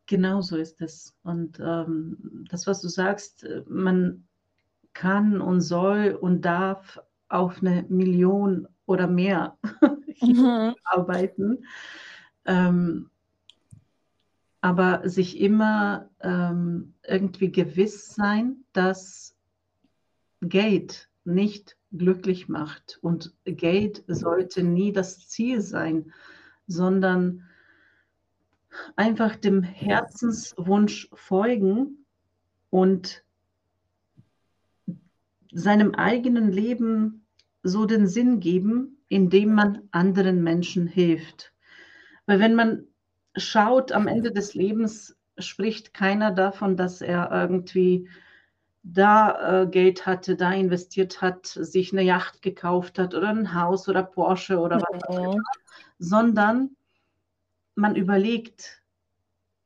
Genau 0.06 0.40
so 0.40 0.56
ist 0.56 0.80
es. 0.80 1.16
Und 1.22 1.60
ähm, 1.60 2.46
das, 2.50 2.66
was 2.66 2.80
du 2.80 2.88
sagst, 2.88 3.44
äh, 3.44 3.62
man 3.68 4.24
kann 4.92 5.40
und 5.40 5.60
soll 5.60 6.18
und 6.20 6.44
darf 6.44 7.00
auf 7.28 7.62
eine 7.62 7.84
Million 7.88 8.68
oder 8.86 9.06
mehr 9.06 9.56
mhm. 10.20 10.74
arbeiten. 10.84 11.64
Ähm, 12.44 13.10
aber 14.60 15.08
sich 15.08 15.40
immer 15.40 16.08
ähm, 16.20 16.94
irgendwie 17.06 17.50
gewiss 17.50 18.14
sein, 18.14 18.64
dass 18.72 19.34
Geld 20.40 21.08
nicht 21.24 21.76
glücklich 21.90 22.48
macht. 22.48 22.98
Und 23.02 23.34
Geld 23.44 24.04
sollte 24.06 24.62
nie 24.62 24.92
das 24.92 25.28
Ziel 25.28 25.60
sein, 25.60 26.12
sondern 26.66 27.44
einfach 28.96 29.36
dem 29.36 29.62
Herzenswunsch 29.62 31.08
folgen 31.12 32.04
und 32.70 33.24
seinem 35.52 35.94
eigenen 35.94 36.50
Leben 36.50 37.26
so 37.62 37.84
den 37.84 38.06
Sinn 38.06 38.40
geben, 38.40 38.98
indem 39.08 39.54
man 39.54 39.88
anderen 39.90 40.42
Menschen 40.42 40.86
hilft. 40.86 41.52
Weil 42.26 42.40
wenn 42.40 42.54
man 42.54 42.86
schaut, 43.36 43.92
am 43.92 44.06
Ende 44.06 44.32
des 44.32 44.54
Lebens 44.54 45.16
spricht 45.38 45.94
keiner 45.94 46.30
davon, 46.30 46.76
dass 46.76 47.00
er 47.00 47.30
irgendwie 47.30 48.08
da 48.82 49.62
äh, 49.62 49.66
Geld 49.66 50.06
hatte, 50.06 50.36
da 50.36 50.52
investiert 50.52 51.20
hat, 51.20 51.46
sich 51.46 51.92
eine 51.92 52.02
Yacht 52.02 52.42
gekauft 52.42 52.98
hat 52.98 53.14
oder 53.14 53.28
ein 53.28 53.54
Haus 53.54 53.88
oder 53.88 54.02
Porsche 54.02 54.58
oder 54.58 54.80
was 54.80 55.04
auch 55.04 55.18
immer, 55.18 55.42
sondern 55.98 56.70
man 57.74 57.96
überlegt, 57.96 58.82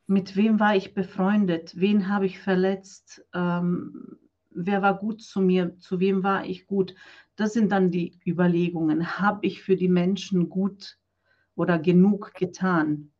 mit 0.07 0.36
wem 0.36 0.61
war 0.61 0.76
ich 0.76 0.94
befreundet, 0.94 1.72
wen 1.80 2.09
habe 2.09 2.26
ich 2.26 2.38
verletzt, 2.38 3.24
ähm, 3.34 4.18
wer 4.50 4.82
war 4.82 4.98
gut 4.98 5.20
zu 5.22 5.40
mir, 5.40 5.76
zu 5.78 6.00
wem 6.00 6.22
war 6.22 6.44
ich 6.46 6.66
gut. 6.66 6.94
Das 7.34 7.52
sind 7.52 7.72
dann 7.72 7.90
die 7.90 8.18
Überlegungen. 8.24 9.18
Habe 9.18 9.46
ich 9.46 9.62
für 9.62 9.76
die 9.76 9.88
Menschen 9.88 10.48
gut 10.48 10.98
oder 11.54 11.78
genug 11.78 12.34
getan? 12.34 13.11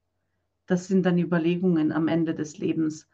Das 0.67 0.89
sind 0.89 1.05
dann 1.05 1.19
Überlegungen 1.19 1.93
am 1.93 2.09
Ende 2.09 2.35
des 2.35 2.59
Lebens. 2.59 3.09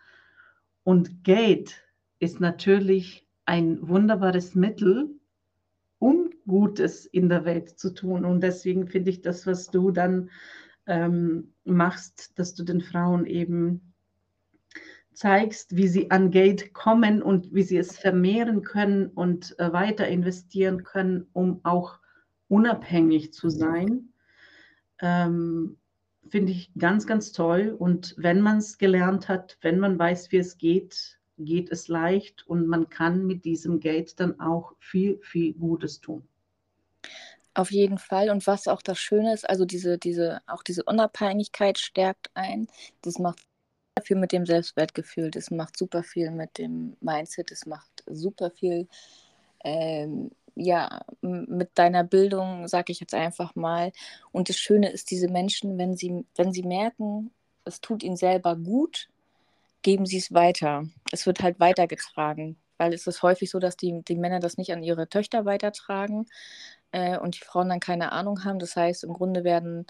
Und 0.84 1.24
Geld 1.24 1.82
ist 2.18 2.40
natürlich 2.40 3.26
ein 3.46 3.86
wunderbares 3.86 4.54
Mittel, 4.54 5.10
um 5.98 6.30
Gutes 6.46 7.06
in 7.06 7.28
der 7.28 7.44
Welt 7.44 7.78
zu 7.78 7.94
tun. 7.94 8.24
Und 8.24 8.40
deswegen 8.42 8.86
finde 8.86 9.10
ich 9.10 9.22
das, 9.22 9.46
was 9.46 9.70
du 9.70 9.90
dann 9.90 10.30
ähm, 10.86 11.52
machst, 11.64 12.38
dass 12.38 12.54
du 12.54 12.64
den 12.64 12.80
Frauen 12.80 13.26
eben 13.26 13.92
zeigst, 15.12 15.76
wie 15.76 15.88
sie 15.88 16.10
an 16.10 16.30
Geld 16.30 16.72
kommen 16.72 17.22
und 17.22 17.54
wie 17.54 17.62
sie 17.62 17.76
es 17.76 17.98
vermehren 17.98 18.62
können 18.62 19.08
und 19.08 19.58
äh, 19.58 19.72
weiter 19.72 20.08
investieren 20.08 20.84
können, 20.84 21.26
um 21.32 21.60
auch 21.64 21.98
unabhängig 22.48 23.32
zu 23.32 23.48
sein. 23.48 24.12
Ähm, 25.00 25.76
Finde 26.28 26.52
ich 26.52 26.72
ganz, 26.78 27.06
ganz 27.06 27.32
toll. 27.32 27.74
Und 27.76 28.14
wenn 28.16 28.40
man 28.40 28.58
es 28.58 28.78
gelernt 28.78 29.28
hat, 29.28 29.58
wenn 29.60 29.78
man 29.78 29.98
weiß, 29.98 30.32
wie 30.32 30.38
es 30.38 30.56
geht, 30.56 31.18
geht 31.38 31.70
es 31.70 31.88
leicht 31.88 32.46
und 32.46 32.66
man 32.68 32.88
kann 32.88 33.26
mit 33.26 33.44
diesem 33.44 33.80
Geld 33.80 34.18
dann 34.20 34.38
auch 34.40 34.74
viel, 34.78 35.18
viel 35.22 35.54
Gutes 35.54 36.00
tun. 36.00 36.26
Auf 37.54 37.70
jeden 37.70 37.98
Fall. 37.98 38.30
Und 38.30 38.46
was 38.46 38.66
auch 38.66 38.82
das 38.82 38.98
Schöne 38.98 39.34
ist, 39.34 39.48
also 39.48 39.64
diese, 39.64 39.98
diese, 39.98 40.40
auch 40.46 40.62
diese 40.62 40.84
Unabhängigkeit 40.84 41.78
stärkt 41.78 42.30
ein. 42.34 42.66
Das 43.02 43.18
macht 43.18 43.40
viel 44.04 44.16
mit 44.16 44.32
dem 44.32 44.46
Selbstwertgefühl, 44.46 45.30
das 45.30 45.50
macht 45.50 45.76
super 45.76 46.02
viel 46.02 46.30
mit 46.30 46.56
dem 46.56 46.96
Mindset, 47.00 47.50
das 47.50 47.66
macht 47.66 48.02
super 48.06 48.50
viel 48.50 48.88
ähm, 49.64 50.30
ja, 50.54 51.02
mit 51.20 51.70
deiner 51.74 52.04
Bildung, 52.04 52.68
sage 52.68 52.92
ich 52.92 53.00
jetzt 53.00 53.14
einfach 53.14 53.54
mal. 53.54 53.92
Und 54.32 54.48
das 54.48 54.58
Schöne 54.58 54.90
ist, 54.90 55.10
diese 55.10 55.28
Menschen, 55.28 55.78
wenn 55.78 55.96
sie, 55.96 56.24
wenn 56.36 56.52
sie 56.52 56.62
merken, 56.62 57.30
es 57.64 57.80
tut 57.80 58.02
ihnen 58.02 58.16
selber 58.16 58.56
gut, 58.56 59.08
geben 59.82 60.06
sie 60.06 60.18
es 60.18 60.32
weiter. 60.32 60.84
Es 61.12 61.26
wird 61.26 61.42
halt 61.42 61.60
weitergetragen, 61.60 62.56
weil 62.78 62.92
es 62.94 63.06
ist 63.06 63.22
häufig 63.22 63.50
so, 63.50 63.58
dass 63.58 63.76
die, 63.76 64.02
die 64.02 64.16
Männer 64.16 64.40
das 64.40 64.56
nicht 64.58 64.72
an 64.72 64.82
ihre 64.82 65.08
Töchter 65.08 65.44
weitertragen 65.44 66.26
äh, 66.92 67.18
und 67.18 67.36
die 67.36 67.44
Frauen 67.44 67.68
dann 67.68 67.80
keine 67.80 68.12
Ahnung 68.12 68.44
haben. 68.44 68.58
Das 68.58 68.76
heißt, 68.76 69.04
im 69.04 69.12
Grunde 69.12 69.44
werden 69.44 69.86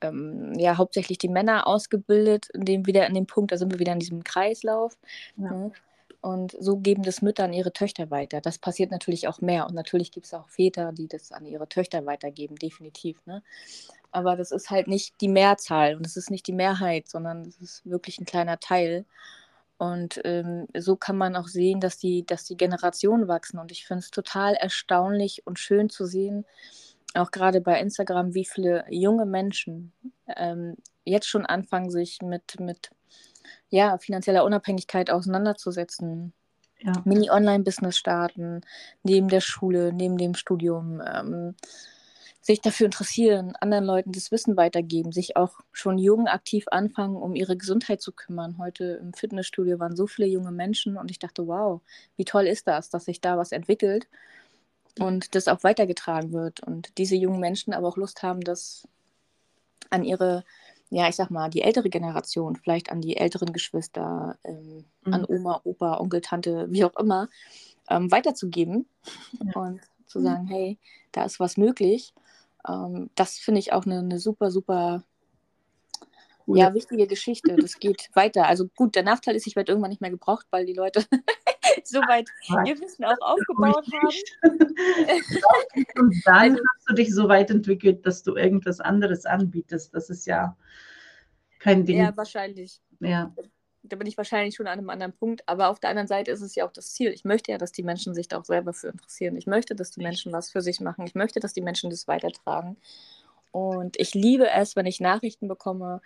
ähm, 0.00 0.54
ja 0.58 0.76
hauptsächlich 0.76 1.18
die 1.18 1.28
Männer 1.28 1.66
ausgebildet, 1.66 2.48
in 2.52 2.64
dem 2.64 2.86
wieder 2.86 3.06
an 3.06 3.14
dem 3.14 3.26
Punkt, 3.26 3.52
da 3.52 3.56
sind 3.56 3.72
wir 3.72 3.78
wieder 3.78 3.92
in 3.92 4.00
diesem 4.00 4.24
Kreislauf. 4.24 4.96
Ja. 5.36 5.50
Ne? 5.50 5.72
Und 6.20 6.56
so 6.60 6.76
geben 6.76 7.02
das 7.02 7.20
Mütter 7.20 7.42
an 7.44 7.52
ihre 7.52 7.72
Töchter 7.72 8.12
weiter. 8.12 8.40
Das 8.40 8.56
passiert 8.58 8.92
natürlich 8.92 9.26
auch 9.26 9.40
mehr. 9.40 9.66
Und 9.66 9.74
natürlich 9.74 10.12
gibt 10.12 10.26
es 10.26 10.34
auch 10.34 10.48
Väter, 10.48 10.92
die 10.92 11.08
das 11.08 11.32
an 11.32 11.46
ihre 11.46 11.68
Töchter 11.68 12.06
weitergeben, 12.06 12.54
definitiv. 12.54 13.18
Ne? 13.26 13.42
Aber 14.12 14.36
das 14.36 14.52
ist 14.52 14.70
halt 14.70 14.86
nicht 14.86 15.20
die 15.20 15.28
Mehrzahl 15.28 15.96
und 15.96 16.06
es 16.06 16.16
ist 16.16 16.30
nicht 16.30 16.46
die 16.46 16.52
Mehrheit, 16.52 17.08
sondern 17.08 17.40
es 17.42 17.56
ist 17.60 17.84
wirklich 17.84 18.20
ein 18.20 18.24
kleiner 18.24 18.60
Teil. 18.60 19.04
Und 19.82 20.20
ähm, 20.22 20.68
so 20.78 20.94
kann 20.94 21.18
man 21.18 21.34
auch 21.34 21.48
sehen, 21.48 21.80
dass 21.80 21.98
die, 21.98 22.24
dass 22.24 22.44
die 22.44 22.56
Generationen 22.56 23.26
wachsen. 23.26 23.58
Und 23.58 23.72
ich 23.72 23.84
finde 23.84 23.98
es 23.98 24.12
total 24.12 24.54
erstaunlich 24.54 25.44
und 25.44 25.58
schön 25.58 25.90
zu 25.90 26.06
sehen, 26.06 26.44
auch 27.14 27.32
gerade 27.32 27.60
bei 27.60 27.80
Instagram, 27.80 28.32
wie 28.32 28.44
viele 28.44 28.84
junge 28.90 29.26
Menschen 29.26 29.92
ähm, 30.36 30.76
jetzt 31.04 31.26
schon 31.26 31.46
anfangen, 31.46 31.90
sich 31.90 32.22
mit, 32.22 32.60
mit 32.60 32.90
ja, 33.70 33.98
finanzieller 33.98 34.44
Unabhängigkeit 34.44 35.10
auseinanderzusetzen. 35.10 36.32
Ja. 36.78 36.92
Mini-Online-Business 37.04 37.96
starten, 37.96 38.60
neben 39.02 39.26
der 39.26 39.40
Schule, 39.40 39.92
neben 39.92 40.16
dem 40.16 40.34
Studium. 40.36 41.02
Ähm, 41.04 41.56
sich 42.42 42.60
dafür 42.60 42.86
interessieren, 42.86 43.54
anderen 43.60 43.84
Leuten 43.84 44.10
das 44.10 44.32
Wissen 44.32 44.56
weitergeben, 44.56 45.12
sich 45.12 45.36
auch 45.36 45.60
schon 45.70 45.96
jung 45.96 46.26
aktiv 46.26 46.64
anfangen, 46.72 47.14
um 47.14 47.36
ihre 47.36 47.56
Gesundheit 47.56 48.02
zu 48.02 48.10
kümmern. 48.10 48.58
Heute 48.58 48.98
im 49.00 49.14
Fitnessstudio 49.14 49.78
waren 49.78 49.94
so 49.94 50.08
viele 50.08 50.26
junge 50.26 50.50
Menschen 50.50 50.96
und 50.96 51.12
ich 51.12 51.20
dachte, 51.20 51.46
wow, 51.46 51.80
wie 52.16 52.24
toll 52.24 52.48
ist 52.48 52.66
das, 52.66 52.90
dass 52.90 53.04
sich 53.04 53.20
da 53.20 53.38
was 53.38 53.52
entwickelt 53.52 54.08
und 54.98 55.36
das 55.36 55.46
auch 55.46 55.62
weitergetragen 55.62 56.32
wird 56.32 56.60
und 56.60 56.98
diese 56.98 57.14
jungen 57.14 57.38
Menschen 57.38 57.72
aber 57.72 57.86
auch 57.86 57.96
Lust 57.96 58.24
haben, 58.24 58.40
das 58.40 58.88
an 59.90 60.02
ihre, 60.02 60.44
ja, 60.90 61.08
ich 61.08 61.14
sag 61.14 61.30
mal, 61.30 61.48
die 61.48 61.62
ältere 61.62 61.90
Generation, 61.90 62.56
vielleicht 62.56 62.90
an 62.90 63.00
die 63.00 63.18
älteren 63.18 63.52
Geschwister, 63.52 64.36
ähm, 64.42 64.84
mhm. 65.04 65.14
an 65.14 65.24
Oma, 65.26 65.60
Opa, 65.62 66.00
Onkel, 66.00 66.20
Tante, 66.20 66.66
wie 66.70 66.84
auch 66.84 66.96
immer, 66.96 67.28
ähm, 67.88 68.10
weiterzugeben 68.10 68.86
ja. 69.44 69.60
und 69.60 69.80
zu 70.06 70.20
sagen, 70.20 70.48
hey, 70.48 70.76
da 71.12 71.24
ist 71.24 71.38
was 71.38 71.56
möglich 71.56 72.12
ähm, 72.68 73.10
das 73.14 73.38
finde 73.38 73.60
ich 73.60 73.72
auch 73.72 73.84
eine, 73.84 73.98
eine 73.98 74.18
super, 74.18 74.50
super 74.50 75.02
ja, 76.46 76.74
wichtige 76.74 77.06
Geschichte. 77.06 77.56
Das 77.56 77.78
geht 77.78 78.10
weiter. 78.14 78.46
Also 78.46 78.68
gut, 78.74 78.94
der 78.94 79.02
Nachteil 79.02 79.36
ist, 79.36 79.46
ich 79.46 79.56
werde 79.56 79.72
irgendwann 79.72 79.90
nicht 79.90 80.00
mehr 80.00 80.10
gebraucht, 80.10 80.46
weil 80.50 80.66
die 80.66 80.74
Leute 80.74 81.04
soweit 81.84 82.28
ihr 82.66 82.80
Wissen 82.80 83.04
auch 83.04 83.20
aufgebaut 83.20 83.86
haben. 83.92 84.58
Und 86.00 86.22
dann 86.24 86.52
also, 86.52 86.56
hast 86.56 86.88
du 86.88 86.94
dich 86.94 87.14
so 87.14 87.28
weit 87.28 87.50
entwickelt, 87.50 88.04
dass 88.06 88.22
du 88.22 88.36
irgendwas 88.36 88.80
anderes 88.80 89.24
anbietest. 89.24 89.94
Das 89.94 90.10
ist 90.10 90.26
ja 90.26 90.56
kein 91.58 91.84
Ding. 91.84 91.98
Ja, 91.98 92.16
wahrscheinlich. 92.16 92.80
Ja 93.00 93.32
da 93.92 93.96
bin 93.96 94.06
ich 94.06 94.16
wahrscheinlich 94.16 94.54
schon 94.54 94.66
an 94.66 94.78
einem 94.78 94.88
anderen 94.88 95.12
Punkt. 95.12 95.46
Aber 95.46 95.68
auf 95.68 95.78
der 95.78 95.90
anderen 95.90 96.08
Seite 96.08 96.30
ist 96.30 96.40
es 96.40 96.54
ja 96.54 96.66
auch 96.66 96.72
das 96.72 96.94
Ziel. 96.94 97.10
Ich 97.10 97.24
möchte 97.24 97.52
ja, 97.52 97.58
dass 97.58 97.72
die 97.72 97.82
Menschen 97.82 98.14
sich 98.14 98.26
da 98.26 98.38
auch 98.38 98.44
selber 98.46 98.72
für 98.72 98.88
interessieren. 98.88 99.36
Ich 99.36 99.46
möchte, 99.46 99.74
dass 99.74 99.90
die 99.90 100.02
Menschen 100.02 100.32
was 100.32 100.50
für 100.50 100.62
sich 100.62 100.80
machen. 100.80 101.06
Ich 101.06 101.14
möchte, 101.14 101.40
dass 101.40 101.52
die 101.52 101.60
Menschen 101.60 101.90
das 101.90 102.08
weitertragen. 102.08 102.78
Und 103.50 104.00
ich 104.00 104.14
liebe 104.14 104.48
es, 104.48 104.76
wenn 104.76 104.86
ich 104.86 104.98
Nachrichten 104.98 105.46
bekomme, 105.46 106.00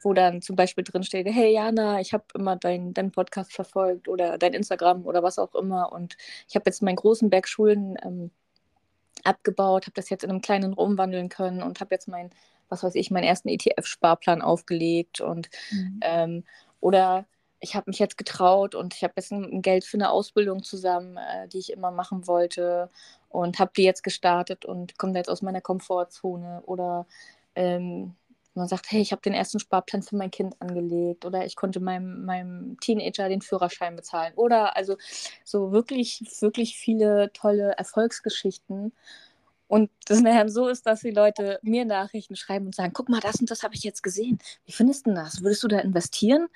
wo 0.00 0.14
dann 0.14 0.40
zum 0.40 0.56
Beispiel 0.56 0.82
drin 0.82 1.02
steht, 1.02 1.26
hey 1.26 1.52
Jana, 1.52 2.00
ich 2.00 2.14
habe 2.14 2.24
immer 2.34 2.56
deinen 2.56 2.94
dein 2.94 3.12
Podcast 3.12 3.52
verfolgt 3.52 4.08
oder 4.08 4.38
dein 4.38 4.54
Instagram 4.54 5.04
oder 5.04 5.22
was 5.22 5.38
auch 5.38 5.54
immer. 5.54 5.92
Und 5.92 6.16
ich 6.48 6.56
habe 6.56 6.64
jetzt 6.66 6.82
meinen 6.82 6.96
großen 6.96 7.28
Berg 7.28 7.48
Schulen 7.48 7.96
ähm, 8.02 8.30
abgebaut, 9.24 9.84
habe 9.84 9.94
das 9.94 10.08
jetzt 10.08 10.24
in 10.24 10.30
einem 10.30 10.40
kleinen 10.40 10.72
umwandeln 10.72 11.28
können 11.28 11.62
und 11.62 11.80
habe 11.80 11.94
jetzt 11.94 12.08
mein, 12.08 12.30
was 12.70 12.82
weiß 12.82 12.94
ich, 12.94 13.10
meinen 13.10 13.24
ersten 13.24 13.50
ETF-Sparplan 13.50 14.40
aufgelegt 14.40 15.20
und 15.20 15.50
mhm. 15.70 16.00
ähm, 16.02 16.44
oder 16.84 17.24
ich 17.60 17.74
habe 17.74 17.88
mich 17.88 17.98
jetzt 17.98 18.18
getraut 18.18 18.74
und 18.74 18.94
ich 18.94 19.02
habe 19.02 19.14
jetzt 19.16 19.32
ein, 19.32 19.62
Geld 19.62 19.84
für 19.84 19.96
eine 19.96 20.10
Ausbildung 20.10 20.62
zusammen, 20.62 21.16
äh, 21.16 21.48
die 21.48 21.58
ich 21.58 21.72
immer 21.72 21.90
machen 21.90 22.26
wollte 22.26 22.90
und 23.30 23.58
habe 23.58 23.72
die 23.74 23.84
jetzt 23.84 24.02
gestartet 24.02 24.66
und 24.66 24.98
komme 24.98 25.16
jetzt 25.16 25.30
aus 25.30 25.40
meiner 25.40 25.62
Komfortzone. 25.62 26.62
Oder 26.66 27.06
ähm, 27.54 28.14
man 28.52 28.68
sagt, 28.68 28.90
hey, 28.90 29.00
ich 29.00 29.12
habe 29.12 29.22
den 29.22 29.32
ersten 29.32 29.60
Sparplan 29.60 30.02
für 30.02 30.16
mein 30.16 30.30
Kind 30.30 30.60
angelegt 30.60 31.24
oder 31.24 31.46
ich 31.46 31.56
konnte 31.56 31.80
meinem, 31.80 32.26
meinem 32.26 32.78
Teenager 32.80 33.30
den 33.30 33.40
Führerschein 33.40 33.96
bezahlen. 33.96 34.34
Oder 34.36 34.76
also 34.76 34.98
so 35.42 35.72
wirklich, 35.72 36.20
wirklich 36.40 36.76
viele 36.76 37.32
tolle 37.32 37.72
Erfolgsgeschichten. 37.78 38.92
Und 39.66 39.90
das 40.06 40.20
nachher 40.20 40.48
so 40.48 40.68
ist, 40.68 40.86
dass 40.86 41.00
die 41.00 41.10
Leute 41.10 41.58
mir 41.62 41.84
Nachrichten 41.84 42.36
schreiben 42.36 42.66
und 42.66 42.74
sagen, 42.74 42.92
guck 42.92 43.08
mal, 43.08 43.20
das 43.20 43.40
und 43.40 43.50
das 43.50 43.62
habe 43.62 43.74
ich 43.74 43.82
jetzt 43.82 44.02
gesehen. 44.02 44.38
Wie 44.66 44.72
findest 44.72 45.06
du 45.06 45.14
das? 45.14 45.42
Würdest 45.42 45.62
du 45.62 45.68
da 45.68 45.78
investieren? 45.78 46.48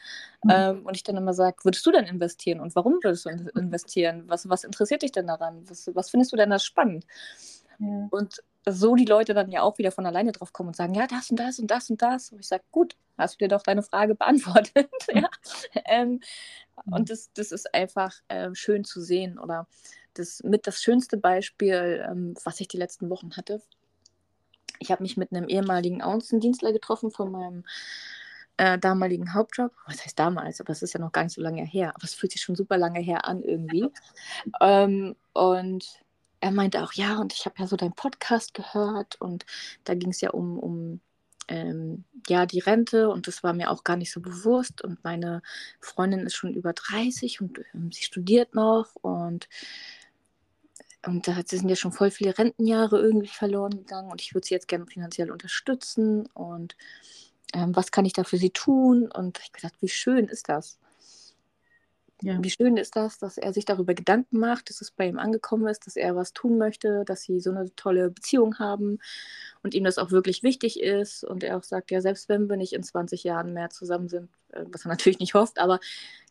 Mhm. 0.45 0.51
Ähm, 0.51 0.87
und 0.87 0.95
ich 0.97 1.05
dann 1.05 1.17
immer 1.17 1.33
sage, 1.33 1.57
würdest 1.65 1.85
du 1.87 1.91
denn 1.91 2.05
investieren? 2.05 2.61
Und 2.61 2.77
warum 2.77 2.99
würdest 3.03 3.25
du 3.25 3.31
investieren? 3.59 4.25
Was, 4.27 4.49
was 4.49 4.65
interessiert 4.65 5.03
dich 5.03 5.13
denn 5.13 5.27
daran? 5.27 5.69
Was, 5.69 5.91
was 5.95 6.11
findest 6.11 6.33
du 6.33 6.37
denn 6.37 6.51
da 6.51 6.59
spannend? 6.59 7.07
Ja. 7.79 8.09
Und 8.11 8.43
so 8.73 8.95
die 8.95 9.05
Leute 9.05 9.35
dann 9.35 9.51
ja 9.51 9.63
auch 9.63 9.79
wieder 9.79 9.93
von 9.93 10.07
alleine 10.07 10.33
drauf 10.33 10.53
kommen 10.53 10.69
und 10.69 10.77
sagen, 10.77 10.95
ja, 10.95 11.07
das 11.07 11.31
und 11.31 11.37
das 11.39 11.59
und 11.59 11.71
das 11.71 11.91
und 11.91 12.03
das. 12.03 12.33
Und 12.33 12.41
ich 12.41 12.49
sage, 12.49 12.65
gut, 12.71 12.97
hast 13.17 13.35
du 13.35 13.45
dir 13.45 13.49
doch 13.49 13.63
deine 13.63 13.83
Frage 13.83 14.15
beantwortet. 14.17 14.89
ja. 15.13 15.29
ähm, 15.87 16.21
und 16.87 17.01
mhm. 17.01 17.05
das, 17.07 17.33
das 17.33 17.53
ist 17.53 17.75
einfach 17.75 18.15
äh, 18.29 18.55
schön 18.55 18.85
zu 18.85 19.01
sehen. 19.01 19.39
Oder 19.39 19.67
das 20.15 20.43
mit 20.43 20.67
das 20.67 20.83
schönste 20.83 21.17
Beispiel, 21.17 22.05
ähm, 22.09 22.35
was 22.45 22.61
ich 22.61 22.69
die 22.69 22.79
letzten 22.79 23.11
Wochen 23.11 23.37
hatte. 23.37 23.63
Ich 24.79 24.91
habe 24.91 25.03
mich 25.03 25.17
mit 25.17 25.33
einem 25.33 25.49
ehemaligen 25.49 26.03
Außendienstler 26.03 26.73
getroffen 26.73 27.11
von 27.11 27.33
meinem 27.33 27.65
äh, 28.59 28.79
damaligen 28.79 29.35
Hauptjob. 29.35 29.73
Was 29.87 30.05
heißt 30.05 30.19
damals? 30.19 30.61
Aber 30.61 30.71
es 30.71 30.83
ist 30.83 30.93
ja 30.93 31.01
noch 31.01 31.13
gar 31.13 31.25
nicht 31.25 31.35
so 31.35 31.41
lange 31.41 31.65
her. 31.65 31.91
Aber 31.95 32.05
es 32.05 32.15
fühlt 32.15 32.33
sich 32.33 32.43
schon 32.43 32.57
super 32.57 32.77
lange 32.77 33.01
her 33.01 33.25
an 33.25 33.43
irgendwie. 33.43 33.89
ähm, 34.61 35.17
und 35.33 36.01
er 36.41 36.51
meinte 36.53 36.83
auch, 36.83 36.93
ja, 36.93 37.19
und 37.19 37.33
ich 37.33 37.47
habe 37.47 37.57
ja 37.59 37.67
so 37.67 37.77
deinen 37.77 37.95
Podcast 37.95 38.55
gehört 38.55 39.21
und 39.21 39.47
da 39.85 39.95
ging 39.95 40.11
es 40.11 40.21
ja 40.21 40.31
um, 40.31 40.59
um 40.59 41.01
ähm, 41.49 42.05
ja, 42.29 42.47
die 42.47 42.61
Rente 42.61 43.09
und 43.11 43.27
das 43.27 43.43
war 43.43 43.53
mir 43.55 43.71
auch 43.71 43.85
gar 43.85 43.97
nicht 43.97 44.13
so 44.13 44.21
bewusst. 44.21 44.83
Und 44.83 45.03
meine 45.05 45.43
Freundin 45.81 46.21
ist 46.21 46.37
schon 46.37 46.55
über 46.55 46.73
30 46.73 47.41
und 47.41 47.59
ähm, 47.75 47.91
sie 47.93 48.03
studiert 48.03 48.55
noch 48.55 48.95
und, 48.97 49.49
und 51.07 51.27
da 51.27 51.41
sind 51.45 51.69
ja 51.69 51.77
schon 51.77 51.93
voll 51.93 52.11
viele 52.11 52.37
Rentenjahre 52.39 53.01
irgendwie 53.01 53.29
verloren 53.29 53.71
gegangen 53.79 54.11
und 54.11 54.21
ich 54.21 54.35
würde 54.35 54.47
sie 54.47 54.55
jetzt 54.55 54.69
gerne 54.69 54.87
finanziell 54.87 55.31
unterstützen 55.31 56.27
und 56.35 56.77
ähm, 57.55 57.75
was 57.75 57.91
kann 57.91 58.05
ich 58.05 58.13
da 58.13 58.25
für 58.25 58.37
sie 58.39 58.51
tun? 58.51 59.11
Und 59.11 59.39
ich 59.43 59.53
gedacht, 59.53 59.75
wie 59.81 59.89
schön 59.89 60.29
ist 60.29 60.49
das? 60.49 60.79
Ja. 62.21 62.43
Wie 62.43 62.51
schön 62.51 62.77
ist 62.77 62.97
das, 62.97 63.19
dass 63.19 63.39
er 63.39 63.53
sich 63.53 63.65
darüber 63.65 63.95
Gedanken 63.95 64.39
macht, 64.39 64.71
dass 64.71 64.81
es 64.81 64.91
bei 64.91 65.07
ihm 65.07 65.19
angekommen 65.19 65.69
ist, 65.69 65.87
dass 65.87 65.95
er 65.95 66.17
was 66.17 66.33
tun 66.33 66.59
möchte, 66.59 67.05
dass 67.05 67.23
sie 67.23 67.39
so 67.39 67.51
eine 67.51 67.73
tolle 67.77 68.11
Beziehung 68.11 68.59
haben 68.59 68.99
und 69.63 69.75
ihm 69.75 69.85
das 69.85 69.99
auch 69.99 70.11
wirklich 70.11 70.43
wichtig 70.43 70.81
ist. 70.81 71.23
Und 71.23 71.45
er 71.45 71.57
auch 71.57 71.63
sagt, 71.63 71.93
ja, 71.93 72.01
selbst 72.01 72.29
wenn 72.29 72.49
wir 72.49 72.57
nicht 72.57 72.73
in 72.73 72.83
20 72.83 73.23
Jahren 73.23 73.53
mehr 73.53 73.71
zusammen 73.71 74.09
sind, 74.09 74.31
äh, 74.53 74.65
was 74.67 74.85
er 74.85 74.89
natürlich 74.91 75.21
nicht 75.21 75.35
hofft, 75.35 75.61
aber 75.61 75.79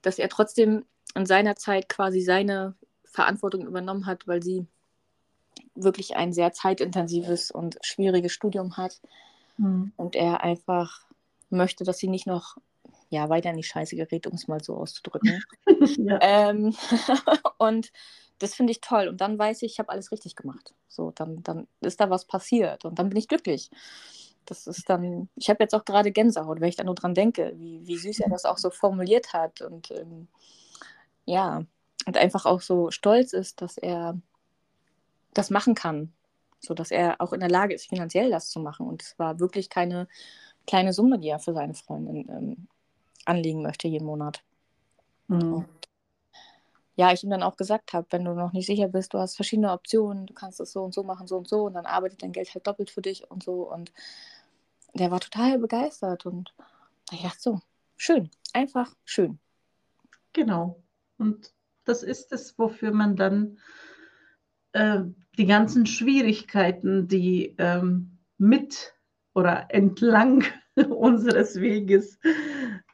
dass 0.02 0.20
er 0.20 0.28
trotzdem 0.28 0.84
in 1.16 1.26
seiner 1.26 1.56
Zeit 1.56 1.88
quasi 1.88 2.22
seine 2.22 2.76
Verantwortung 3.06 3.66
übernommen 3.66 4.06
hat, 4.06 4.28
weil 4.28 4.44
sie 4.44 4.66
wirklich 5.74 6.18
ein 6.18 6.34
sehr 6.34 6.52
zeitintensives 6.52 7.50
und 7.50 7.78
schwieriges 7.82 8.34
Studium 8.34 8.76
hat. 8.76 9.00
Mhm. 9.58 9.94
Und 9.96 10.16
er 10.16 10.44
einfach 10.44 11.02
möchte, 11.50 11.86
dass 11.86 11.98
sie 11.98 12.10
nicht 12.10 12.28
noch 12.28 12.58
ja, 13.10 13.30
weiter 13.30 13.50
in 13.52 13.58
die 13.58 13.64
Scheiße 13.64 13.96
gerät, 13.96 14.28
um 14.28 14.34
es 14.34 14.48
mal 14.48 14.62
so 14.62 14.76
auszudrücken. 14.76 15.44
ähm, 16.22 16.76
und 17.58 17.92
das 18.40 18.54
finde 18.54 18.72
ich 18.72 18.82
toll. 18.82 19.08
Und 19.08 19.22
dann 19.22 19.40
weiß 19.40 19.62
ich, 19.64 19.74
ich 19.74 19.80
habe 19.80 19.90
alles 19.90 20.12
richtig 20.12 20.36
gemacht. 20.36 20.74
So, 20.88 21.12
dann, 21.12 21.42
dann 21.44 21.68
ist 21.82 22.00
da 22.00 22.10
was 22.10 22.26
passiert 22.26 22.86
und 22.86 23.00
dann 23.00 23.10
bin 23.10 23.18
ich 23.18 23.28
glücklich. 23.28 23.70
Das 24.46 24.68
ist 24.68 24.90
dann, 24.90 25.30
ich 25.36 25.50
habe 25.50 25.64
jetzt 25.64 25.76
auch 25.76 25.86
gerade 25.86 26.12
Gänsehaut, 26.12 26.62
wenn 26.62 26.70
ich 26.70 26.78
da 26.78 26.84
nur 26.84 26.96
dran 26.96 27.14
denke, 27.14 27.54
wie, 27.58 27.86
wie 27.86 27.98
süß 27.98 28.22
er 28.22 28.30
das 28.30 28.46
auch 28.46 28.58
so 28.58 28.70
formuliert 28.70 29.34
hat 29.34 29.62
und 29.62 29.92
ähm, 29.92 30.28
ja, 31.26 31.66
und 32.06 32.18
einfach 32.18 32.46
auch 32.46 32.62
so 32.62 32.90
stolz 32.90 33.34
ist, 33.34 33.62
dass 33.62 33.78
er 33.78 34.18
das 35.34 35.50
machen 35.50 35.76
kann, 35.76 36.14
so 36.60 36.74
dass 36.74 36.92
er 36.92 37.20
auch 37.20 37.34
in 37.34 37.42
der 37.42 37.50
Lage 37.50 37.74
ist, 37.74 37.90
finanziell 37.90 38.32
das 38.32 38.50
zu 38.50 38.62
machen. 38.62 38.88
Und 38.88 39.02
es 39.04 39.20
war 39.20 39.40
wirklich 39.40 39.70
keine 39.70 40.08
kleine 40.66 40.94
Summe, 40.94 41.20
die 41.20 41.28
er 41.28 41.40
für 41.40 41.54
seine 41.54 41.74
Freundin 41.74 42.28
ähm, 42.30 42.68
anlegen 43.28 43.62
möchte 43.62 43.88
jeden 43.88 44.06
Monat. 44.06 44.44
Mhm. 45.28 45.66
Ja, 46.96 47.14
ich 47.14 47.24
ihm 47.24 47.30
dann 47.30 47.44
auch 47.44 47.58
gesagt 47.58 47.94
habe, 47.94 48.08
wenn 48.10 48.26
du 48.26 48.34
noch 48.34 48.54
nicht 48.54 48.66
sicher 48.66 48.88
bist, 48.88 49.14
du 49.14 49.20
hast 49.20 49.36
verschiedene 49.36 49.72
Optionen, 49.72 50.26
du 50.26 50.34
kannst 50.34 50.60
es 50.60 50.72
so 50.72 50.84
und 50.84 50.94
so 50.94 51.04
machen, 51.04 51.28
so 51.28 51.38
und 51.38 51.48
so, 51.48 51.66
und 51.66 51.74
dann 51.74 51.86
arbeitet 51.86 52.24
dein 52.24 52.32
Geld 52.32 52.54
halt 52.54 52.66
doppelt 52.66 52.90
für 52.90 53.02
dich 53.02 53.30
und 53.30 53.44
so. 53.44 53.72
Und 53.72 53.92
der 54.96 55.12
war 55.12 55.20
total 55.20 55.60
begeistert 55.60 56.26
und 56.26 56.56
ich 57.12 57.22
dachte 57.22 57.40
so, 57.40 57.60
schön, 57.98 58.32
einfach 58.54 58.96
schön. 59.06 59.38
Genau. 60.34 60.82
Und 61.20 61.54
das 61.84 62.02
ist 62.02 62.32
es, 62.32 62.58
wofür 62.58 62.92
man 62.92 63.16
dann 63.16 63.60
äh, 64.72 65.02
die 65.38 65.46
ganzen 65.46 65.86
Schwierigkeiten, 65.86 67.08
die 67.08 67.56
ähm, 67.60 68.18
mit 68.40 68.96
oder 69.34 69.68
entlang 69.70 70.44
unseres 70.90 71.60
Weges 71.60 72.20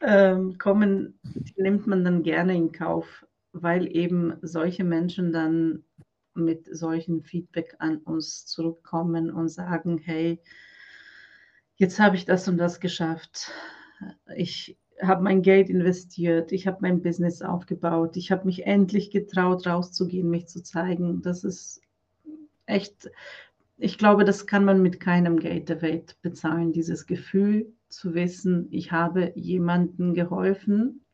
ähm, 0.00 0.58
kommen, 0.58 1.18
nimmt 1.56 1.86
man 1.86 2.04
dann 2.04 2.22
gerne 2.22 2.56
in 2.56 2.72
Kauf, 2.72 3.26
weil 3.52 3.94
eben 3.94 4.34
solche 4.42 4.84
Menschen 4.84 5.32
dann 5.32 5.84
mit 6.34 6.66
solchen 6.74 7.22
Feedback 7.22 7.76
an 7.78 7.98
uns 7.98 8.46
zurückkommen 8.46 9.30
und 9.30 9.48
sagen, 9.48 9.98
hey, 9.98 10.40
jetzt 11.76 12.00
habe 12.00 12.16
ich 12.16 12.24
das 12.24 12.48
und 12.48 12.58
das 12.58 12.80
geschafft. 12.80 13.52
Ich 14.34 14.76
habe 15.00 15.22
mein 15.22 15.42
Geld 15.42 15.68
investiert, 15.70 16.52
ich 16.52 16.66
habe 16.66 16.78
mein 16.80 17.02
Business 17.02 17.42
aufgebaut, 17.42 18.16
ich 18.16 18.30
habe 18.32 18.46
mich 18.46 18.66
endlich 18.66 19.10
getraut, 19.10 19.66
rauszugehen, 19.66 20.30
mich 20.30 20.46
zu 20.46 20.62
zeigen. 20.62 21.22
Das 21.22 21.44
ist 21.44 21.80
echt, 22.66 23.10
ich 23.76 23.98
glaube, 23.98 24.24
das 24.24 24.46
kann 24.46 24.64
man 24.64 24.82
mit 24.82 25.00
keinem 25.00 25.38
Geld 25.38 25.68
der 25.68 25.82
Welt 25.82 26.16
bezahlen, 26.22 26.72
dieses 26.72 27.06
Gefühl, 27.06 27.72
zu 27.88 28.14
wissen, 28.14 28.68
ich 28.70 28.92
habe 28.92 29.32
jemandem 29.36 30.14
geholfen. 30.14 31.04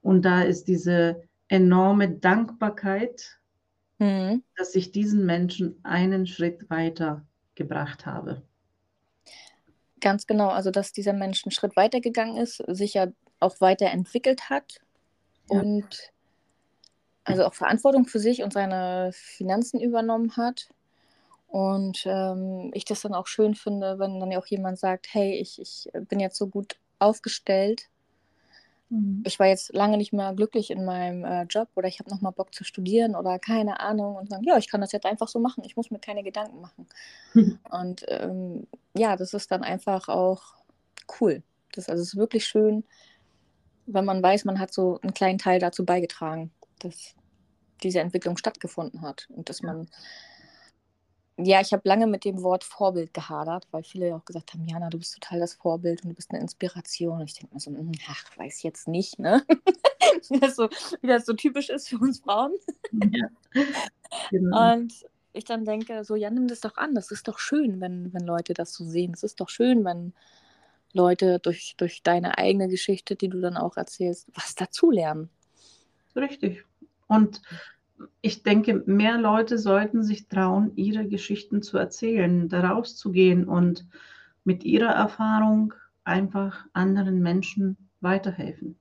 Und 0.00 0.24
da 0.24 0.42
ist 0.42 0.64
diese 0.64 1.22
enorme 1.48 2.10
Dankbarkeit, 2.10 3.38
mhm. 3.98 4.42
dass 4.56 4.74
ich 4.74 4.92
diesen 4.92 5.26
Menschen 5.26 5.78
einen 5.84 6.26
Schritt 6.26 6.68
weiter 6.70 7.24
gebracht 7.54 8.06
habe. 8.06 8.42
Ganz 10.00 10.26
genau, 10.26 10.48
also 10.48 10.70
dass 10.70 10.92
dieser 10.92 11.12
Mensch 11.12 11.44
einen 11.44 11.52
Schritt 11.52 11.74
weiter 11.76 12.00
gegangen 12.00 12.36
ist, 12.36 12.62
sich 12.68 12.94
ja 12.94 13.08
auch 13.40 13.60
weiterentwickelt 13.60 14.50
hat 14.50 14.80
ja. 15.50 15.60
und 15.60 16.12
also 17.24 17.44
auch 17.44 17.54
Verantwortung 17.54 18.06
für 18.06 18.20
sich 18.20 18.42
und 18.42 18.52
seine 18.52 19.10
Finanzen 19.12 19.80
übernommen 19.80 20.36
hat 20.36 20.68
und 21.48 22.04
ähm, 22.04 22.70
ich 22.74 22.84
das 22.84 23.00
dann 23.00 23.14
auch 23.14 23.26
schön 23.26 23.54
finde, 23.54 23.98
wenn 23.98 24.20
dann 24.20 24.30
ja 24.30 24.38
auch 24.38 24.46
jemand 24.46 24.78
sagt, 24.78 25.08
hey, 25.12 25.34
ich, 25.34 25.58
ich 25.58 25.88
bin 26.08 26.20
jetzt 26.20 26.36
so 26.36 26.46
gut 26.46 26.76
aufgestellt. 26.98 27.88
Mhm. 28.90 29.22
Ich 29.26 29.38
war 29.38 29.46
jetzt 29.46 29.72
lange 29.72 29.96
nicht 29.96 30.12
mehr 30.12 30.34
glücklich 30.34 30.70
in 30.70 30.84
meinem 30.84 31.24
äh, 31.24 31.44
Job 31.44 31.68
oder 31.74 31.88
ich 31.88 32.00
habe 32.00 32.10
nochmal 32.10 32.32
Bock 32.32 32.54
zu 32.54 32.64
studieren 32.64 33.16
oder 33.16 33.38
keine 33.38 33.80
Ahnung 33.80 34.16
und 34.16 34.28
sagen, 34.28 34.44
ja, 34.44 34.58
ich 34.58 34.70
kann 34.70 34.82
das 34.82 34.92
jetzt 34.92 35.06
einfach 35.06 35.28
so 35.28 35.40
machen, 35.40 35.64
ich 35.64 35.74
muss 35.74 35.90
mir 35.90 35.98
keine 35.98 36.22
Gedanken 36.22 36.60
machen. 36.60 36.86
Mhm. 37.32 37.58
Und 37.70 38.04
ähm, 38.08 38.66
ja, 38.94 39.16
das 39.16 39.32
ist 39.32 39.50
dann 39.50 39.64
einfach 39.64 40.08
auch 40.08 40.42
cool. 41.18 41.42
Das 41.72 41.88
also 41.88 42.02
ist 42.02 42.16
wirklich 42.16 42.44
schön, 42.44 42.84
wenn 43.86 44.04
man 44.04 44.22
weiß, 44.22 44.44
man 44.44 44.60
hat 44.60 44.74
so 44.74 45.00
einen 45.00 45.14
kleinen 45.14 45.38
Teil 45.38 45.60
dazu 45.60 45.86
beigetragen, 45.86 46.50
dass 46.80 47.14
diese 47.82 48.00
Entwicklung 48.00 48.36
stattgefunden 48.36 49.00
hat 49.00 49.28
und 49.30 49.48
dass 49.48 49.62
man 49.62 49.84
ja, 49.84 49.90
ich 51.38 51.72
habe 51.72 51.88
lange 51.88 52.06
mit 52.06 52.24
dem 52.24 52.42
Wort 52.42 52.64
Vorbild 52.64 53.14
gehadert, 53.14 53.66
weil 53.70 53.84
viele 53.84 54.14
auch 54.14 54.24
gesagt 54.24 54.52
haben, 54.52 54.64
Jana, 54.66 54.90
du 54.90 54.98
bist 54.98 55.14
total 55.14 55.38
das 55.38 55.54
Vorbild 55.54 56.02
und 56.02 56.10
du 56.10 56.14
bist 56.14 56.30
eine 56.30 56.40
Inspiration. 56.40 57.20
Und 57.20 57.26
ich 57.26 57.34
denke 57.34 57.54
mir 57.54 57.60
so, 57.60 57.70
hm, 57.70 57.92
ach, 58.08 58.36
weiß 58.36 58.62
jetzt 58.62 58.88
nicht, 58.88 59.18
ne? 59.18 59.44
wie, 60.30 60.40
das 60.40 60.56
so, 60.56 60.68
wie 61.00 61.06
das 61.06 61.26
so 61.26 61.34
typisch 61.34 61.70
ist 61.70 61.88
für 61.88 61.98
uns 61.98 62.20
Frauen. 62.20 62.52
Ja. 62.92 63.28
Genau. 64.30 64.72
Und 64.72 64.92
ich 65.32 65.44
dann 65.44 65.64
denke, 65.64 66.04
so, 66.04 66.16
ja, 66.16 66.30
nimm 66.30 66.48
das 66.48 66.60
doch 66.60 66.76
an. 66.76 66.94
Das 66.94 67.10
ist 67.10 67.28
doch 67.28 67.38
schön, 67.38 67.80
wenn, 67.80 68.12
wenn 68.12 68.26
Leute 68.26 68.54
das 68.54 68.72
so 68.72 68.84
sehen. 68.84 69.12
Es 69.14 69.22
ist 69.22 69.40
doch 69.40 69.48
schön, 69.48 69.84
wenn 69.84 70.14
Leute 70.92 71.38
durch, 71.38 71.74
durch 71.76 72.02
deine 72.02 72.38
eigene 72.38 72.68
Geschichte, 72.68 73.14
die 73.16 73.28
du 73.28 73.40
dann 73.40 73.56
auch 73.56 73.76
erzählst, 73.76 74.28
was 74.34 74.54
dazulernen. 74.54 75.30
Richtig. 76.16 76.64
Und 77.06 77.42
ich 78.20 78.42
denke, 78.42 78.82
mehr 78.86 79.18
Leute 79.18 79.58
sollten 79.58 80.02
sich 80.02 80.28
trauen, 80.28 80.72
ihre 80.76 81.06
Geschichten 81.06 81.62
zu 81.62 81.78
erzählen, 81.78 82.48
daraus 82.48 82.96
zu 82.96 83.10
gehen 83.10 83.46
und 83.46 83.86
mit 84.44 84.64
ihrer 84.64 84.92
Erfahrung 84.92 85.74
einfach 86.04 86.66
anderen 86.72 87.20
Menschen 87.20 87.76
weiterhelfen. 88.00 88.78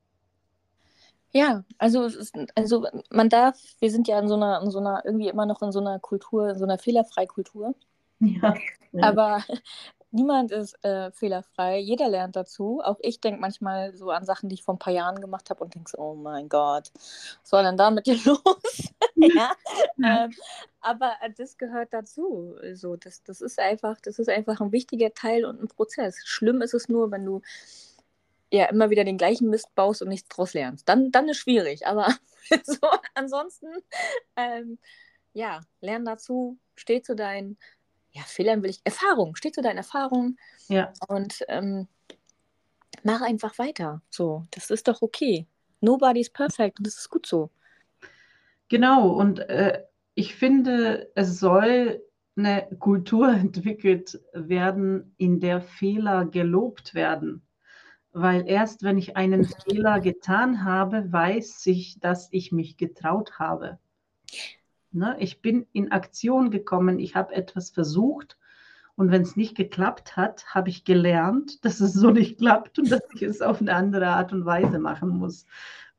Ja, 1.31 1.63
also, 1.77 2.09
also 2.55 2.87
man 3.11 3.29
darf, 3.29 3.59
wir 3.79 3.91
sind 3.91 4.07
ja 4.07 4.19
in 4.19 4.27
so 4.27 4.35
einer, 4.35 4.61
in 4.61 4.71
so 4.71 4.79
einer, 4.79 5.03
irgendwie 5.05 5.27
immer 5.27 5.45
noch 5.45 5.61
in 5.61 5.71
so 5.71 5.79
einer 5.79 5.99
Kultur, 5.99 6.49
in 6.49 6.57
so 6.57 6.63
einer 6.63 6.77
Fehlerfreikultur. 6.77 7.75
Ja, 8.19 8.55
ja. 8.93 9.03
Aber 9.03 9.43
niemand 10.11 10.51
ist 10.51 10.83
äh, 10.83 11.11
fehlerfrei, 11.11 11.79
jeder 11.79 12.09
lernt 12.09 12.35
dazu. 12.35 12.81
Auch 12.83 12.97
ich 13.01 13.19
denke 13.21 13.39
manchmal 13.39 13.95
so 13.95 14.09
an 14.11 14.25
Sachen, 14.25 14.49
die 14.49 14.55
ich 14.55 14.63
vor 14.63 14.75
ein 14.75 14.79
paar 14.79 14.93
Jahren 14.93 15.19
gemacht 15.21 15.49
habe 15.49 15.63
und 15.63 15.75
denke 15.75 15.89
so, 15.89 15.97
oh 15.97 16.15
mein 16.15 16.49
Gott, 16.49 16.91
was 17.41 17.51
war 17.51 17.63
denn 17.63 17.77
da 17.77 17.91
mit 17.91 18.07
dir 18.07 18.17
los? 18.25 18.93
ja. 19.15 19.51
Ähm, 20.03 20.31
aber 20.81 21.13
das 21.37 21.57
gehört 21.57 21.93
dazu. 21.93 22.55
So, 22.73 22.95
das, 22.95 23.23
das 23.23 23.41
ist 23.41 23.59
einfach, 23.59 23.99
das 24.01 24.19
ist 24.19 24.29
einfach 24.29 24.61
ein 24.61 24.71
wichtiger 24.71 25.13
Teil 25.13 25.45
und 25.45 25.61
ein 25.61 25.67
Prozess. 25.67 26.17
Schlimm 26.25 26.61
ist 26.61 26.73
es 26.73 26.89
nur, 26.89 27.11
wenn 27.11 27.25
du 27.25 27.41
ja 28.51 28.65
immer 28.65 28.89
wieder 28.89 29.03
den 29.03 29.17
gleichen 29.17 29.49
Mist 29.49 29.73
baust 29.75 30.01
und 30.01 30.09
nichts 30.09 30.29
draus 30.29 30.53
lernst. 30.53 30.87
Dann, 30.87 31.11
dann 31.11 31.29
ist 31.29 31.37
schwierig. 31.37 31.85
Aber 31.87 32.07
so, 32.63 32.87
ansonsten, 33.13 33.67
ähm, 34.35 34.79
ja, 35.33 35.61
lern 35.81 36.05
dazu, 36.05 36.57
steh 36.75 37.01
zu 37.01 37.15
deinen 37.15 37.57
ja, 38.11 38.21
Fehlern 38.23 38.63
will 38.63 38.69
ich, 38.69 38.81
Erfahrung, 38.83 39.35
steht 39.35 39.55
zu 39.55 39.61
deinen 39.61 39.77
Erfahrungen. 39.77 40.37
Ja. 40.67 40.93
Und 41.07 41.43
ähm, 41.47 41.87
mach 43.03 43.21
einfach 43.21 43.57
weiter. 43.59 44.01
So, 44.09 44.45
das 44.51 44.69
ist 44.69 44.87
doch 44.87 45.01
okay. 45.01 45.47
Nobody's 45.81 46.29
perfect 46.29 46.79
und 46.79 46.87
das 46.87 46.97
ist 46.97 47.09
gut 47.09 47.25
so. 47.25 47.51
Genau, 48.69 49.09
und 49.09 49.39
äh, 49.39 49.83
ich 50.15 50.35
finde, 50.35 51.11
es 51.15 51.39
soll 51.39 52.01
eine 52.35 52.67
Kultur 52.79 53.29
entwickelt 53.33 54.19
werden, 54.33 55.13
in 55.17 55.39
der 55.39 55.61
Fehler 55.61 56.25
gelobt 56.25 56.93
werden. 56.93 57.43
Weil 58.11 58.47
erst 58.47 58.83
wenn 58.83 58.97
ich 58.97 59.15
einen 59.15 59.45
Fehler 59.69 59.99
getan 59.99 60.63
habe, 60.63 61.11
weiß 61.11 61.65
ich, 61.67 61.99
dass 61.99 62.29
ich 62.31 62.51
mich 62.51 62.77
getraut 62.77 63.39
habe. 63.39 63.79
Ne? 64.91 65.15
Ich 65.19 65.41
bin 65.41 65.67
in 65.73 65.91
Aktion 65.91 66.51
gekommen, 66.51 66.99
ich 66.99 67.15
habe 67.15 67.33
etwas 67.33 67.69
versucht 67.69 68.37
Und 68.95 69.11
wenn 69.11 69.21
es 69.21 69.35
nicht 69.35 69.55
geklappt 69.55 70.17
hat, 70.17 70.45
habe 70.55 70.69
ich 70.69 70.83
gelernt, 70.85 71.63
dass 71.65 71.79
es 71.81 71.93
so 71.93 72.11
nicht 72.11 72.39
klappt 72.39 72.79
und 72.79 72.91
dass 72.91 73.01
ich 73.13 73.21
es 73.21 73.41
auf 73.41 73.61
eine 73.61 73.73
andere 73.73 74.07
Art 74.07 74.33
und 74.33 74.45
Weise 74.45 74.79
machen 74.79 75.09
muss. 75.09 75.45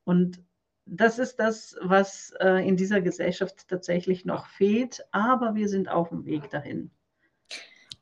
Und 0.04 0.40
das 0.86 1.18
ist 1.18 1.36
das, 1.36 1.76
was 1.82 2.32
äh, 2.40 2.66
in 2.66 2.76
dieser 2.76 3.00
Gesellschaft 3.00 3.68
tatsächlich 3.68 4.24
noch 4.24 4.46
fehlt, 4.46 5.06
aber 5.12 5.54
wir 5.54 5.68
sind 5.68 5.88
auf 5.88 6.08
dem 6.08 6.24
Weg 6.24 6.50
dahin. 6.50 6.90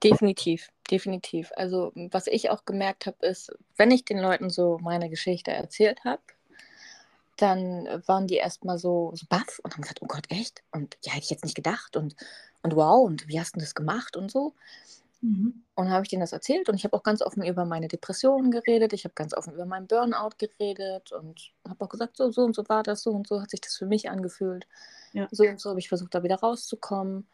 Definitiv, 0.02 0.70
definitiv. 0.90 1.50
Also 1.56 1.92
was 1.94 2.26
ich 2.26 2.50
auch 2.50 2.64
gemerkt 2.64 3.06
habe, 3.06 3.26
ist, 3.26 3.50
wenn 3.76 3.90
ich 3.90 4.04
den 4.04 4.18
Leuten 4.18 4.50
so 4.50 4.78
meine 4.82 5.10
Geschichte 5.10 5.50
erzählt 5.50 6.04
habe, 6.04 6.22
dann 7.36 7.86
waren 8.06 8.26
die 8.26 8.36
erstmal 8.36 8.78
so, 8.78 9.12
so 9.14 9.26
baff 9.28 9.60
und 9.62 9.74
haben 9.74 9.82
gesagt, 9.82 10.02
oh 10.02 10.06
Gott, 10.06 10.24
echt? 10.30 10.62
Und 10.72 10.96
ja, 11.02 11.12
hätte 11.12 11.24
ich 11.24 11.30
jetzt 11.30 11.44
nicht 11.44 11.54
gedacht 11.54 11.96
und, 11.96 12.16
und 12.62 12.76
wow, 12.76 13.06
und 13.06 13.28
wie 13.28 13.38
hast 13.38 13.56
du 13.56 13.60
das 13.60 13.74
gemacht 13.74 14.16
und 14.16 14.30
so. 14.30 14.54
Mhm. 15.20 15.62
Und 15.74 15.90
habe 15.90 16.02
ich 16.02 16.08
denen 16.08 16.20
das 16.20 16.32
erzählt 16.32 16.68
und 16.68 16.74
ich 16.74 16.84
habe 16.84 16.96
auch 16.96 17.02
ganz 17.02 17.22
offen 17.22 17.42
über 17.42 17.64
meine 17.64 17.88
Depressionen 17.88 18.50
geredet, 18.50 18.92
ich 18.92 19.04
habe 19.04 19.14
ganz 19.14 19.34
offen 19.34 19.54
über 19.54 19.66
meinen 19.66 19.86
Burnout 19.86 20.36
geredet 20.38 21.12
und 21.12 21.52
habe 21.68 21.84
auch 21.84 21.88
gesagt, 21.88 22.16
so, 22.16 22.30
so 22.30 22.42
und 22.42 22.54
so 22.54 22.68
war 22.68 22.82
das, 22.82 23.02
so 23.02 23.10
und 23.10 23.26
so 23.26 23.40
hat 23.40 23.50
sich 23.50 23.60
das 23.60 23.76
für 23.76 23.86
mich 23.86 24.10
angefühlt. 24.10 24.66
Ja. 25.12 25.28
So 25.30 25.44
und 25.44 25.60
so 25.60 25.70
habe 25.70 25.80
ich 25.80 25.88
versucht, 25.88 26.14
da 26.14 26.22
wieder 26.22 26.36
rauszukommen. 26.36 27.26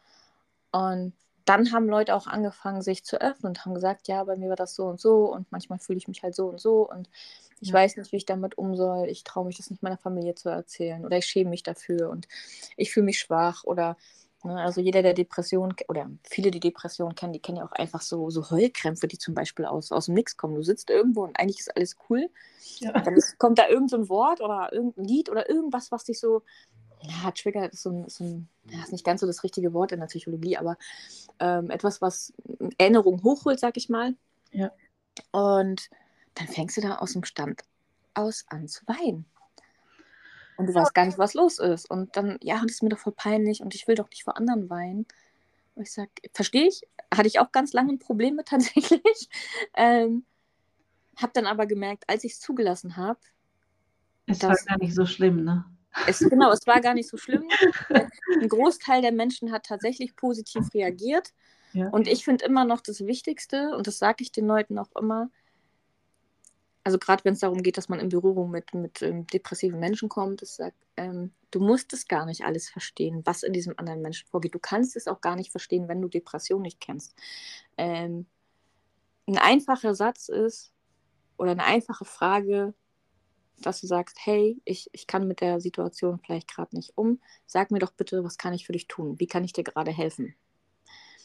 Und 0.71 1.13
dann 1.45 1.71
haben 1.71 1.87
Leute 1.87 2.15
auch 2.15 2.27
angefangen, 2.27 2.81
sich 2.81 3.03
zu 3.03 3.21
öffnen 3.21 3.51
und 3.51 3.65
haben 3.65 3.73
gesagt, 3.73 4.07
ja, 4.07 4.23
bei 4.23 4.35
mir 4.35 4.49
war 4.49 4.55
das 4.55 4.75
so 4.75 4.85
und 4.85 4.99
so 4.99 5.31
und 5.33 5.51
manchmal 5.51 5.79
fühle 5.79 5.97
ich 5.97 6.07
mich 6.07 6.23
halt 6.23 6.35
so 6.35 6.47
und 6.47 6.59
so 6.59 6.89
und 6.89 7.09
ich 7.59 7.69
ja. 7.69 7.75
weiß 7.75 7.97
nicht, 7.97 8.11
wie 8.11 8.17
ich 8.17 8.25
damit 8.25 8.57
um 8.57 8.75
soll. 8.75 9.07
Ich 9.07 9.23
traue 9.23 9.45
mich 9.45 9.57
das 9.57 9.69
nicht 9.69 9.83
meiner 9.83 9.97
Familie 9.97 10.35
zu 10.35 10.49
erzählen 10.49 11.05
oder 11.05 11.17
ich 11.17 11.25
schäme 11.25 11.49
mich 11.49 11.63
dafür 11.63 12.09
und 12.09 12.27
ich 12.75 12.91
fühle 12.91 13.05
mich 13.05 13.19
schwach 13.19 13.63
oder 13.63 13.95
ne, 14.43 14.61
also 14.61 14.81
jeder, 14.81 15.01
der 15.01 15.13
Depression 15.13 15.73
oder 15.87 16.09
viele, 16.23 16.51
die 16.51 16.59
Depression 16.59 17.15
kennen, 17.15 17.33
die 17.33 17.41
kennen 17.41 17.57
ja 17.57 17.65
auch 17.65 17.71
einfach 17.71 18.01
so, 18.01 18.29
so 18.29 18.49
Heulkrämpfe, 18.49 19.07
die 19.07 19.17
zum 19.17 19.33
Beispiel 19.33 19.65
aus, 19.65 19.91
aus 19.91 20.05
dem 20.05 20.15
Nix 20.15 20.37
kommen. 20.37 20.55
Du 20.55 20.63
sitzt 20.63 20.89
irgendwo 20.89 21.23
und 21.23 21.39
eigentlich 21.39 21.59
ist 21.59 21.75
alles 21.75 21.95
cool. 22.09 22.29
Ja. 22.79 22.91
Dann 22.91 23.15
ist, 23.15 23.37
kommt 23.37 23.59
da 23.59 23.67
irgendein 23.67 24.03
so 24.03 24.09
Wort 24.09 24.41
oder 24.41 24.71
irgendein 24.71 25.05
Lied 25.05 25.29
oder 25.29 25.49
irgendwas, 25.49 25.91
was 25.91 26.03
dich 26.03 26.19
so 26.19 26.43
ja, 27.03 27.31
Trigger 27.31 27.71
ist 27.71 27.83
so 27.83 27.89
ein, 27.89 28.09
so 28.09 28.23
ein 28.23 28.49
ja, 28.69 28.81
ist 28.81 28.91
nicht 28.91 29.05
ganz 29.05 29.21
so 29.21 29.27
das 29.27 29.43
richtige 29.43 29.73
Wort 29.73 29.91
in 29.91 29.99
der 29.99 30.07
Psychologie, 30.07 30.57
aber 30.57 30.77
ähm, 31.39 31.69
etwas, 31.69 32.01
was 32.01 32.33
Erinnerung 32.77 33.21
hochholt, 33.23 33.59
sag 33.59 33.77
ich 33.77 33.89
mal. 33.89 34.15
Ja. 34.51 34.71
Und 35.31 35.89
dann 36.35 36.47
fängst 36.47 36.77
du 36.77 36.81
da 36.81 36.97
aus 36.97 37.13
dem 37.13 37.23
Stand 37.23 37.61
aus 38.13 38.45
an 38.47 38.67
zu 38.67 38.85
weinen. 38.87 39.25
Und 40.55 40.67
du 40.67 40.73
weißt 40.73 40.93
gar 40.93 41.05
nicht, 41.05 41.17
was 41.17 41.33
los 41.33 41.59
ist. 41.59 41.89
Und 41.89 42.15
dann, 42.15 42.37
ja, 42.41 42.61
das 42.61 42.73
ist 42.73 42.83
mir 42.83 42.89
doch 42.89 42.99
voll 42.99 43.13
peinlich 43.13 43.61
und 43.61 43.73
ich 43.73 43.87
will 43.87 43.95
doch 43.95 44.09
nicht 44.09 44.23
vor 44.23 44.37
anderen 44.37 44.69
weinen. 44.69 45.05
Und 45.75 45.83
ich 45.83 45.91
sag, 45.91 46.09
verstehe 46.33 46.67
ich, 46.67 46.83
hatte 47.13 47.27
ich 47.27 47.39
auch 47.39 47.51
ganz 47.51 47.73
lange 47.73 47.97
Probleme 47.97 48.43
tatsächlich. 48.45 49.29
ähm, 49.75 50.25
hab 51.17 51.33
dann 51.33 51.45
aber 51.45 51.65
gemerkt, 51.65 52.05
als 52.07 52.23
ich 52.23 52.33
es 52.33 52.39
zugelassen 52.39 52.97
habe, 52.97 53.19
es 54.25 54.41
war 54.41 54.55
gar 54.55 54.77
nicht 54.77 54.95
so 54.95 55.05
schlimm, 55.05 55.43
ne? 55.43 55.65
Es, 56.07 56.19
genau, 56.19 56.51
es 56.51 56.65
war 56.65 56.81
gar 56.81 56.93
nicht 56.93 57.09
so 57.09 57.17
schlimm. 57.17 57.47
Ein 57.89 58.47
Großteil 58.47 59.01
der 59.01 59.11
Menschen 59.11 59.51
hat 59.51 59.65
tatsächlich 59.65 60.15
positiv 60.15 60.73
reagiert. 60.73 61.33
Ja. 61.73 61.89
Und 61.89 62.07
ich 62.07 62.23
finde 62.23 62.45
immer 62.45 62.65
noch 62.65 62.81
das 62.81 63.05
Wichtigste, 63.05 63.75
und 63.75 63.87
das 63.87 63.99
sage 63.99 64.17
ich 64.23 64.31
den 64.31 64.45
Leuten 64.47 64.77
auch 64.77 64.95
immer, 64.95 65.29
also 66.83 66.97
gerade 66.97 67.23
wenn 67.23 67.33
es 67.33 67.39
darum 67.39 67.63
geht, 67.63 67.77
dass 67.77 67.89
man 67.89 67.99
in 67.99 68.09
Berührung 68.09 68.51
mit, 68.51 68.73
mit 68.73 69.01
ähm, 69.01 69.25
depressiven 69.27 69.79
Menschen 69.79 70.09
kommt, 70.09 70.45
sagt, 70.45 70.77
ähm, 70.97 71.31
du 71.51 71.59
musst 71.61 71.93
es 71.93 72.07
gar 72.07 72.25
nicht 72.25 72.43
alles 72.43 72.69
verstehen, 72.69 73.21
was 73.25 73.43
in 73.43 73.53
diesem 73.53 73.73
anderen 73.77 74.01
Menschen 74.01 74.27
vorgeht. 74.27 74.53
Du 74.53 74.59
kannst 74.59 74.95
es 74.95 75.07
auch 75.07 75.21
gar 75.21 75.35
nicht 75.35 75.51
verstehen, 75.51 75.87
wenn 75.87 76.01
du 76.01 76.09
Depression 76.09 76.61
nicht 76.61 76.81
kennst. 76.81 77.15
Ähm, 77.77 78.25
ein 79.27 79.37
einfacher 79.37 79.95
Satz 79.95 80.27
ist 80.27 80.73
oder 81.37 81.51
eine 81.51 81.63
einfache 81.63 82.05
Frage, 82.05 82.73
dass 83.65 83.81
du 83.81 83.87
sagst, 83.87 84.17
hey, 84.21 84.61
ich, 84.65 84.89
ich 84.91 85.07
kann 85.07 85.27
mit 85.27 85.41
der 85.41 85.59
Situation 85.59 86.19
vielleicht 86.19 86.47
gerade 86.47 86.75
nicht 86.75 86.93
um. 86.95 87.19
Sag 87.45 87.71
mir 87.71 87.79
doch 87.79 87.91
bitte, 87.91 88.23
was 88.23 88.37
kann 88.37 88.53
ich 88.53 88.65
für 88.65 88.73
dich 88.73 88.87
tun? 88.87 89.19
Wie 89.19 89.27
kann 89.27 89.43
ich 89.43 89.53
dir 89.53 89.63
gerade 89.63 89.91
helfen? 89.91 90.35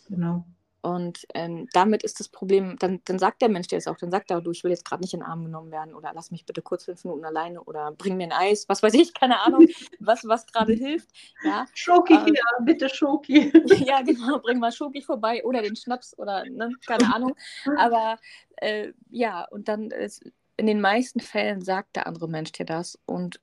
Genau. 0.08 0.44
Und 0.80 1.26
ähm, 1.34 1.68
damit 1.72 2.04
ist 2.04 2.20
das 2.20 2.28
Problem, 2.28 2.76
dann, 2.78 3.00
dann 3.04 3.18
sagt 3.18 3.42
der 3.42 3.48
Mensch 3.48 3.66
dir 3.66 3.76
es 3.76 3.88
auch, 3.88 3.96
dann 3.96 4.12
sagt 4.12 4.30
er, 4.30 4.40
du, 4.40 4.52
ich 4.52 4.62
will 4.62 4.70
jetzt 4.70 4.84
gerade 4.84 5.02
nicht 5.02 5.12
in 5.12 5.20
den 5.20 5.26
Arm 5.26 5.44
genommen 5.44 5.72
werden 5.72 5.92
oder 5.92 6.12
lass 6.14 6.30
mich 6.30 6.46
bitte 6.46 6.62
kurz 6.62 6.84
fünf 6.84 7.02
Minuten 7.04 7.24
alleine 7.24 7.62
oder 7.64 7.90
bring 7.92 8.16
mir 8.16 8.24
ein 8.24 8.32
Eis, 8.32 8.68
was 8.68 8.82
weiß 8.82 8.94
ich, 8.94 9.12
keine 9.12 9.40
Ahnung, 9.40 9.66
was, 9.98 10.26
was 10.26 10.46
gerade 10.46 10.74
hilft. 10.74 11.08
Ja, 11.42 11.66
Schoki, 11.74 12.14
ähm, 12.14 12.28
ja, 12.28 12.64
bitte 12.64 12.88
Schoki. 12.88 13.52
ja, 13.86 14.02
genau, 14.02 14.38
bring 14.38 14.60
mal 14.60 14.70
Schoki 14.70 15.02
vorbei 15.02 15.44
oder 15.44 15.62
den 15.62 15.74
Schnaps 15.74 16.16
oder 16.16 16.44
ne, 16.48 16.70
keine 16.86 17.12
Ahnung. 17.12 17.34
Aber 17.76 18.16
äh, 18.56 18.92
ja, 19.10 19.46
und 19.50 19.66
dann 19.66 19.90
ist, 19.90 20.22
in 20.58 20.66
den 20.66 20.80
meisten 20.80 21.20
Fällen 21.20 21.62
sagt 21.62 21.96
der 21.96 22.06
andere 22.06 22.28
Mensch 22.28 22.52
dir 22.52 22.66
das 22.66 22.98
und 23.06 23.40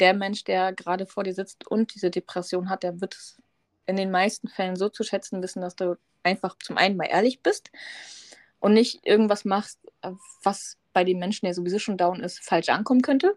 der 0.00 0.12
Mensch, 0.12 0.44
der 0.44 0.72
gerade 0.72 1.06
vor 1.06 1.24
dir 1.24 1.34
sitzt 1.34 1.66
und 1.66 1.94
diese 1.94 2.10
Depression 2.10 2.68
hat, 2.68 2.82
der 2.82 3.00
wird 3.00 3.14
es 3.14 3.40
in 3.86 3.96
den 3.96 4.10
meisten 4.10 4.48
Fällen 4.48 4.76
so 4.76 4.88
zu 4.88 5.04
schätzen 5.04 5.40
wissen, 5.42 5.62
dass 5.62 5.76
du 5.76 5.96
einfach 6.22 6.56
zum 6.58 6.76
einen 6.76 6.96
mal 6.96 7.04
ehrlich 7.04 7.42
bist 7.42 7.70
und 8.58 8.74
nicht 8.74 9.06
irgendwas 9.06 9.44
machst, 9.44 9.78
was 10.42 10.78
bei 10.92 11.04
dem 11.04 11.18
Menschen, 11.18 11.46
der 11.46 11.54
sowieso 11.54 11.78
schon 11.78 11.96
down 11.96 12.20
ist, 12.20 12.42
falsch 12.42 12.70
ankommen 12.70 13.02
könnte. 13.02 13.36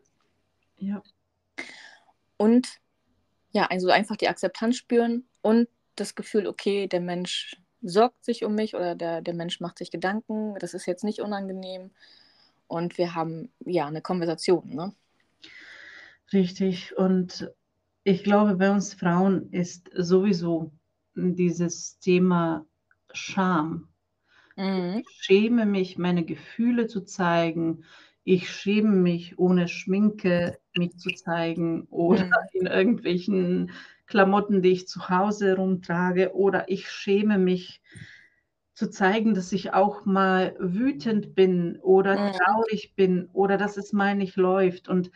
Ja. 0.77 1.03
Und 2.37 2.79
ja, 3.51 3.65
also 3.65 3.89
einfach 3.89 4.15
die 4.15 4.29
Akzeptanz 4.29 4.77
spüren 4.77 5.27
und 5.41 5.67
das 5.95 6.15
Gefühl, 6.15 6.47
okay, 6.47 6.87
der 6.87 7.01
Mensch 7.01 7.61
sorgt 7.81 8.25
sich 8.25 8.43
um 8.43 8.55
mich 8.55 8.73
oder 8.73 8.95
der, 8.95 9.21
der 9.21 9.33
Mensch 9.35 9.59
macht 9.59 9.77
sich 9.77 9.91
Gedanken, 9.91 10.55
das 10.59 10.73
ist 10.73 10.87
jetzt 10.87 11.03
nicht 11.03 11.21
unangenehm 11.21 11.91
und 12.67 12.97
wir 12.97 13.15
haben 13.15 13.49
ja 13.65 13.87
eine 13.87 14.01
Konversation. 14.01 14.73
Ne? 14.73 14.93
Richtig. 16.33 16.97
Und 16.97 17.51
ich 18.03 18.23
glaube, 18.23 18.55
bei 18.55 18.71
uns 18.71 18.93
Frauen 18.93 19.51
ist 19.51 19.89
sowieso 19.93 20.71
dieses 21.15 21.99
Thema 21.99 22.65
Scham. 23.11 23.87
Mhm. 24.55 25.03
Ich 25.07 25.23
schäme 25.23 25.65
mich, 25.65 25.97
meine 25.97 26.23
Gefühle 26.25 26.87
zu 26.87 27.01
zeigen. 27.01 27.83
Ich 28.23 28.49
schäme 28.49 28.91
mich, 28.91 29.39
ohne 29.39 29.67
Schminke 29.67 30.59
mich 30.75 30.97
zu 30.97 31.09
zeigen 31.11 31.87
oder 31.89 32.25
mhm. 32.25 32.31
in 32.53 32.65
irgendwelchen 32.67 33.71
Klamotten, 34.05 34.61
die 34.61 34.71
ich 34.71 34.87
zu 34.87 35.09
Hause 35.09 35.55
rumtrage. 35.55 36.33
Oder 36.35 36.69
ich 36.69 36.89
schäme 36.89 37.37
mich, 37.37 37.81
zu 38.77 38.91
zeigen, 38.91 39.33
dass 39.33 39.51
ich 39.53 39.73
auch 39.73 40.05
mal 40.05 40.55
wütend 40.59 41.33
bin 41.33 41.79
oder 41.81 42.29
mhm. 42.29 42.33
traurig 42.33 42.93
bin 42.95 43.27
oder 43.33 43.57
dass 43.57 43.75
es 43.75 43.91
mal 43.91 44.13
nicht 44.13 44.35
läuft. 44.35 44.87
Und 44.87 45.09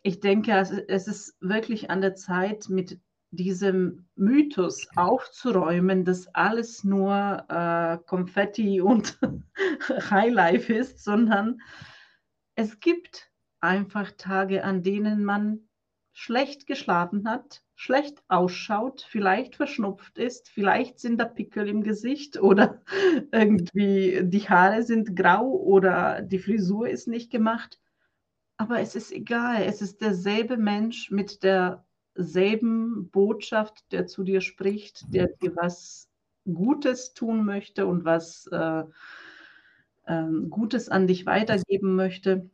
ich 0.00 0.20
denke, 0.20 0.52
es 0.88 1.06
ist 1.06 1.36
wirklich 1.42 1.90
an 1.90 2.00
der 2.00 2.14
Zeit, 2.14 2.70
mit 2.70 2.98
diesem 3.30 4.08
Mythos 4.14 4.88
aufzuräumen, 4.96 6.06
dass 6.06 6.34
alles 6.34 6.82
nur 6.82 7.44
äh, 7.50 7.98
Konfetti 8.06 8.80
und 8.80 9.18
Highlife 10.10 10.72
ist, 10.72 11.04
sondern 11.04 11.60
es 12.54 12.80
gibt 12.80 13.30
einfach 13.60 14.12
Tage, 14.16 14.64
an 14.64 14.82
denen 14.82 15.24
man 15.24 15.68
schlecht 16.14 16.66
geschlafen 16.66 17.28
hat, 17.28 17.62
schlecht 17.82 18.22
ausschaut, 18.28 19.04
vielleicht 19.08 19.56
verschnupft 19.56 20.16
ist, 20.16 20.48
vielleicht 20.48 21.00
sind 21.00 21.18
da 21.18 21.24
Pickel 21.24 21.68
im 21.68 21.82
Gesicht 21.82 22.40
oder 22.40 22.80
irgendwie 23.32 24.20
die 24.22 24.48
Haare 24.48 24.84
sind 24.84 25.16
grau 25.16 25.50
oder 25.50 26.22
die 26.22 26.38
Frisur 26.38 26.88
ist 26.88 27.08
nicht 27.08 27.32
gemacht. 27.32 27.80
Aber 28.56 28.78
es 28.78 28.94
ist 28.94 29.10
egal, 29.10 29.64
es 29.64 29.82
ist 29.82 30.00
derselbe 30.00 30.56
Mensch 30.56 31.10
mit 31.10 31.42
derselben 31.42 33.10
Botschaft, 33.10 33.90
der 33.90 34.06
zu 34.06 34.22
dir 34.22 34.42
spricht, 34.42 35.12
der 35.12 35.26
dir 35.42 35.56
was 35.56 36.08
Gutes 36.44 37.14
tun 37.14 37.44
möchte 37.44 37.88
und 37.88 38.04
was 38.04 38.46
äh, 38.52 38.84
äh, 40.04 40.26
Gutes 40.50 40.88
an 40.88 41.08
dich 41.08 41.26
weitergeben 41.26 41.96
möchte. 41.96 42.48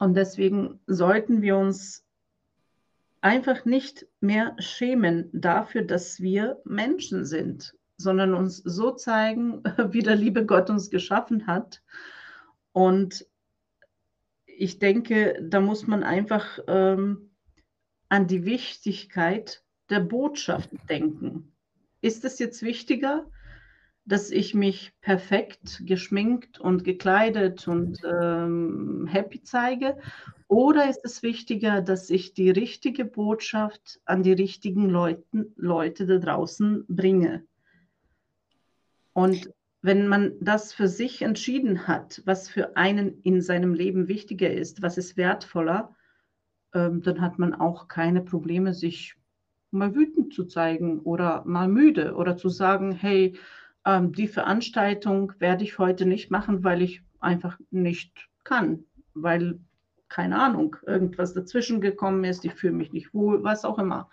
Und 0.00 0.14
deswegen 0.14 0.80
sollten 0.88 1.42
wir 1.42 1.56
uns 1.56 2.04
einfach 3.22 3.64
nicht 3.64 4.06
mehr 4.20 4.54
schämen 4.58 5.30
dafür, 5.32 5.82
dass 5.82 6.20
wir 6.20 6.60
Menschen 6.64 7.24
sind, 7.24 7.74
sondern 7.96 8.34
uns 8.34 8.58
so 8.58 8.90
zeigen, 8.90 9.62
wie 9.90 10.02
der 10.02 10.16
liebe 10.16 10.44
Gott 10.44 10.68
uns 10.68 10.90
geschaffen 10.90 11.46
hat. 11.46 11.82
Und 12.72 13.26
ich 14.44 14.78
denke, 14.78 15.38
da 15.40 15.60
muss 15.60 15.86
man 15.86 16.02
einfach 16.02 16.58
ähm, 16.66 17.30
an 18.08 18.26
die 18.26 18.44
Wichtigkeit 18.44 19.62
der 19.88 20.00
Botschaft 20.00 20.70
denken. 20.90 21.54
Ist 22.00 22.24
es 22.24 22.38
jetzt 22.38 22.62
wichtiger, 22.62 23.30
dass 24.04 24.30
ich 24.30 24.54
mich 24.54 24.92
perfekt 25.00 25.82
geschminkt 25.86 26.58
und 26.58 26.84
gekleidet 26.84 27.68
und 27.68 28.00
ähm, 28.04 29.06
happy 29.10 29.42
zeige? 29.42 29.96
Oder 30.48 30.90
ist 30.90 31.04
es 31.04 31.22
wichtiger, 31.22 31.80
dass 31.80 32.10
ich 32.10 32.34
die 32.34 32.50
richtige 32.50 33.04
Botschaft 33.04 34.00
an 34.04 34.22
die 34.22 34.32
richtigen 34.32 34.88
Leuten, 34.88 35.52
Leute 35.56 36.06
da 36.06 36.18
draußen 36.18 36.84
bringe? 36.88 37.44
Und 39.12 39.50
wenn 39.82 40.08
man 40.08 40.32
das 40.40 40.72
für 40.72 40.88
sich 40.88 41.22
entschieden 41.22 41.86
hat, 41.86 42.22
was 42.24 42.48
für 42.48 42.76
einen 42.76 43.20
in 43.22 43.40
seinem 43.40 43.74
Leben 43.74 44.08
wichtiger 44.08 44.50
ist, 44.50 44.82
was 44.82 44.98
ist 44.98 45.16
wertvoller, 45.16 45.94
ähm, 46.74 47.02
dann 47.02 47.20
hat 47.20 47.38
man 47.38 47.54
auch 47.54 47.88
keine 47.88 48.22
Probleme, 48.22 48.74
sich 48.74 49.16
mal 49.70 49.94
wütend 49.94 50.34
zu 50.34 50.44
zeigen 50.44 51.00
oder 51.00 51.44
mal 51.44 51.68
müde 51.68 52.14
oder 52.14 52.36
zu 52.36 52.48
sagen, 52.48 52.92
hey, 52.92 53.36
ähm, 53.84 54.12
die 54.12 54.28
Veranstaltung 54.28 55.32
werde 55.38 55.64
ich 55.64 55.78
heute 55.78 56.06
nicht 56.06 56.30
machen, 56.30 56.64
weil 56.64 56.82
ich 56.82 57.02
einfach 57.20 57.58
nicht 57.70 58.28
kann, 58.44 58.84
weil, 59.14 59.60
keine 60.08 60.40
Ahnung, 60.40 60.76
irgendwas 60.86 61.32
dazwischen 61.32 61.80
gekommen 61.80 62.24
ist, 62.24 62.44
ich 62.44 62.54
fühle 62.54 62.74
mich 62.74 62.92
nicht 62.92 63.14
wohl, 63.14 63.42
was 63.42 63.64
auch 63.64 63.78
immer 63.78 64.08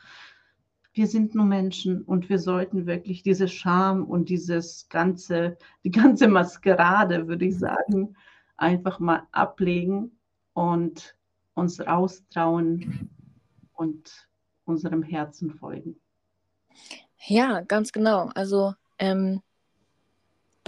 wir 0.94 1.08
sind 1.08 1.36
nur 1.36 1.46
Menschen 1.46 2.02
und 2.02 2.30
wir 2.30 2.40
sollten 2.40 2.86
wirklich 2.86 3.24
diese 3.24 3.48
Scham 3.48 4.04
und 4.04 4.28
dieses 4.30 4.90
ganze, 4.90 5.58
die 5.84 5.92
ganze 5.92 6.28
Maskerade, 6.28 7.28
würde 7.28 7.46
ich 7.46 7.58
sagen, 7.58 8.16
einfach 8.58 9.00
mal 9.00 9.28
ablegen 9.32 10.20
und 10.54 11.16
uns 11.54 11.80
raustrauen 11.80 13.10
und 13.74 14.28
unserem 14.66 15.04
Herzen 15.04 15.52
folgen. 15.52 16.00
Ja, 17.28 17.62
ganz 17.62 17.92
genau. 17.92 18.30
Also 18.36 18.74
ähm, 18.98 19.42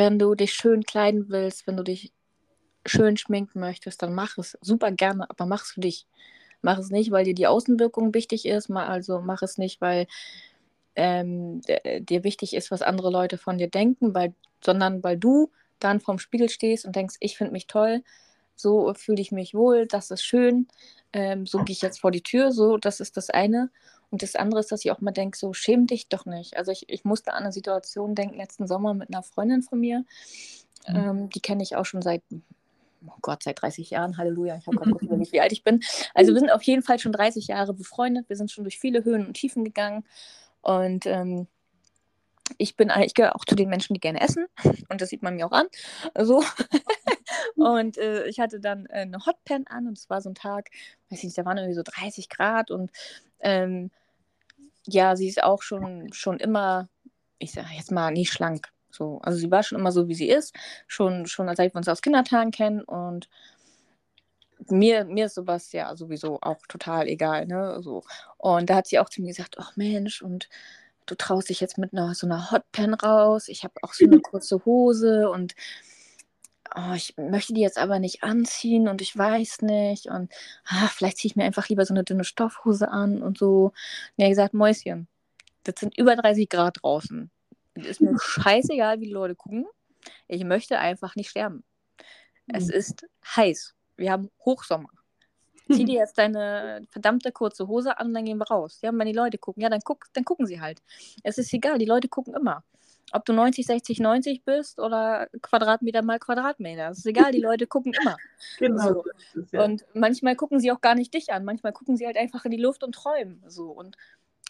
wenn 0.01 0.17
du 0.17 0.33
dich 0.33 0.53
schön 0.53 0.81
kleiden 0.83 1.29
willst, 1.29 1.67
wenn 1.67 1.77
du 1.77 1.83
dich 1.83 2.11
schön 2.87 3.17
schminken 3.17 3.59
möchtest, 3.59 4.01
dann 4.01 4.15
mach 4.15 4.39
es 4.39 4.57
super 4.59 4.91
gerne, 4.91 5.29
aber 5.29 5.45
mach 5.45 5.63
es 5.63 5.73
für 5.73 5.81
dich. 5.81 6.07
Mach 6.63 6.79
es 6.79 6.89
nicht, 6.89 7.11
weil 7.11 7.23
dir 7.23 7.35
die 7.35 7.45
Außenwirkung 7.45 8.11
wichtig 8.15 8.47
ist, 8.47 8.71
also 8.71 9.21
mach 9.21 9.43
es 9.43 9.59
nicht, 9.59 9.79
weil 9.79 10.07
ähm, 10.95 11.61
dir 11.99 12.23
wichtig 12.23 12.55
ist, 12.55 12.71
was 12.71 12.81
andere 12.81 13.11
Leute 13.11 13.37
von 13.37 13.59
dir 13.59 13.69
denken, 13.69 14.15
weil, 14.15 14.33
sondern 14.65 15.03
weil 15.03 15.17
du 15.17 15.51
dann 15.77 15.99
vorm 15.99 16.17
Spiegel 16.17 16.49
stehst 16.49 16.83
und 16.85 16.95
denkst, 16.95 17.17
ich 17.19 17.37
finde 17.37 17.53
mich 17.53 17.67
toll, 17.67 18.01
so 18.55 18.91
fühle 18.95 19.21
ich 19.21 19.31
mich 19.31 19.53
wohl, 19.53 19.85
das 19.85 20.09
ist 20.09 20.23
schön, 20.23 20.67
ähm, 21.13 21.45
so 21.45 21.59
gehe 21.59 21.73
ich 21.73 21.83
jetzt 21.83 22.01
vor 22.01 22.09
die 22.09 22.23
Tür, 22.23 22.51
so, 22.51 22.77
das 22.77 23.01
ist 23.01 23.17
das 23.17 23.29
eine. 23.29 23.69
Und 24.11 24.21
das 24.21 24.35
andere 24.35 24.59
ist, 24.59 24.71
dass 24.71 24.83
ich 24.83 24.91
auch 24.91 25.01
mal 25.01 25.11
denke, 25.11 25.37
so 25.37 25.53
schäm 25.53 25.87
dich 25.87 26.09
doch 26.09 26.25
nicht. 26.25 26.57
Also 26.57 26.71
ich, 26.71 26.89
ich 26.89 27.05
musste 27.05 27.33
an 27.33 27.43
eine 27.43 27.53
Situation 27.53 28.13
denken, 28.13 28.35
letzten 28.35 28.67
Sommer 28.67 28.93
mit 28.93 29.09
einer 29.09 29.23
Freundin 29.23 29.63
von 29.63 29.79
mir, 29.79 30.05
mhm. 30.87 30.95
ähm, 30.95 31.29
die 31.29 31.39
kenne 31.39 31.63
ich 31.63 31.75
auch 31.75 31.85
schon 31.85 32.01
seit 32.01 32.21
oh 33.07 33.17
Gott, 33.21 33.43
seit 33.43 33.61
30 33.61 33.89
Jahren, 33.89 34.17
Halleluja, 34.17 34.57
ich 34.57 34.67
habe 34.67 34.77
gerade 34.77 35.17
nicht, 35.17 35.31
wie 35.31 35.41
alt 35.41 35.51
ich 35.51 35.63
bin. 35.63 35.81
Also 36.13 36.33
wir 36.33 36.39
sind 36.39 36.51
auf 36.51 36.63
jeden 36.63 36.83
Fall 36.83 36.99
schon 36.99 37.11
30 37.11 37.47
Jahre 37.47 37.73
befreundet, 37.73 38.29
wir 38.29 38.35
sind 38.35 38.51
schon 38.51 38.63
durch 38.63 38.79
viele 38.79 39.03
Höhen 39.03 39.25
und 39.25 39.33
Tiefen 39.33 39.63
gegangen 39.63 40.05
und 40.61 41.05
ähm, 41.05 41.47
ich 42.57 42.75
bin 42.75 42.91
ich 43.01 43.13
gehöre 43.13 43.35
auch 43.35 43.45
zu 43.45 43.55
den 43.55 43.69
Menschen, 43.69 43.93
die 43.93 43.99
gerne 43.99 44.21
essen 44.21 44.45
und 44.89 45.01
das 45.01 45.09
sieht 45.09 45.23
man 45.23 45.35
mir 45.35 45.47
auch 45.47 45.51
an. 45.51 45.67
So. 46.19 46.43
und 47.55 47.97
äh, 47.97 48.27
ich 48.27 48.39
hatte 48.39 48.59
dann 48.59 48.85
äh, 48.87 48.99
eine 48.99 49.25
Hotpan 49.25 49.65
an 49.67 49.87
und 49.87 49.97
es 49.97 50.09
war 50.09 50.21
so 50.21 50.29
ein 50.29 50.35
Tag, 50.35 50.69
weiß 51.09 51.19
ich 51.19 51.23
nicht, 51.23 51.37
da 51.37 51.45
waren 51.45 51.57
irgendwie 51.57 51.75
so 51.75 51.83
30 51.83 52.29
Grad 52.29 52.69
und 52.71 52.91
ähm, 53.39 53.89
ja, 54.87 55.15
sie 55.15 55.27
ist 55.27 55.43
auch 55.43 55.61
schon, 55.61 56.11
schon 56.13 56.39
immer, 56.39 56.89
ich 57.39 57.51
sage 57.51 57.67
jetzt 57.75 57.91
mal, 57.91 58.11
nicht 58.11 58.31
schlank. 58.31 58.69
So, 58.89 59.19
also 59.23 59.37
sie 59.37 59.51
war 59.51 59.63
schon 59.63 59.79
immer 59.79 59.91
so, 59.91 60.07
wie 60.07 60.15
sie 60.15 60.29
ist, 60.29 60.53
schon, 60.87 61.25
schon 61.25 61.47
seit 61.55 61.73
wir 61.73 61.77
uns 61.77 61.87
aus 61.87 62.01
Kindertagen 62.01 62.51
kennen 62.51 62.81
und 62.81 63.29
mir, 64.69 65.05
mir 65.05 65.25
ist 65.25 65.35
sowas 65.35 65.71
ja 65.71 65.95
sowieso 65.95 66.39
auch 66.41 66.59
total 66.67 67.07
egal, 67.07 67.47
ne? 67.47 67.81
So. 67.81 68.03
Und 68.37 68.69
da 68.69 68.75
hat 68.75 68.87
sie 68.87 68.99
auch 68.99 69.09
zu 69.09 69.21
mir 69.21 69.29
gesagt, 69.29 69.55
ach 69.59 69.75
Mensch, 69.75 70.21
und 70.21 70.49
du 71.07 71.15
traust 71.15 71.49
dich 71.49 71.59
jetzt 71.61 71.77
mit 71.77 71.93
einer 71.93 72.13
so 72.15 72.27
einer 72.27 72.51
Hotpan 72.51 72.93
raus. 72.93 73.47
Ich 73.47 73.63
habe 73.63 73.73
auch 73.81 73.93
so 73.93 74.05
eine 74.05 74.19
kurze 74.19 74.63
Hose 74.65 75.29
und 75.29 75.55
oh, 76.75 76.93
ich 76.95 77.15
möchte 77.17 77.53
die 77.53 77.61
jetzt 77.61 77.77
aber 77.77 77.99
nicht 77.99 78.23
anziehen 78.23 78.87
und 78.87 79.01
ich 79.01 79.17
weiß 79.17 79.61
nicht. 79.61 80.07
Und 80.07 80.31
ah, 80.65 80.87
vielleicht 80.87 81.17
ziehe 81.17 81.31
ich 81.31 81.35
mir 81.35 81.43
einfach 81.43 81.69
lieber 81.69 81.85
so 81.85 81.93
eine 81.93 82.03
dünne 82.03 82.23
Stoffhose 82.23 82.89
an 82.89 83.21
und 83.21 83.37
so. 83.37 83.65
Und 83.65 83.73
er 84.17 84.25
hat 84.25 84.31
gesagt, 84.31 84.53
Mäuschen, 84.53 85.07
das 85.63 85.75
sind 85.79 85.97
über 85.97 86.15
30 86.15 86.49
Grad 86.49 86.77
draußen 86.81 87.31
ist 87.75 88.01
mir 88.01 88.17
scheißegal, 88.19 88.99
wie 88.99 89.05
die 89.05 89.11
Leute 89.13 89.35
gucken. 89.35 89.65
Ich 90.27 90.43
möchte 90.43 90.79
einfach 90.79 91.15
nicht 91.15 91.29
sterben. 91.29 91.63
Mhm. 92.47 92.55
Es 92.55 92.69
ist 92.69 93.07
heiß. 93.35 93.75
Wir 93.97 94.11
haben 94.11 94.29
Hochsommer. 94.45 94.89
Zieh 95.71 95.85
dir 95.85 95.99
jetzt 95.99 96.17
deine 96.17 96.85
verdammte 96.89 97.31
kurze 97.31 97.67
Hose 97.67 97.97
an 97.97 98.07
und 98.07 98.13
dann 98.13 98.25
gehen 98.25 98.37
wir 98.37 98.47
raus. 98.47 98.79
Ja, 98.81 98.91
wenn 98.93 99.07
die 99.07 99.13
Leute 99.13 99.37
gucken, 99.37 99.61
ja, 99.61 99.69
dann, 99.69 99.81
guck, 99.83 100.05
dann 100.13 100.25
gucken 100.25 100.47
sie 100.47 100.59
halt. 100.59 100.81
Es 101.23 101.37
ist 101.37 101.53
egal, 101.53 101.77
die 101.77 101.85
Leute 101.85 102.07
gucken 102.07 102.33
immer. 102.33 102.63
Ob 103.13 103.25
du 103.25 103.33
90, 103.33 103.65
60, 103.65 103.99
90 103.99 104.43
bist 104.45 104.79
oder 104.79 105.27
Quadratmeter 105.41 106.01
mal 106.01 106.19
Quadratmeter. 106.19 106.89
Es 106.89 106.99
ist 106.99 107.05
egal, 107.05 107.31
die 107.31 107.41
Leute 107.41 107.67
gucken 107.67 107.93
immer. 108.01 108.17
Genau. 108.59 108.93
So. 108.93 109.03
Ja. 109.51 109.63
Und 109.63 109.85
manchmal 109.93 110.35
gucken 110.35 110.59
sie 110.59 110.71
auch 110.71 110.81
gar 110.81 110.95
nicht 110.95 111.13
dich 111.13 111.31
an. 111.31 111.45
Manchmal 111.45 111.73
gucken 111.73 111.95
sie 111.95 112.05
halt 112.05 112.17
einfach 112.17 112.45
in 112.45 112.51
die 112.51 112.61
Luft 112.61 112.83
und 112.83 112.93
träumen. 112.93 113.43
So. 113.47 113.69
Und 113.71 113.97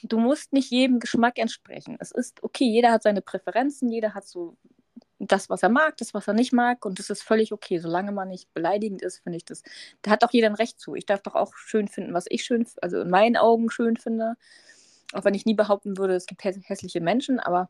du 0.03 0.19
musst 0.19 0.53
nicht 0.53 0.71
jedem 0.71 0.99
Geschmack 0.99 1.37
entsprechen. 1.37 1.97
Es 1.99 2.11
ist 2.11 2.43
okay, 2.43 2.65
jeder 2.65 2.91
hat 2.91 3.03
seine 3.03 3.21
Präferenzen, 3.21 3.89
jeder 3.89 4.13
hat 4.13 4.27
so 4.27 4.57
das, 5.19 5.49
was 5.49 5.61
er 5.63 5.69
mag, 5.69 5.97
das, 5.97 6.13
was 6.13 6.27
er 6.27 6.33
nicht 6.33 6.51
mag, 6.51 6.83
und 6.85 6.97
das 6.97 7.09
ist 7.09 7.21
völlig 7.21 7.53
okay. 7.53 7.77
Solange 7.79 8.11
man 8.11 8.27
nicht 8.27 8.51
beleidigend 8.53 9.01
ist, 9.01 9.19
finde 9.19 9.37
ich 9.37 9.45
das. 9.45 9.63
Da 10.01 10.11
hat 10.11 10.23
doch 10.23 10.31
jeder 10.31 10.47
ein 10.47 10.55
Recht 10.55 10.79
zu. 10.79 10.95
Ich 10.95 11.05
darf 11.05 11.21
doch 11.21 11.35
auch 11.35 11.55
schön 11.55 11.87
finden, 11.87 12.13
was 12.13 12.25
ich 12.29 12.43
schön, 12.43 12.65
also 12.81 13.01
in 13.01 13.09
meinen 13.09 13.37
Augen 13.37 13.69
schön 13.69 13.97
finde. 13.97 14.35
Auch 15.13 15.25
wenn 15.25 15.33
ich 15.33 15.45
nie 15.45 15.53
behaupten 15.53 15.97
würde, 15.97 16.15
es 16.15 16.25
gibt 16.25 16.43
hässliche 16.43 17.01
Menschen, 17.01 17.39
aber 17.39 17.69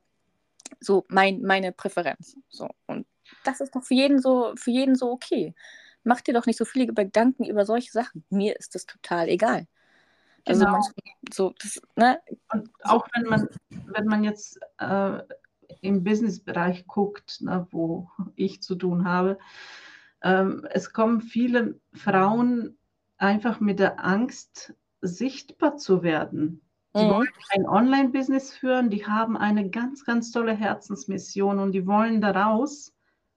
so 0.80 1.06
mein, 1.10 1.42
meine 1.42 1.72
Präferenz. 1.72 2.36
So. 2.50 2.70
Und 2.88 3.06
das 3.44 3.62
ist 3.62 3.76
doch 3.76 3.84
für 3.84 3.94
jeden 3.94 4.20
so, 4.20 4.54
für 4.56 4.72
jeden 4.72 4.96
so 4.96 5.12
okay. 5.12 5.54
Mach 6.04 6.22
dir 6.22 6.34
doch 6.34 6.46
nicht 6.46 6.58
so 6.58 6.66
viele 6.66 6.88
Gedanken 6.88 7.46
über 7.46 7.66
solche 7.66 7.92
Sachen. 7.92 8.24
Mir 8.30 8.58
ist 8.58 8.76
das 8.76 8.86
total 8.86 9.30
egal. 9.30 9.68
Also 10.46 10.62
genau. 10.62 10.72
manchmal 10.72 11.14
so, 11.32 11.54
das, 11.62 11.82
ne? 11.96 12.20
Und 12.52 12.70
auch 12.84 13.08
wenn 13.14 13.26
man, 13.26 13.48
wenn 13.70 14.06
man 14.06 14.24
jetzt 14.24 14.60
äh, 14.80 15.20
im 15.82 16.04
Businessbereich 16.04 16.88
guckt, 16.88 17.42
ne, 17.42 17.68
wo 17.72 18.10
ich 18.36 18.62
zu 18.62 18.76
tun 18.76 19.06
habe, 19.06 19.38
ähm, 20.24 20.68
es 20.72 20.94
kommen 20.94 21.22
viele 21.22 21.80
Frauen 21.94 22.78
einfach 23.18 23.60
mit 23.60 23.80
der 23.80 24.04
Angst, 24.04 24.74
sichtbar 25.02 25.78
zu 25.78 26.04
werden. 26.04 26.62
Die 26.96 27.06
mhm. 27.06 27.10
wollen 27.10 27.30
ein 27.50 27.68
Online-Business 27.68 28.54
führen, 28.54 28.90
die 28.90 29.06
haben 29.06 29.38
eine 29.38 29.70
ganz, 29.70 30.04
ganz 30.04 30.32
tolle 30.32 30.54
Herzensmission 30.54 31.60
und 31.60 31.72
die 31.72 31.88
wollen 31.88 32.22
daraus, 32.22 32.94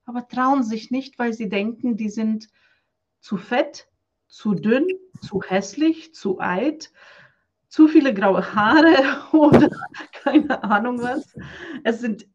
aber 0.07 0.27
trauen 0.27 0.63
sich 0.63 0.91
nicht, 0.91 1.19
weil 1.19 1.33
sie 1.33 1.49
denken, 1.49 1.97
die 1.97 2.11
sind 2.11 2.49
zu 3.21 3.37
fett, 3.37 3.89
zu 4.27 4.55
dünn, 4.55 4.87
zu 5.21 5.41
hässlich, 5.43 6.15
zu 6.15 6.39
alt, 6.39 6.93
zu 7.69 7.89
viele 7.89 8.13
graue 8.13 8.55
Haare 8.55 9.23
oder 9.33 9.71
keine 10.13 10.63
Ahnung 10.65 11.01
was. 11.01 11.37
Es 11.85 12.01
sind 12.01 12.27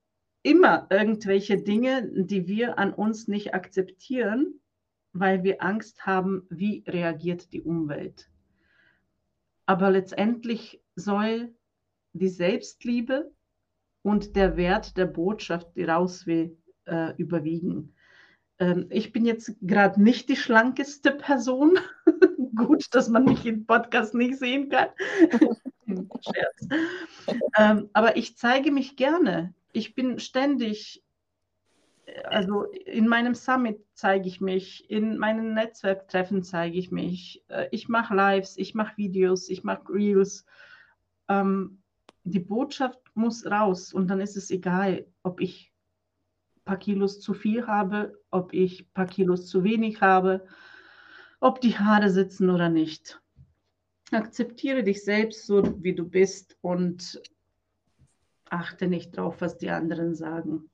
immer 0.41 0.87
irgendwelche 0.89 1.61
Dinge, 1.61 2.09
die 2.11 2.47
wir 2.47 2.79
an 2.79 2.93
uns 2.93 3.27
nicht 3.27 3.53
akzeptieren, 3.53 4.59
weil 5.11 5.43
wir 5.43 5.61
Angst 5.61 6.05
haben, 6.05 6.45
wie 6.49 6.83
reagiert 6.87 7.51
die 7.51 7.61
Umwelt. 7.61 8.29
Aber 9.65 9.91
letztendlich 9.91 10.81
soll 10.95 11.55
die 12.13 12.29
Selbstliebe 12.29 13.31
und 14.01 14.35
der 14.35 14.57
Wert 14.57 14.97
der 14.97 15.05
Botschaft, 15.05 15.75
die 15.75 15.83
raus 15.83 16.25
will, 16.25 16.57
äh, 16.85 17.13
überwiegen. 17.17 17.95
Ähm, 18.59 18.87
ich 18.89 19.11
bin 19.11 19.25
jetzt 19.25 19.55
gerade 19.61 20.01
nicht 20.01 20.29
die 20.29 20.35
schlankeste 20.35 21.11
Person. 21.11 21.79
Gut, 22.55 22.93
dass 22.93 23.09
man 23.09 23.25
mich 23.25 23.45
im 23.45 23.65
Podcast 23.65 24.13
nicht 24.13 24.37
sehen 24.37 24.69
kann. 24.69 24.89
Scherz. 25.87 26.67
Ähm, 27.57 27.89
aber 27.93 28.17
ich 28.17 28.37
zeige 28.37 28.71
mich 28.71 28.95
gerne. 28.95 29.53
Ich 29.71 29.95
bin 29.95 30.19
ständig, 30.19 31.03
also 32.25 32.63
in 32.63 33.07
meinem 33.07 33.33
Summit 33.33 33.79
zeige 33.93 34.27
ich 34.27 34.41
mich, 34.41 34.89
in 34.89 35.17
meinen 35.17 35.53
Netzwerktreffen 35.53 36.43
zeige 36.43 36.77
ich 36.77 36.91
mich. 36.91 37.43
Äh, 37.47 37.67
ich 37.71 37.87
mache 37.87 38.13
Lives, 38.13 38.57
ich 38.57 38.75
mache 38.75 38.97
Videos, 38.97 39.49
ich 39.49 39.63
mache 39.63 39.89
Reels. 39.89 40.45
Ähm, 41.29 41.81
die 42.23 42.39
Botschaft 42.39 42.99
muss 43.13 43.45
raus 43.45 43.93
und 43.93 44.07
dann 44.07 44.19
ist 44.19 44.35
es 44.35 44.51
egal, 44.51 45.07
ob 45.23 45.39
ich 45.39 45.69
paar 46.69 46.77
Kilos 46.77 47.19
zu 47.19 47.33
viel 47.33 47.65
habe, 47.65 48.21
ob 48.29 48.53
ich 48.53 48.81
ein 48.81 48.93
paar 48.93 49.07
Kilos 49.07 49.47
zu 49.47 49.63
wenig 49.63 50.01
habe, 50.01 50.45
ob 51.39 51.61
die 51.61 51.75
Haare 51.75 52.11
sitzen 52.11 52.51
oder 52.51 52.69
nicht. 52.69 53.19
Akzeptiere 54.11 54.83
dich 54.83 55.03
selbst 55.03 55.47
so, 55.47 55.63
wie 55.83 55.95
du 55.95 56.07
bist 56.07 56.57
und 56.61 57.23
achte 58.51 58.85
nicht 58.85 59.17
drauf, 59.17 59.41
was 59.41 59.57
die 59.57 59.71
anderen 59.71 60.13
sagen. 60.13 60.69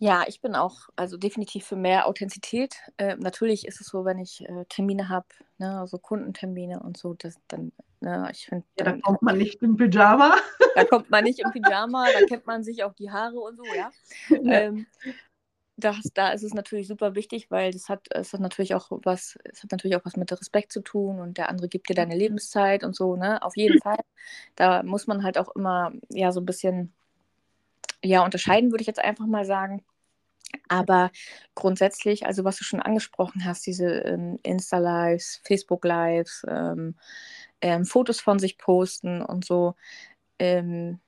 Ja, 0.00 0.24
ich 0.28 0.40
bin 0.40 0.54
auch, 0.54 0.88
also 0.94 1.16
definitiv 1.16 1.66
für 1.66 1.74
mehr 1.74 2.06
Authentizität. 2.06 2.76
Äh, 2.98 3.16
natürlich 3.16 3.66
ist 3.66 3.80
es 3.80 3.88
so, 3.88 4.04
wenn 4.04 4.18
ich 4.18 4.48
äh, 4.48 4.64
Termine 4.68 5.08
habe, 5.08 5.26
ne, 5.58 5.80
also 5.80 5.98
Kundentermine 5.98 6.80
und 6.80 6.96
so, 6.96 7.14
das 7.14 7.34
dann, 7.48 7.72
ne, 8.00 8.28
ich 8.30 8.46
finde. 8.46 8.64
Ja, 8.78 8.84
da 8.84 8.92
kommt 8.92 9.22
man 9.22 9.38
nicht 9.38 9.60
im 9.60 9.76
Pyjama. 9.76 10.36
Da 10.76 10.84
kommt 10.84 11.10
man 11.10 11.24
nicht 11.24 11.40
im 11.40 11.50
Pyjama, 11.52 12.06
da 12.12 12.24
kennt 12.26 12.46
man 12.46 12.62
sich 12.62 12.84
auch 12.84 12.94
die 12.94 13.10
Haare 13.10 13.40
und 13.40 13.56
so, 13.56 13.64
ja. 13.64 13.90
ja. 14.30 14.60
Ähm, 14.60 14.86
das, 15.76 15.96
da 16.14 16.30
ist 16.30 16.44
es 16.44 16.54
natürlich 16.54 16.86
super 16.86 17.16
wichtig, 17.16 17.50
weil 17.50 17.72
das 17.72 17.88
hat, 17.88 18.06
es 18.10 18.32
hat 18.32 18.40
natürlich 18.40 18.74
auch 18.74 18.90
was, 18.90 19.36
es 19.44 19.62
hat 19.62 19.72
natürlich 19.72 19.96
auch 19.96 20.04
was 20.04 20.16
mit 20.16 20.30
Respekt 20.32 20.72
zu 20.72 20.80
tun 20.80 21.20
und 21.20 21.38
der 21.38 21.48
andere 21.48 21.68
gibt 21.68 21.88
dir 21.88 21.94
deine 21.94 22.16
Lebenszeit 22.16 22.84
und 22.84 22.94
so, 22.94 23.16
ne? 23.16 23.42
Auf 23.42 23.56
jeden 23.56 23.80
Fall. 23.80 23.98
Da 24.54 24.82
muss 24.84 25.06
man 25.08 25.24
halt 25.24 25.38
auch 25.38 25.54
immer 25.54 25.92
ja 26.10 26.32
so 26.32 26.40
ein 26.40 26.46
bisschen 26.46 26.92
ja, 28.04 28.24
unterscheiden, 28.24 28.70
würde 28.70 28.82
ich 28.82 28.86
jetzt 28.86 29.02
einfach 29.02 29.26
mal 29.26 29.44
sagen. 29.44 29.84
Aber 30.68 31.10
grundsätzlich, 31.54 32.26
also 32.26 32.44
was 32.44 32.58
du 32.58 32.64
schon 32.64 32.80
angesprochen 32.80 33.44
hast, 33.44 33.66
diese 33.66 33.86
ähm, 33.86 34.38
Insta-Lives, 34.42 35.40
Facebook-Lives, 35.44 36.44
ähm, 36.48 36.96
ähm, 37.60 37.84
Fotos 37.84 38.20
von 38.20 38.38
sich 38.38 38.58
posten 38.58 39.22
und 39.22 39.44
so, 39.44 39.74
ähm, 40.38 41.00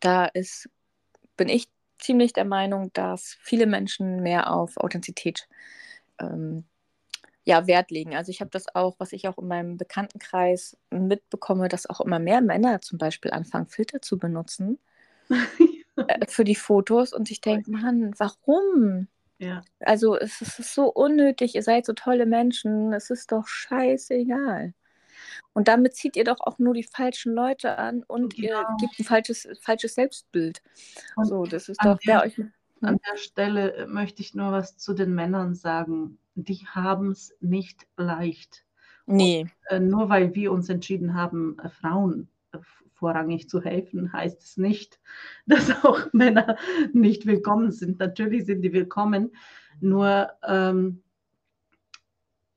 da 0.00 0.26
ist, 0.26 0.68
bin 1.36 1.48
ich 1.48 1.68
ziemlich 1.98 2.32
der 2.32 2.44
Meinung, 2.44 2.92
dass 2.92 3.36
viele 3.40 3.66
Menschen 3.66 4.22
mehr 4.22 4.52
auf 4.52 4.76
Authentizität 4.76 5.48
ähm, 6.20 6.64
ja, 7.44 7.66
Wert 7.66 7.90
legen. 7.90 8.14
Also 8.16 8.30
ich 8.30 8.40
habe 8.40 8.50
das 8.50 8.74
auch, 8.74 8.96
was 8.98 9.12
ich 9.12 9.28
auch 9.28 9.38
in 9.38 9.48
meinem 9.48 9.76
Bekanntenkreis 9.76 10.76
mitbekomme, 10.90 11.68
dass 11.68 11.88
auch 11.88 12.00
immer 12.00 12.18
mehr 12.18 12.40
Männer 12.40 12.80
zum 12.80 12.98
Beispiel 12.98 13.30
anfangen, 13.30 13.68
Filter 13.68 14.02
zu 14.02 14.18
benutzen. 14.18 14.78
Äh, 15.96 16.26
für 16.26 16.44
die 16.44 16.54
Fotos 16.54 17.12
und 17.12 17.30
ich 17.30 17.40
denke, 17.40 17.70
Mann, 17.70 18.12
warum? 18.18 19.08
Ja. 19.38 19.62
Also 19.80 20.16
es 20.16 20.40
ist 20.40 20.74
so 20.74 20.86
unnötig, 20.92 21.54
ihr 21.54 21.62
seid 21.62 21.86
so 21.86 21.92
tolle 21.92 22.26
Menschen, 22.26 22.92
es 22.92 23.10
ist 23.10 23.32
doch 23.32 23.46
scheißegal. 23.46 24.74
Und 25.52 25.68
damit 25.68 25.94
zieht 25.94 26.16
ihr 26.16 26.24
doch 26.24 26.40
auch 26.40 26.58
nur 26.58 26.74
die 26.74 26.84
falschen 26.84 27.32
Leute 27.32 27.78
an 27.78 28.02
und 28.06 28.36
genau. 28.36 28.60
ihr 28.60 28.66
gebt 28.78 28.98
ein 28.98 29.04
falsches, 29.04 29.48
falsches 29.60 29.94
Selbstbild. 29.94 30.62
Und 31.16 31.26
so, 31.26 31.44
das 31.44 31.68
ist 31.68 31.82
doch 31.82 31.98
der, 31.98 32.22
euch. 32.22 32.36
Hm? 32.36 32.52
An 32.82 32.98
der 33.10 33.16
Stelle 33.16 33.86
möchte 33.88 34.22
ich 34.22 34.34
nur 34.34 34.52
was 34.52 34.76
zu 34.76 34.92
den 34.92 35.14
Männern 35.14 35.54
sagen. 35.54 36.18
Die 36.34 36.66
haben 36.66 37.10
es 37.10 37.34
nicht 37.40 37.86
leicht. 37.96 38.64
Nee. 39.06 39.46
Und, 39.70 39.76
äh, 39.76 39.80
nur 39.80 40.10
weil 40.10 40.34
wir 40.34 40.52
uns 40.52 40.68
entschieden 40.68 41.14
haben, 41.14 41.58
äh, 41.58 41.70
Frauen 41.70 42.28
vorrangig 42.96 43.48
zu 43.48 43.62
helfen, 43.62 44.12
heißt 44.12 44.42
es 44.42 44.56
nicht, 44.56 45.00
dass 45.46 45.70
auch 45.84 46.12
Männer 46.12 46.56
nicht 46.92 47.26
willkommen 47.26 47.70
sind. 47.70 47.98
Natürlich 47.98 48.46
sind 48.46 48.62
die 48.62 48.72
willkommen, 48.72 49.32
nur 49.80 50.30
ähm, 50.42 51.02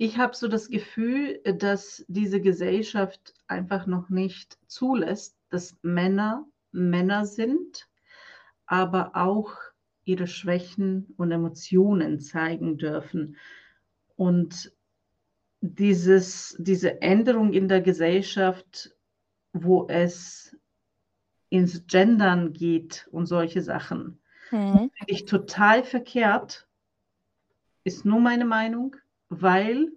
ich 0.02 0.18
habe 0.18 0.34
so 0.34 0.48
das 0.48 0.70
Gefühl, 0.70 1.42
dass 1.58 2.06
diese 2.08 2.40
Gesellschaft 2.40 3.34
einfach 3.48 3.86
noch 3.86 4.10
nicht 4.10 4.58
zulässt, 4.68 5.38
dass 5.50 5.78
Männer 5.82 6.46
Männer 6.72 7.26
sind, 7.26 7.88
aber 8.66 9.12
auch 9.16 9.54
ihre 10.04 10.28
Schwächen 10.28 11.14
und 11.18 11.32
Emotionen 11.32 12.20
zeigen 12.20 12.78
dürfen. 12.78 13.38
Und 14.16 14.74
dieses, 15.62 16.56
diese 16.60 17.02
Änderung 17.02 17.54
in 17.54 17.68
der 17.68 17.82
Gesellschaft 17.82 18.96
wo 19.54 19.88
es 19.88 20.56
ins 21.50 21.88
Gendern 21.88 22.54
geht 22.54 23.08
und 23.12 23.26
solche 23.26 23.62
Sachen. 23.62 24.22
Mhm. 24.52 24.92
Finde 24.94 25.08
ich 25.08 25.26
total 25.26 25.84
verkehrt, 25.84 26.68
ist 27.84 28.06
nur 28.06 28.20
meine 28.20 28.46
Meinung, 28.46 28.96
weil 29.30 29.92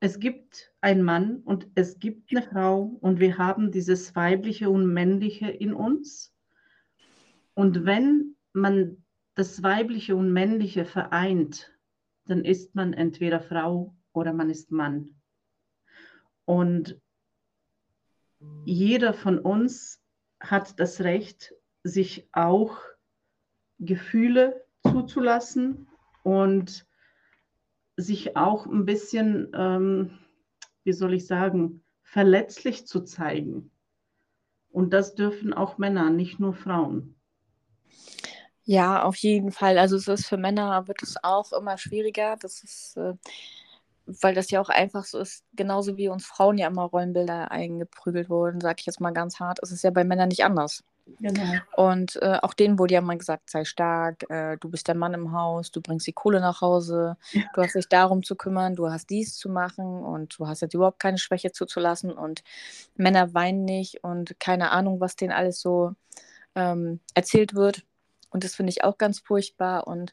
es 0.00 0.18
gibt 0.18 0.72
einen 0.80 1.02
Mann 1.02 1.36
und 1.44 1.68
es 1.74 1.98
gibt 1.98 2.30
eine 2.30 2.42
Frau 2.42 2.96
und 3.00 3.20
wir 3.20 3.38
haben 3.38 3.70
dieses 3.70 4.16
weibliche 4.16 4.70
und 4.70 4.86
männliche 4.92 5.48
in 5.48 5.74
uns. 5.74 6.34
Und 7.54 7.84
wenn 7.84 8.36
man 8.52 9.04
das 9.34 9.62
weibliche 9.62 10.16
und 10.16 10.32
männliche 10.32 10.84
vereint, 10.84 11.72
dann 12.24 12.44
ist 12.44 12.74
man 12.74 12.92
entweder 12.92 13.40
Frau 13.40 13.94
oder 14.12 14.32
man 14.32 14.50
ist 14.50 14.72
Mann. 14.72 15.20
Und 16.44 17.00
jeder 18.64 19.14
von 19.14 19.38
uns 19.38 20.02
hat 20.40 20.80
das 20.80 21.00
Recht, 21.00 21.54
sich 21.82 22.28
auch 22.32 22.78
Gefühle 23.78 24.64
zuzulassen 24.82 25.88
und 26.22 26.86
sich 27.96 28.36
auch 28.36 28.66
ein 28.66 28.84
bisschen, 28.84 29.50
ähm, 29.54 30.18
wie 30.84 30.92
soll 30.92 31.14
ich 31.14 31.26
sagen, 31.26 31.82
verletzlich 32.02 32.86
zu 32.86 33.00
zeigen. 33.00 33.70
Und 34.70 34.92
das 34.92 35.14
dürfen 35.14 35.52
auch 35.52 35.78
Männer, 35.78 36.10
nicht 36.10 36.38
nur 36.38 36.54
Frauen. 36.54 37.16
Ja, 38.62 39.02
auf 39.02 39.16
jeden 39.16 39.50
Fall. 39.50 39.78
Also 39.78 39.96
es 39.96 40.06
ist 40.06 40.26
für 40.26 40.36
Männer 40.36 40.86
wird 40.86 41.02
es 41.02 41.16
auch 41.22 41.52
immer 41.52 41.76
schwieriger. 41.76 42.36
Das 42.40 42.62
ist 42.62 42.96
äh, 42.96 43.14
weil 44.20 44.34
das 44.34 44.50
ja 44.50 44.60
auch 44.60 44.68
einfach 44.68 45.04
so 45.04 45.18
ist, 45.18 45.44
genauso 45.54 45.96
wie 45.96 46.08
uns 46.08 46.26
Frauen 46.26 46.58
ja 46.58 46.66
immer 46.68 46.84
Rollenbilder 46.84 47.50
eingeprügelt 47.50 48.28
wurden, 48.28 48.60
sage 48.60 48.76
ich 48.80 48.86
jetzt 48.86 49.00
mal 49.00 49.12
ganz 49.12 49.40
hart, 49.40 49.58
ist 49.60 49.72
es 49.72 49.82
ja 49.82 49.90
bei 49.90 50.04
Männern 50.04 50.28
nicht 50.28 50.44
anders. 50.44 50.82
Genau. 51.18 51.54
Und 51.76 52.16
äh, 52.22 52.38
auch 52.42 52.54
denen 52.54 52.78
wurde 52.78 52.94
ja 52.94 53.00
mal 53.00 53.18
gesagt, 53.18 53.50
sei 53.50 53.64
stark, 53.64 54.30
äh, 54.30 54.56
du 54.58 54.70
bist 54.70 54.86
der 54.86 54.94
Mann 54.94 55.14
im 55.14 55.32
Haus, 55.32 55.70
du 55.70 55.80
bringst 55.80 56.06
die 56.06 56.12
Kohle 56.12 56.40
nach 56.40 56.60
Hause, 56.60 57.16
ja. 57.32 57.42
du 57.54 57.62
hast 57.62 57.74
dich 57.74 57.88
darum 57.88 58.22
zu 58.22 58.36
kümmern, 58.36 58.76
du 58.76 58.90
hast 58.90 59.10
dies 59.10 59.36
zu 59.36 59.48
machen 59.48 60.04
und 60.04 60.38
du 60.38 60.46
hast 60.46 60.60
jetzt 60.60 60.74
überhaupt 60.74 61.00
keine 61.00 61.18
Schwäche 61.18 61.52
zuzulassen 61.52 62.12
und 62.12 62.42
Männer 62.96 63.34
weinen 63.34 63.64
nicht 63.64 64.04
und 64.04 64.38
keine 64.38 64.70
Ahnung, 64.70 65.00
was 65.00 65.16
denen 65.16 65.32
alles 65.32 65.60
so 65.60 65.94
ähm, 66.54 67.00
erzählt 67.14 67.54
wird. 67.54 67.84
Und 68.30 68.44
das 68.44 68.54
finde 68.54 68.70
ich 68.70 68.84
auch 68.84 68.96
ganz 68.96 69.18
furchtbar 69.18 69.86
und 69.88 70.12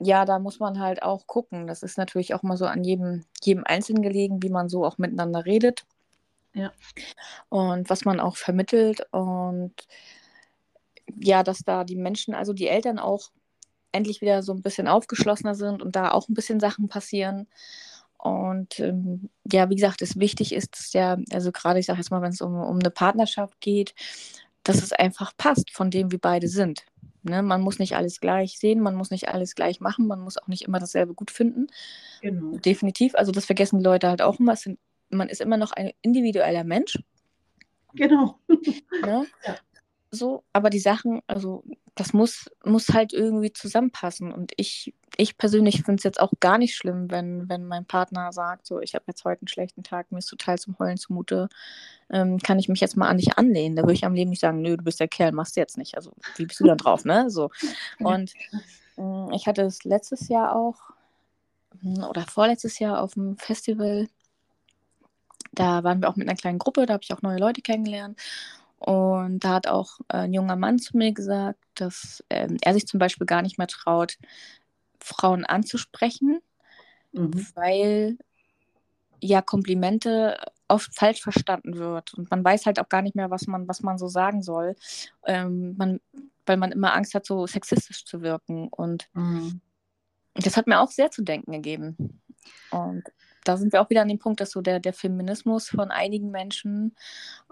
ja, 0.00 0.24
da 0.24 0.38
muss 0.38 0.58
man 0.58 0.80
halt 0.80 1.02
auch 1.02 1.26
gucken. 1.26 1.66
Das 1.66 1.82
ist 1.82 1.98
natürlich 1.98 2.34
auch 2.34 2.42
mal 2.42 2.56
so 2.56 2.66
an 2.66 2.82
jedem, 2.84 3.24
jedem 3.42 3.64
Einzelnen 3.64 4.02
gelegen, 4.02 4.42
wie 4.42 4.48
man 4.48 4.68
so 4.68 4.84
auch 4.84 4.98
miteinander 4.98 5.44
redet. 5.44 5.84
Ja. 6.54 6.72
Und 7.50 7.90
was 7.90 8.04
man 8.04 8.18
auch 8.18 8.36
vermittelt. 8.36 9.06
Und 9.12 9.74
ja, 11.18 11.42
dass 11.42 11.60
da 11.60 11.84
die 11.84 11.96
Menschen, 11.96 12.34
also 12.34 12.52
die 12.52 12.68
Eltern 12.68 12.98
auch 12.98 13.30
endlich 13.92 14.20
wieder 14.20 14.42
so 14.42 14.52
ein 14.52 14.62
bisschen 14.62 14.88
aufgeschlossener 14.88 15.54
sind 15.54 15.82
und 15.82 15.96
da 15.96 16.12
auch 16.12 16.28
ein 16.28 16.34
bisschen 16.34 16.60
Sachen 16.60 16.88
passieren. 16.88 17.46
Und 18.18 18.80
ähm, 18.80 19.30
ja, 19.50 19.68
wie 19.70 19.76
gesagt, 19.76 20.02
es 20.02 20.18
wichtig 20.18 20.52
ist, 20.54 20.78
dass 20.78 20.92
ja, 20.92 21.18
also 21.32 21.52
gerade 21.52 21.78
ich 21.80 21.86
sage 21.86 21.98
jetzt 21.98 22.10
mal, 22.10 22.22
wenn 22.22 22.32
es 22.32 22.40
um, 22.40 22.54
um 22.54 22.78
eine 22.78 22.90
Partnerschaft 22.90 23.60
geht, 23.60 23.94
dass 24.64 24.82
es 24.82 24.92
einfach 24.92 25.32
passt 25.36 25.70
von 25.70 25.90
dem, 25.90 26.12
wie 26.12 26.18
beide 26.18 26.48
sind. 26.48 26.84
Ne? 27.22 27.42
Man 27.42 27.60
muss 27.60 27.78
nicht 27.78 27.96
alles 27.96 28.20
gleich 28.20 28.58
sehen, 28.58 28.80
man 28.80 28.94
muss 28.94 29.10
nicht 29.10 29.28
alles 29.28 29.54
gleich 29.54 29.80
machen, 29.80 30.06
man 30.06 30.20
muss 30.20 30.38
auch 30.38 30.48
nicht 30.48 30.62
immer 30.62 30.78
dasselbe 30.78 31.14
gut 31.14 31.30
finden. 31.30 31.68
Genau. 32.20 32.56
Definitiv. 32.58 33.14
Also 33.14 33.32
das 33.32 33.46
vergessen 33.46 33.78
die 33.78 33.84
Leute 33.84 34.08
halt 34.08 34.22
auch 34.22 34.38
immer. 34.40 34.56
Sind, 34.56 34.78
man 35.10 35.28
ist 35.28 35.40
immer 35.40 35.56
noch 35.56 35.72
ein 35.72 35.92
individueller 36.02 36.64
Mensch. 36.64 36.98
Genau. 37.94 38.38
Ne? 38.48 39.26
Ja. 39.46 39.56
So, 40.12 40.42
aber 40.52 40.70
die 40.70 40.80
Sachen, 40.80 41.20
also 41.28 41.62
das 42.00 42.14
muss, 42.14 42.50
muss 42.64 42.88
halt 42.88 43.12
irgendwie 43.12 43.52
zusammenpassen. 43.52 44.32
Und 44.32 44.52
ich, 44.56 44.94
ich 45.18 45.36
persönlich 45.36 45.82
finde 45.82 45.96
es 45.96 46.02
jetzt 46.02 46.18
auch 46.18 46.32
gar 46.40 46.56
nicht 46.56 46.74
schlimm, 46.74 47.10
wenn, 47.10 47.46
wenn 47.50 47.66
mein 47.66 47.84
Partner 47.84 48.32
sagt, 48.32 48.66
so, 48.66 48.80
ich 48.80 48.94
habe 48.94 49.04
jetzt 49.08 49.26
heute 49.26 49.42
einen 49.42 49.48
schlechten 49.48 49.82
Tag, 49.82 50.10
mir 50.10 50.20
ist 50.20 50.28
total 50.28 50.58
zum 50.58 50.78
Heulen 50.78 50.96
zumute, 50.96 51.50
ähm, 52.08 52.38
kann 52.38 52.58
ich 52.58 52.70
mich 52.70 52.80
jetzt 52.80 52.96
mal 52.96 53.10
an 53.10 53.18
dich 53.18 53.36
anlehnen. 53.36 53.76
Da 53.76 53.82
würde 53.82 53.92
ich 53.92 54.06
am 54.06 54.14
Leben 54.14 54.30
nicht 54.30 54.40
sagen, 54.40 54.62
nö, 54.62 54.78
du 54.78 54.82
bist 54.82 54.98
der 54.98 55.08
Kerl, 55.08 55.32
machst 55.32 55.56
du 55.56 55.60
jetzt 55.60 55.76
nicht. 55.76 55.94
Also, 55.94 56.12
wie 56.36 56.46
bist 56.46 56.58
du 56.60 56.64
dann 56.64 56.78
drauf, 56.78 57.04
ne? 57.04 57.28
So. 57.28 57.50
Und 57.98 58.32
äh, 58.96 59.36
ich 59.36 59.46
hatte 59.46 59.60
es 59.60 59.84
letztes 59.84 60.28
Jahr 60.28 60.56
auch, 60.56 60.76
hm, 61.82 62.02
oder 62.04 62.22
vorletztes 62.22 62.78
Jahr 62.78 63.02
auf 63.02 63.12
dem 63.12 63.36
Festival, 63.36 64.08
da 65.52 65.84
waren 65.84 66.00
wir 66.00 66.08
auch 66.08 66.16
mit 66.16 66.26
einer 66.26 66.38
kleinen 66.38 66.58
Gruppe, 66.58 66.86
da 66.86 66.94
habe 66.94 67.02
ich 67.02 67.12
auch 67.12 67.20
neue 67.20 67.38
Leute 67.38 67.60
kennengelernt. 67.60 68.18
Und 68.80 69.40
da 69.40 69.50
hat 69.50 69.66
auch 69.66 70.00
äh, 70.08 70.18
ein 70.18 70.32
junger 70.32 70.56
Mann 70.56 70.78
zu 70.78 70.96
mir 70.96 71.12
gesagt, 71.12 71.62
dass 71.74 72.24
ähm, 72.30 72.56
er 72.62 72.72
sich 72.72 72.86
zum 72.86 72.98
Beispiel 72.98 73.26
gar 73.26 73.42
nicht 73.42 73.58
mehr 73.58 73.66
traut, 73.66 74.16
Frauen 74.98 75.44
anzusprechen, 75.44 76.40
mhm. 77.12 77.46
weil 77.54 78.16
ja 79.20 79.42
Komplimente 79.42 80.38
oft 80.66 80.94
falsch 80.94 81.20
verstanden 81.20 81.76
wird 81.76 82.14
und 82.14 82.30
man 82.30 82.42
weiß 82.42 82.64
halt 82.64 82.80
auch 82.80 82.88
gar 82.88 83.02
nicht 83.02 83.16
mehr, 83.16 83.30
was 83.30 83.46
man, 83.46 83.68
was 83.68 83.82
man 83.82 83.98
so 83.98 84.08
sagen 84.08 84.42
soll, 84.42 84.76
ähm, 85.26 85.76
man, 85.76 86.00
weil 86.46 86.56
man 86.56 86.72
immer 86.72 86.94
Angst 86.94 87.14
hat, 87.14 87.26
so 87.26 87.46
sexistisch 87.46 88.06
zu 88.06 88.22
wirken. 88.22 88.68
Und 88.68 89.10
mhm. 89.12 89.60
das 90.34 90.56
hat 90.56 90.66
mir 90.66 90.80
auch 90.80 90.90
sehr 90.90 91.10
zu 91.10 91.22
denken 91.22 91.52
gegeben. 91.52 92.22
Und 92.70 93.04
da 93.44 93.56
sind 93.56 93.72
wir 93.72 93.80
auch 93.80 93.90
wieder 93.90 94.02
an 94.02 94.08
dem 94.08 94.18
Punkt, 94.18 94.40
dass 94.40 94.50
so 94.50 94.60
der, 94.60 94.80
der 94.80 94.92
Feminismus 94.92 95.68
von 95.68 95.90
einigen 95.90 96.30
Menschen 96.30 96.94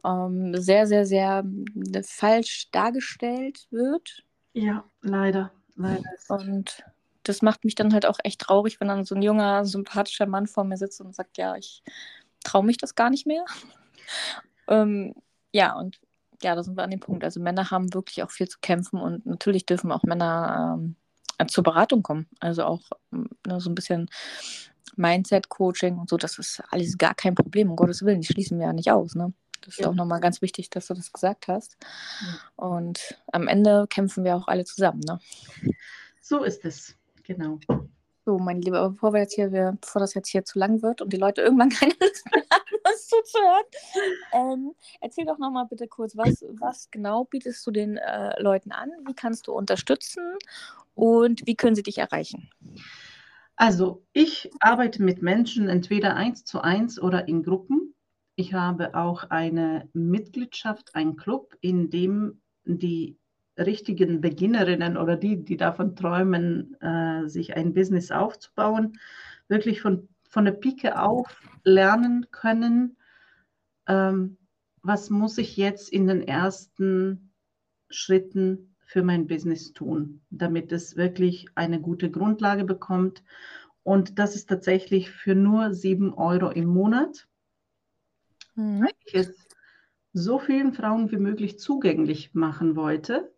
ähm, 0.05 0.55
sehr, 0.57 0.87
sehr, 0.87 1.07
sehr 1.07 1.45
äh, 1.93 2.03
falsch 2.03 2.71
dargestellt 2.71 3.67
wird. 3.71 4.25
Ja, 4.53 4.85
leider. 5.03 5.53
leider. 5.77 6.03
Und 6.29 6.83
das 7.23 7.43
macht 7.43 7.65
mich 7.65 7.75
dann 7.75 7.93
halt 7.93 8.07
auch 8.07 8.19
echt 8.25 8.41
traurig, 8.41 8.81
wenn 8.81 8.89
dann 8.89 9.05
so 9.05 9.15
ein 9.15 9.23
junger, 9.23 9.65
sympathischer 9.65 10.27
Mann 10.27 10.47
vor 10.47 10.65
mir 10.65 10.77
sitzt 10.77 11.01
und 11.01 11.15
sagt, 11.15 11.39
ja, 11.39 11.57
ich 11.57 11.83
traue 12.45 12.65
mich 12.65 12.79
das 12.79 12.95
gar 12.95 13.11
nicht 13.11 13.27
mehr. 13.27 13.45
ähm, 14.69 15.15
ja, 15.53 15.77
und 15.77 16.01
ja, 16.43 16.55
da 16.55 16.63
sind 16.63 16.77
wir 16.77 16.85
an 16.85 16.91
dem 16.91 17.01
Punkt. 17.01 17.25
Also 17.25 17.41
Männer 17.41 17.71
haben 17.71 17.93
wirklich 17.95 18.23
auch 18.23 18.31
viel 18.31 18.49
zu 18.49 18.59
kämpfen 18.61 19.01
und 19.01 19.27
natürlich 19.27 19.67
dürfen 19.67 19.91
auch 19.91 20.05
Männer 20.05 20.79
ähm, 20.79 20.97
zur 21.49 21.65
Beratung 21.65 22.03
kommen. 22.03 22.29
Also 22.41 22.65
auch 22.65 22.83
ne, 23.11 23.61
so 23.61 23.71
ein 23.71 23.75
bisschen 23.75 24.09
Mindset-Coaching 24.97 25.99
und 25.99 26.09
so, 26.09 26.17
das 26.17 26.39
ist 26.39 26.63
alles 26.71 26.99
gar 26.99 27.15
kein 27.15 27.35
Problem, 27.35 27.71
um 27.71 27.77
Gottes 27.77 28.05
Willen, 28.05 28.21
die 28.21 28.27
schließen 28.27 28.59
wir 28.59 28.67
ja 28.67 28.73
nicht 28.73 28.91
aus. 28.91 29.15
Ne? 29.15 29.33
Das 29.61 29.75
ist 29.75 29.81
ja. 29.81 29.89
auch 29.89 29.95
nochmal 29.95 30.21
ganz 30.21 30.43
wichtig, 30.43 30.71
dass 30.71 30.87
du 30.87 30.95
das 30.95 31.13
gesagt 31.13 31.49
hast. 31.49 31.77
Ja. 32.21 32.65
Und 32.65 33.19
am 33.33 33.49
Ende 33.49 33.87
kämpfen 33.89 34.25
wir 34.25 34.37
auch 34.37 34.49
alle 34.49 34.65
zusammen. 34.65 35.01
Ne? 35.01 35.21
So 36.21 36.43
ist 36.45 36.65
es, 36.65 36.97
genau. 37.23 37.59
So, 38.29 38.39
mein 38.39 38.61
Lieber, 38.61 38.91
bevor 38.91 39.15
wir 39.15 39.21
jetzt 39.21 39.35
hier, 39.35 39.49
bevor 39.81 40.01
das 40.01 40.13
jetzt 40.13 40.29
hier 40.29 40.45
zu 40.45 40.59
lang 40.59 40.83
wird 40.83 41.01
und 41.01 41.13
die 41.15 41.17
Leute 41.17 41.41
irgendwann 41.41 41.71
keine 41.71 41.95
Lust 41.99 42.27
mehr 42.31 42.45
haben, 42.53 42.79
was 42.85 43.09
zuzuhören, 43.09 43.65
ähm, 44.35 44.75
erzähl 45.01 45.25
doch 45.25 45.39
nochmal 45.39 45.65
bitte 45.67 45.89
kurz, 45.89 46.15
was, 46.15 46.45
was 46.51 46.91
genau 46.91 47.25
bietest 47.25 47.67
du 47.67 47.71
den 47.71 47.97
äh, 47.97 48.39
Leuten 48.43 48.71
an? 48.71 48.91
Wie 49.07 49.15
kannst 49.15 49.47
du 49.47 49.53
unterstützen 49.53 50.37
und 50.95 51.47
wie 51.47 51.55
können 51.55 51.75
sie 51.75 51.83
dich 51.83 51.97
erreichen? 51.97 52.51
Also, 53.61 54.07
ich 54.13 54.49
arbeite 54.61 55.03
mit 55.03 55.21
Menschen 55.21 55.69
entweder 55.69 56.15
eins 56.15 56.45
zu 56.45 56.61
eins 56.61 57.03
oder 57.03 57.27
in 57.27 57.43
Gruppen. 57.43 57.93
Ich 58.37 58.55
habe 58.55 58.95
auch 58.95 59.25
eine 59.31 59.89
Mitgliedschaft, 59.93 60.95
einen 60.95 61.17
Club, 61.17 61.57
in 61.61 61.91
dem 61.91 62.41
die 62.65 63.19
richtigen 63.59 64.21
Beginnerinnen 64.21 64.97
oder 64.97 65.17
die, 65.17 65.45
die 65.45 65.57
davon 65.57 65.97
träumen, 65.97 66.81
äh, 66.81 67.29
sich 67.29 67.57
ein 67.57 67.75
Business 67.75 68.13
aufzubauen, 68.13 68.97
wirklich 69.49 69.81
von, 69.81 70.09
von 70.29 70.45
der 70.45 70.53
Pike 70.53 71.03
auf 71.03 71.43
lernen 71.65 72.29
können, 72.31 72.97
ähm, 73.89 74.37
was 74.83 75.11
muss 75.11 75.37
ich 75.37 75.57
jetzt 75.57 75.89
in 75.89 76.07
den 76.07 76.23
ersten 76.23 77.33
Schritten 77.91 78.77
für 78.89 79.03
mein 79.03 79.27
Business 79.27 79.73
tun, 79.73 80.23
damit 80.31 80.73
es 80.73 80.97
wirklich 80.97 81.47
eine 81.55 81.81
gute 81.81 82.11
Grundlage 82.11 82.65
bekommt. 82.65 83.23
Und 83.83 84.19
das 84.19 84.35
ist 84.35 84.49
tatsächlich 84.49 85.11
für 85.11 85.35
nur 85.35 85.75
sieben 85.75 86.15
Euro 86.15 86.51
im 86.51 86.67
Monat. 86.67 87.29
Mhm. 88.55 88.83
Weil 88.83 88.93
ich 89.05 89.15
es 89.15 89.49
so 90.13 90.39
vielen 90.39 90.73
Frauen 90.73 91.11
wie 91.11 91.19
möglich 91.19 91.59
zugänglich 91.59 92.35
machen 92.35 92.77
wollte, 92.77 93.31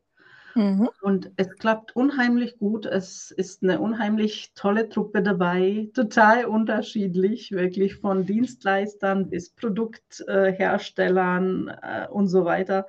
Mhm. 0.55 0.89
Und 1.01 1.33
es 1.37 1.57
klappt 1.57 1.97
unheimlich 1.97 2.59
gut. 2.59 2.85
Es 2.87 3.31
ist 3.31 3.63
eine 3.63 3.81
unheimlich 3.81 4.53
tolle 4.55 4.89
Truppe 4.89 5.23
dabei, 5.23 5.91
total 5.95 6.47
unterschiedlich, 6.47 7.53
wirklich 7.53 7.95
von 7.97 8.27
Dienstleistern 8.27 9.31
bis 9.31 9.51
Produktherstellern 9.51 11.69
äh, 11.69 12.09
und 12.09 12.27
so 12.29 12.45
weiter. 12.45 12.87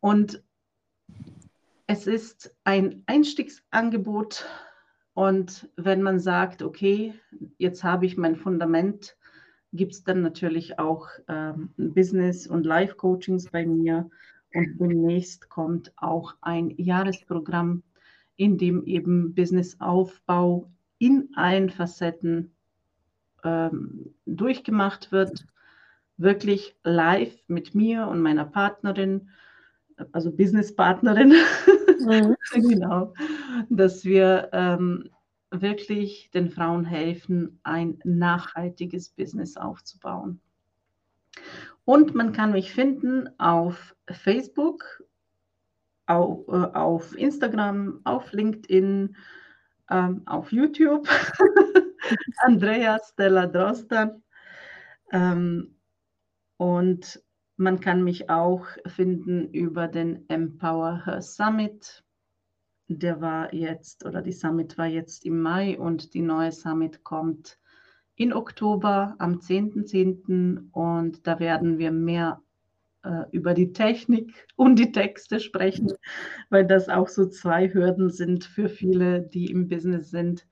Und 0.00 0.42
es 1.88 2.06
ist 2.06 2.54
ein 2.64 3.02
Einstiegsangebot. 3.06 4.46
Und 5.14 5.68
wenn 5.76 6.02
man 6.02 6.20
sagt, 6.20 6.62
okay, 6.62 7.14
jetzt 7.56 7.82
habe 7.82 8.06
ich 8.06 8.16
mein 8.16 8.36
Fundament, 8.36 9.16
gibt 9.72 9.94
es 9.94 10.04
dann 10.04 10.22
natürlich 10.22 10.78
auch 10.78 11.08
ähm, 11.28 11.70
Business- 11.76 12.46
und 12.46 12.64
Life-Coachings 12.66 13.50
bei 13.50 13.66
mir 13.66 14.08
und 14.54 14.78
demnächst 14.78 15.48
kommt 15.48 15.92
auch 15.96 16.36
ein 16.42 16.70
Jahresprogramm, 16.76 17.82
in 18.36 18.58
dem 18.58 18.84
eben 18.84 19.34
Businessaufbau 19.34 20.70
in 20.98 21.30
allen 21.34 21.70
Facetten 21.70 22.52
ähm, 23.44 24.14
durchgemacht 24.26 25.10
wird. 25.10 25.46
Wirklich 26.18 26.76
live 26.84 27.34
mit 27.46 27.74
mir 27.74 28.08
und 28.08 28.20
meiner 28.20 28.44
Partnerin, 28.44 29.30
also 30.12 30.30
Businesspartnerin. 30.30 31.34
Mhm. 31.98 32.36
genau. 32.52 33.14
Dass 33.68 34.04
wir 34.04 34.50
ähm, 34.52 35.10
wirklich 35.50 36.30
den 36.32 36.50
Frauen 36.50 36.84
helfen, 36.84 37.60
ein 37.62 37.98
nachhaltiges 38.04 39.10
Business 39.10 39.56
aufzubauen. 39.56 40.40
Und 41.84 42.14
man 42.14 42.32
kann 42.32 42.52
mich 42.52 42.72
finden 42.72 43.28
auf 43.38 43.96
Facebook, 44.10 45.02
auf, 46.06 46.46
äh, 46.48 46.76
auf 46.76 47.16
Instagram, 47.16 48.00
auf 48.04 48.32
LinkedIn, 48.32 49.16
ähm, 49.90 50.22
auf 50.26 50.52
YouTube. 50.52 51.08
Andrea 52.38 52.98
Stella 53.02 53.46
Drostan. 53.46 54.22
Ähm, 55.12 55.74
und 56.58 57.22
man 57.58 57.80
kann 57.80 58.04
mich 58.04 58.30
auch 58.30 58.66
finden 58.86 59.50
über 59.52 59.88
den 59.88 60.24
Empower 60.28 61.04
Her 61.04 61.20
Summit. 61.20 62.04
Der 62.86 63.20
war 63.20 63.52
jetzt, 63.52 64.06
oder 64.06 64.22
die 64.22 64.32
Summit 64.32 64.78
war 64.78 64.86
jetzt 64.86 65.26
im 65.26 65.42
Mai 65.42 65.78
und 65.78 66.14
die 66.14 66.22
neue 66.22 66.52
Summit 66.52 67.02
kommt 67.02 67.58
in 68.14 68.32
Oktober 68.32 69.16
am 69.18 69.40
10.10. 69.40 69.90
.10. 69.90 70.70
und 70.70 71.26
da 71.26 71.40
werden 71.40 71.78
wir 71.78 71.90
mehr 71.90 72.40
äh, 73.02 73.24
über 73.32 73.54
die 73.54 73.72
Technik 73.72 74.46
und 74.56 74.78
die 74.78 74.92
Texte 74.92 75.40
sprechen, 75.40 75.92
weil 76.50 76.64
das 76.64 76.88
auch 76.88 77.08
so 77.08 77.26
zwei 77.26 77.72
Hürden 77.72 78.10
sind 78.10 78.44
für 78.44 78.68
viele, 78.68 79.22
die 79.22 79.50
im 79.50 79.68
Business 79.68 80.10
sind. 80.10 80.46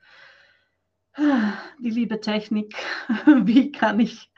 Die 1.19 1.91
liebe 1.91 2.21
Technik, 2.21 2.75
wie 3.45 3.73
kann 3.73 4.01
ich 4.01 4.31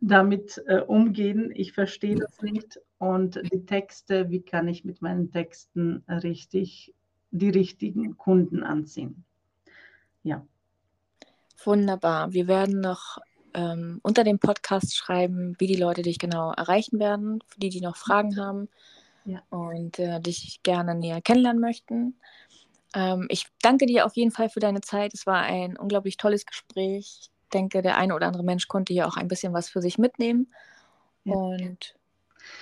damit 0.00 0.62
äh, 0.66 0.80
umgehen? 0.80 1.52
Ich 1.54 1.72
verstehe 1.72 2.16
das 2.16 2.40
nicht. 2.42 2.80
Und 2.98 3.40
die 3.52 3.66
Texte, 3.66 4.30
wie 4.30 4.42
kann 4.42 4.68
ich 4.68 4.84
mit 4.84 5.02
meinen 5.02 5.30
Texten 5.30 6.02
richtig 6.08 6.94
die 7.30 7.50
richtigen 7.50 8.16
Kunden 8.16 8.62
anziehen? 8.62 9.24
Ja. 10.22 10.46
Wunderbar. 11.64 12.32
Wir 12.32 12.48
werden 12.48 12.80
noch 12.80 13.18
ähm, 13.54 14.00
unter 14.02 14.24
dem 14.24 14.38
Podcast 14.38 14.96
schreiben, 14.96 15.54
wie 15.58 15.66
die 15.66 15.76
Leute 15.76 16.02
dich 16.02 16.18
genau 16.18 16.52
erreichen 16.52 16.98
werden, 16.98 17.40
für 17.46 17.58
die, 17.58 17.70
die 17.70 17.80
noch 17.80 17.96
Fragen 17.96 18.36
haben 18.38 18.68
ja. 19.24 19.42
und 19.50 19.98
äh, 19.98 20.20
dich 20.20 20.60
gerne 20.62 20.94
näher 20.94 21.20
kennenlernen 21.20 21.60
möchten. 21.60 22.16
Ähm, 22.94 23.26
ich 23.30 23.46
danke 23.62 23.86
dir 23.86 24.06
auf 24.06 24.14
jeden 24.16 24.30
Fall 24.30 24.48
für 24.48 24.60
deine 24.60 24.80
Zeit. 24.80 25.14
Es 25.14 25.26
war 25.26 25.42
ein 25.42 25.76
unglaublich 25.76 26.16
tolles 26.16 26.46
Gespräch. 26.46 27.30
Ich 27.46 27.50
denke, 27.50 27.80
der 27.80 27.96
eine 27.96 28.12
oder 28.14 28.26
andere 28.26 28.42
Mensch 28.42 28.66
konnte 28.66 28.92
hier 28.92 29.06
auch 29.06 29.16
ein 29.16 29.28
bisschen 29.28 29.52
was 29.52 29.68
für 29.68 29.80
sich 29.80 29.98
mitnehmen. 29.98 30.52
Ja. 31.22 31.34
Und 31.34 31.94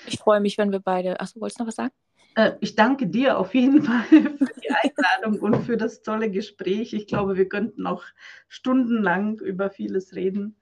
ich 0.06 0.18
freue 0.18 0.40
mich, 0.40 0.58
wenn 0.58 0.72
wir 0.72 0.80
beide. 0.80 1.20
Achso, 1.20 1.40
wolltest 1.40 1.58
du 1.58 1.62
noch 1.62 1.68
was 1.68 1.76
sagen? 1.76 1.92
Äh, 2.34 2.52
ich 2.60 2.74
danke 2.74 3.06
dir 3.06 3.38
auf 3.38 3.54
jeden 3.54 3.82
Fall 3.82 4.02
für 4.02 4.20
die 4.20 4.70
Einladung 4.70 5.40
und 5.40 5.62
für 5.62 5.78
das 5.78 6.02
tolle 6.02 6.30
Gespräch. 6.30 6.92
Ich 6.92 7.06
glaube, 7.06 7.36
wir 7.36 7.48
könnten 7.48 7.82
noch 7.82 8.04
stundenlang 8.48 9.40
über 9.40 9.70
vieles 9.70 10.14
reden. 10.14 10.56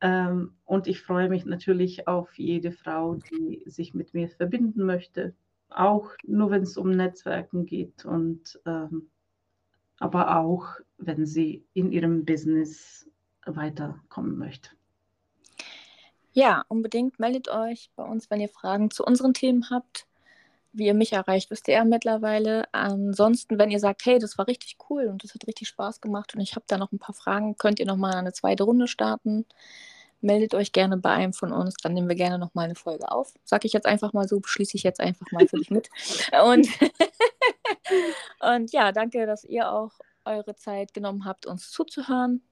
Ähm, 0.00 0.56
und 0.64 0.88
ich 0.88 1.00
freue 1.00 1.28
mich 1.28 1.44
natürlich 1.44 2.08
auf 2.08 2.36
jede 2.38 2.72
Frau, 2.72 3.14
die 3.14 3.62
sich 3.66 3.94
mit 3.94 4.14
mir 4.14 4.28
verbinden 4.28 4.84
möchte. 4.84 5.32
Auch 5.68 6.10
nur, 6.24 6.50
wenn 6.50 6.62
es 6.62 6.76
um 6.76 6.90
Netzwerken 6.90 7.66
geht 7.66 8.04
und 8.04 8.60
ähm, 8.66 9.10
aber 10.00 10.36
auch, 10.38 10.64
wenn 10.96 11.26
sie 11.26 11.64
in 11.74 11.92
ihrem 11.92 12.24
Business 12.24 13.08
weiterkommen 13.56 14.38
möchte. 14.38 14.70
Ja, 16.32 16.64
unbedingt 16.68 17.18
meldet 17.18 17.48
euch 17.48 17.90
bei 17.96 18.04
uns, 18.04 18.30
wenn 18.30 18.40
ihr 18.40 18.48
Fragen 18.48 18.90
zu 18.90 19.04
unseren 19.04 19.34
Themen 19.34 19.70
habt 19.70 20.08
wie 20.72 20.86
ihr 20.86 20.94
mich 20.94 21.12
erreicht, 21.12 21.50
wisst 21.50 21.68
ihr 21.68 21.74
ja 21.74 21.84
mittlerweile. 21.84 22.72
Ansonsten, 22.72 23.58
wenn 23.58 23.70
ihr 23.70 23.80
sagt, 23.80 24.04
hey, 24.06 24.18
das 24.18 24.38
war 24.38 24.46
richtig 24.46 24.76
cool 24.88 25.06
und 25.06 25.24
das 25.24 25.34
hat 25.34 25.46
richtig 25.46 25.68
Spaß 25.68 26.00
gemacht 26.00 26.34
und 26.34 26.40
ich 26.40 26.54
habe 26.54 26.64
da 26.68 26.78
noch 26.78 26.92
ein 26.92 26.98
paar 26.98 27.14
Fragen, 27.14 27.56
könnt 27.56 27.80
ihr 27.80 27.86
nochmal 27.86 28.14
eine 28.14 28.32
zweite 28.32 28.64
Runde 28.64 28.86
starten. 28.86 29.46
Meldet 30.20 30.54
euch 30.54 30.72
gerne 30.72 30.96
bei 30.96 31.10
einem 31.10 31.32
von 31.32 31.52
uns, 31.52 31.74
dann 31.76 31.94
nehmen 31.94 32.08
wir 32.08 32.16
gerne 32.16 32.38
nochmal 32.38 32.64
eine 32.66 32.74
Folge 32.74 33.10
auf. 33.10 33.34
Sag 33.44 33.64
ich 33.64 33.72
jetzt 33.72 33.86
einfach 33.86 34.12
mal 34.12 34.26
so, 34.26 34.40
beschließe 34.40 34.76
ich 34.76 34.82
jetzt 34.82 35.00
einfach 35.00 35.30
mal 35.30 35.46
für 35.46 35.58
dich 35.58 35.70
mit. 35.70 35.90
Und, 36.44 36.68
und 38.40 38.72
ja, 38.72 38.92
danke, 38.92 39.26
dass 39.26 39.44
ihr 39.44 39.70
auch 39.70 39.92
eure 40.24 40.56
Zeit 40.56 40.92
genommen 40.92 41.24
habt, 41.24 41.46
uns 41.46 41.70
zuzuhören. 41.70 42.42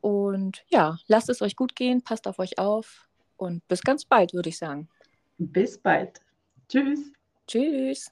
Und 0.00 0.64
ja, 0.68 0.98
lasst 1.06 1.28
es 1.28 1.42
euch 1.42 1.56
gut 1.56 1.76
gehen, 1.76 2.02
passt 2.02 2.26
auf 2.26 2.38
euch 2.38 2.58
auf 2.58 3.08
und 3.36 3.66
bis 3.68 3.82
ganz 3.82 4.04
bald, 4.04 4.34
würde 4.34 4.48
ich 4.48 4.58
sagen. 4.58 4.88
Bis 5.38 5.78
bald. 5.78 6.20
Tschüss. 6.68 7.12
Tschüss. 7.46 8.10